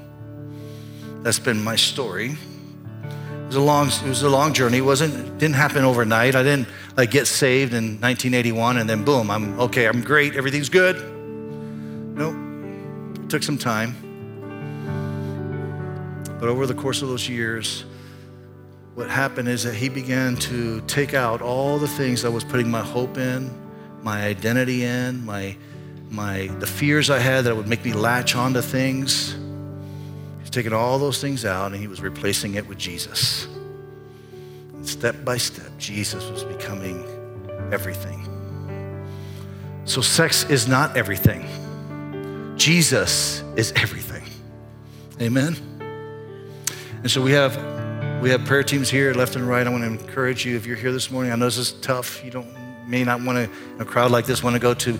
That's 1.23 1.39
been 1.39 1.63
my 1.63 1.77
story. 1.77 2.31
It 2.31 3.47
was 3.47 3.57
a 3.57 3.61
long, 3.61 3.89
it 3.89 4.09
was 4.09 4.23
a 4.23 4.31
long 4.31 4.53
journey. 4.53 4.79
It 4.79 4.83
wasn't, 4.83 5.39
didn't 5.39 5.57
happen 5.57 5.85
overnight. 5.85 6.35
I 6.35 6.43
didn't 6.43 6.69
like 6.97 7.11
get 7.11 7.27
saved 7.27 7.75
in 7.75 8.01
1981 8.01 8.79
and 8.79 8.89
then 8.89 9.05
boom, 9.05 9.31
I'm 9.31 9.59
okay, 9.61 9.87
I'm 9.87 10.03
great, 10.03 10.37
everything's 10.37 10.69
good. 10.69 10.97
Nope. 12.17 12.37
It 13.25 13.29
took 13.29 13.43
some 13.43 13.59
time. 13.59 13.97
But 16.39 16.49
over 16.49 16.67
the 16.67 16.75
course 16.75 17.03
of 17.03 17.09
those 17.09 17.29
years, 17.29 17.85
what 18.95 19.11
happened 19.11 19.49
is 19.49 19.65
that 19.65 19.75
he 19.75 19.89
began 19.89 20.37
to 20.37 20.81
take 20.83 21.13
out 21.13 21.43
all 21.43 21.79
the 21.79 21.89
things 21.89 22.25
I 22.25 22.29
was 22.29 22.45
putting 22.45 22.71
my 22.71 22.83
hope 22.83 23.19
in, 23.19 23.51
my 24.03 24.25
identity 24.25 24.85
in, 24.85 25.25
my 25.25 25.57
my 26.11 26.49
the 26.59 26.67
fears 26.67 27.09
I 27.09 27.19
had 27.19 27.45
that 27.45 27.57
would 27.57 27.69
make 27.69 27.85
me 27.85 27.93
latch 27.93 28.35
onto 28.35 28.61
things. 28.61 29.37
He's 30.41 30.51
taken 30.51 30.73
all 30.73 30.99
those 30.99 31.21
things 31.21 31.45
out 31.45 31.73
and 31.73 31.81
he 31.81 31.87
was 31.87 32.01
replacing 32.01 32.55
it 32.55 32.67
with 32.67 32.79
Jesus. 32.79 33.47
And 34.73 34.87
step 34.87 35.25
by 35.25 35.37
step, 35.37 35.71
Jesus 35.79 36.29
was 36.31 36.45
becoming 36.45 37.05
everything. 37.73 38.27
So 39.85 40.01
sex 40.01 40.45
is 40.45 40.69
not 40.69 40.97
everything. 40.97 41.47
Jesus 42.57 43.43
is 43.57 43.73
everything. 43.73 44.25
Amen. 45.21 45.57
And 47.03 47.11
so 47.11 47.23
we 47.23 47.33
have 47.33 47.57
we 48.21 48.31
have 48.31 48.45
prayer 48.45 48.63
teams 48.63 48.91
here 48.91 49.15
left 49.15 49.37
and 49.37 49.49
right. 49.49 49.67
I 49.67 49.71
want 49.71 49.83
to 49.83 49.89
encourage 49.89 50.45
you 50.45 50.57
if 50.57 50.67
you're 50.67 50.77
here 50.77 50.93
this 50.93 51.11
morning. 51.11 51.33
I 51.33 51.37
know 51.37 51.47
this 51.47 51.57
is 51.57 51.73
tough. 51.81 52.23
You 52.25 52.31
don't 52.31 52.49
may 52.87 53.05
not 53.05 53.23
want 53.23 53.39
to 53.39 53.51
a 53.79 53.85
crowd 53.85 54.11
like 54.11 54.27
this 54.27 54.43
want 54.43 54.55
to 54.55 54.61
go 54.61 54.75
to 54.75 54.99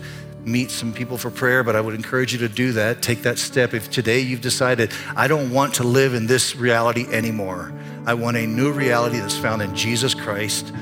meet 0.51 0.71
some 0.71 0.93
people 0.93 1.17
for 1.17 1.31
prayer, 1.31 1.63
but 1.63 1.77
I 1.77 1.81
would 1.81 1.95
encourage 1.95 2.33
you 2.33 2.39
to 2.41 2.49
do 2.49 2.73
that. 2.73 3.03
Take 3.03 3.23
that 3.23 3.39
step. 3.39 3.75
If 3.75 3.91
today 3.91 4.21
you've 4.21 4.41
decided, 4.41 4.93
I 5.17 5.29
don't 5.29 5.51
want 5.51 5.75
to 5.75 5.85
live 5.85 6.15
in 6.15 6.27
this 6.27 6.57
reality 6.57 7.07
anymore, 7.11 7.73
I 8.07 8.15
want 8.15 8.37
a 8.37 8.47
new 8.47 8.73
reality 8.73 9.19
that's 9.19 9.37
found 9.37 9.63
in 9.63 9.75
Jesus 9.75 10.15
Christ. 10.15 10.73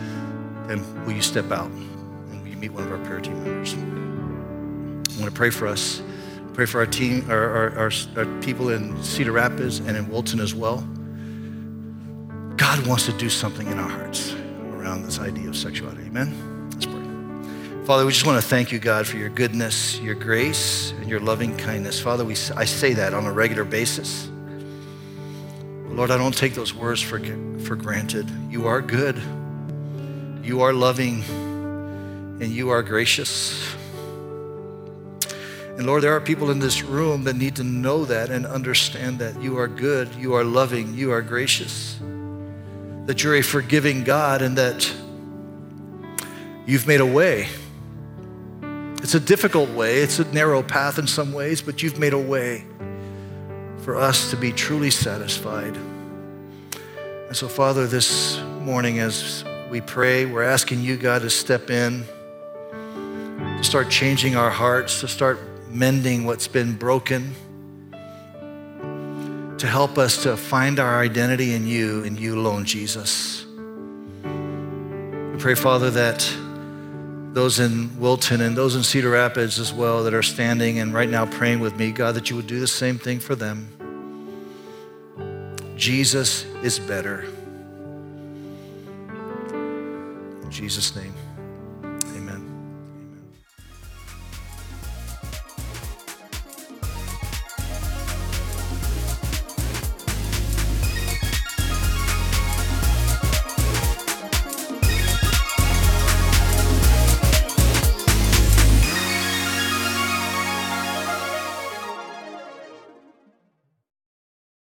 Then 0.67 0.85
will 1.05 1.13
you 1.13 1.23
step 1.23 1.51
out 1.51 1.71
and 1.71 2.43
will 2.43 2.49
you 2.49 2.57
meet 2.57 2.73
one 2.73 2.85
of 2.85 2.93
our 2.93 2.99
prayer 3.05 3.21
team 3.21 3.43
members? 3.45 3.75
I 3.75 5.21
want 5.21 5.33
to 5.33 5.37
pray 5.37 5.51
for 5.51 5.67
us. 5.67 6.03
Pray 6.55 6.67
for 6.67 6.81
our 6.81 6.87
team, 6.87 7.25
our, 7.31 7.37
our, 7.39 7.79
our, 7.79 7.93
our 8.17 8.41
people 8.41 8.71
in 8.71 9.01
Cedar 9.03 9.33
Rapids 9.33 9.79
and 9.79 9.97
in 9.97 10.09
Wilton 10.09 10.41
as 10.41 10.55
well. 10.55 10.79
God 12.57 12.85
wants 12.87 13.07
to 13.07 13.13
do 13.13 13.31
something 13.31 13.67
in 13.69 13.79
our 13.79 13.89
hearts 13.89 14.35
around 14.73 15.05
this 15.05 15.21
idea 15.21 15.49
of 15.49 15.57
sexuality. 15.57 16.03
Amen? 16.03 16.58
Father, 17.89 18.05
we 18.05 18.13
just 18.13 18.27
want 18.27 18.39
to 18.39 18.47
thank 18.47 18.71
you, 18.71 18.79
God, 18.79 19.07
for 19.07 19.17
your 19.17 19.31
goodness, 19.31 19.99
your 20.01 20.15
grace, 20.15 20.91
and 20.91 21.09
your 21.09 21.21
loving 21.21 21.57
kindness. 21.57 21.99
Father, 21.99 22.23
we, 22.23 22.35
I 22.55 22.67
say 22.67 22.93
that 22.93 23.15
on 23.15 23.25
a 23.25 23.33
regular 23.33 23.65
basis. 23.65 24.29
Lord, 25.87 26.11
I 26.11 26.19
don't 26.19 26.37
take 26.37 26.53
those 26.53 26.75
words 26.75 27.01
for, 27.01 27.19
for 27.61 27.77
granted. 27.77 28.29
You 28.51 28.67
are 28.67 28.83
good, 28.83 29.17
you 30.43 30.61
are 30.61 30.75
loving, 30.75 31.23
and 31.23 32.49
you 32.49 32.69
are 32.69 32.83
gracious. 32.83 33.75
And 35.79 35.87
Lord, 35.87 36.03
there 36.03 36.13
are 36.13 36.21
people 36.21 36.51
in 36.51 36.59
this 36.59 36.83
room 36.83 37.25
that 37.25 37.37
need 37.37 37.57
to 37.57 37.65
know 37.65 38.05
that 38.05 38.29
and 38.29 38.45
understand 38.45 39.19
that 39.21 39.41
you 39.41 39.57
are 39.57 39.67
good, 39.67 40.15
you 40.15 40.35
are 40.35 40.45
loving, 40.45 40.93
you 40.93 41.11
are 41.11 41.23
gracious, 41.23 41.99
that 43.07 43.25
you're 43.25 43.37
a 43.37 43.43
forgiving 43.43 44.05
God, 44.05 44.43
and 44.43 44.59
that 44.59 44.93
you've 46.67 46.87
made 46.87 47.01
a 47.01 47.07
way. 47.07 47.49
It's 49.01 49.15
a 49.15 49.21
difficult 49.21 49.71
way, 49.71 49.99
it's 49.99 50.19
a 50.19 50.25
narrow 50.35 50.63
path 50.63 50.99
in 50.99 51.07
some 51.07 51.33
ways, 51.33 51.63
but 51.63 51.83
you've 51.83 51.99
made 51.99 52.13
a 52.13 52.19
way 52.19 52.67
for 53.85 53.97
us 53.97 54.31
to 54.31 54.37
be 54.37 54.53
truly 54.53 54.91
satisfied. 54.91 55.77
And 57.29 57.37
so, 57.37 57.47
Father, 57.47 57.87
this 57.87 58.39
morning 58.61 58.99
as 58.99 59.45
we 59.71 59.81
pray, 59.81 60.27
we're 60.27 60.43
asking 60.43 60.81
you, 60.81 60.97
God, 60.97 61.23
to 61.23 61.31
step 61.31 61.71
in, 61.71 62.05
to 62.71 63.63
start 63.63 63.89
changing 63.89 64.35
our 64.35 64.51
hearts, 64.51 65.01
to 65.01 65.09
start 65.09 65.39
mending 65.71 66.25
what's 66.25 66.49
been 66.49 66.75
broken, 66.75 67.35
to 69.59 69.67
help 69.67 69.97
us 69.97 70.25
to 70.25 70.37
find 70.37 70.81
our 70.81 71.01
identity 71.01 71.55
in 71.55 71.67
you 71.67 72.03
and 72.05 72.19
you 72.19 72.39
alone, 72.39 72.65
Jesus. 72.65 73.47
We 74.25 75.39
pray, 75.39 75.55
Father, 75.55 75.91
that 75.91 76.29
those 77.39 77.61
in 77.61 78.01
Wilton 78.01 78.41
and 78.41 78.57
those 78.57 78.75
in 78.75 78.83
Cedar 78.83 79.11
Rapids 79.11 79.61
as 79.61 79.73
well 79.73 80.03
that 80.03 80.13
are 80.13 80.25
standing 80.25 80.81
and 80.81 80.93
right 80.93 81.09
now 81.09 81.25
praying 81.25 81.61
with 81.61 81.77
me, 81.77 81.93
God, 81.93 82.17
that 82.17 82.29
you 82.31 82.35
would 82.35 82.49
do 82.49 82.59
the 82.59 82.67
same 82.67 82.99
thing 82.99 83.21
for 83.21 83.37
them. 83.37 83.69
Jesus 85.77 86.43
is 86.65 86.81
better. 86.81 87.27
In 89.53 90.49
Jesus' 90.51 90.97
name. 90.97 91.15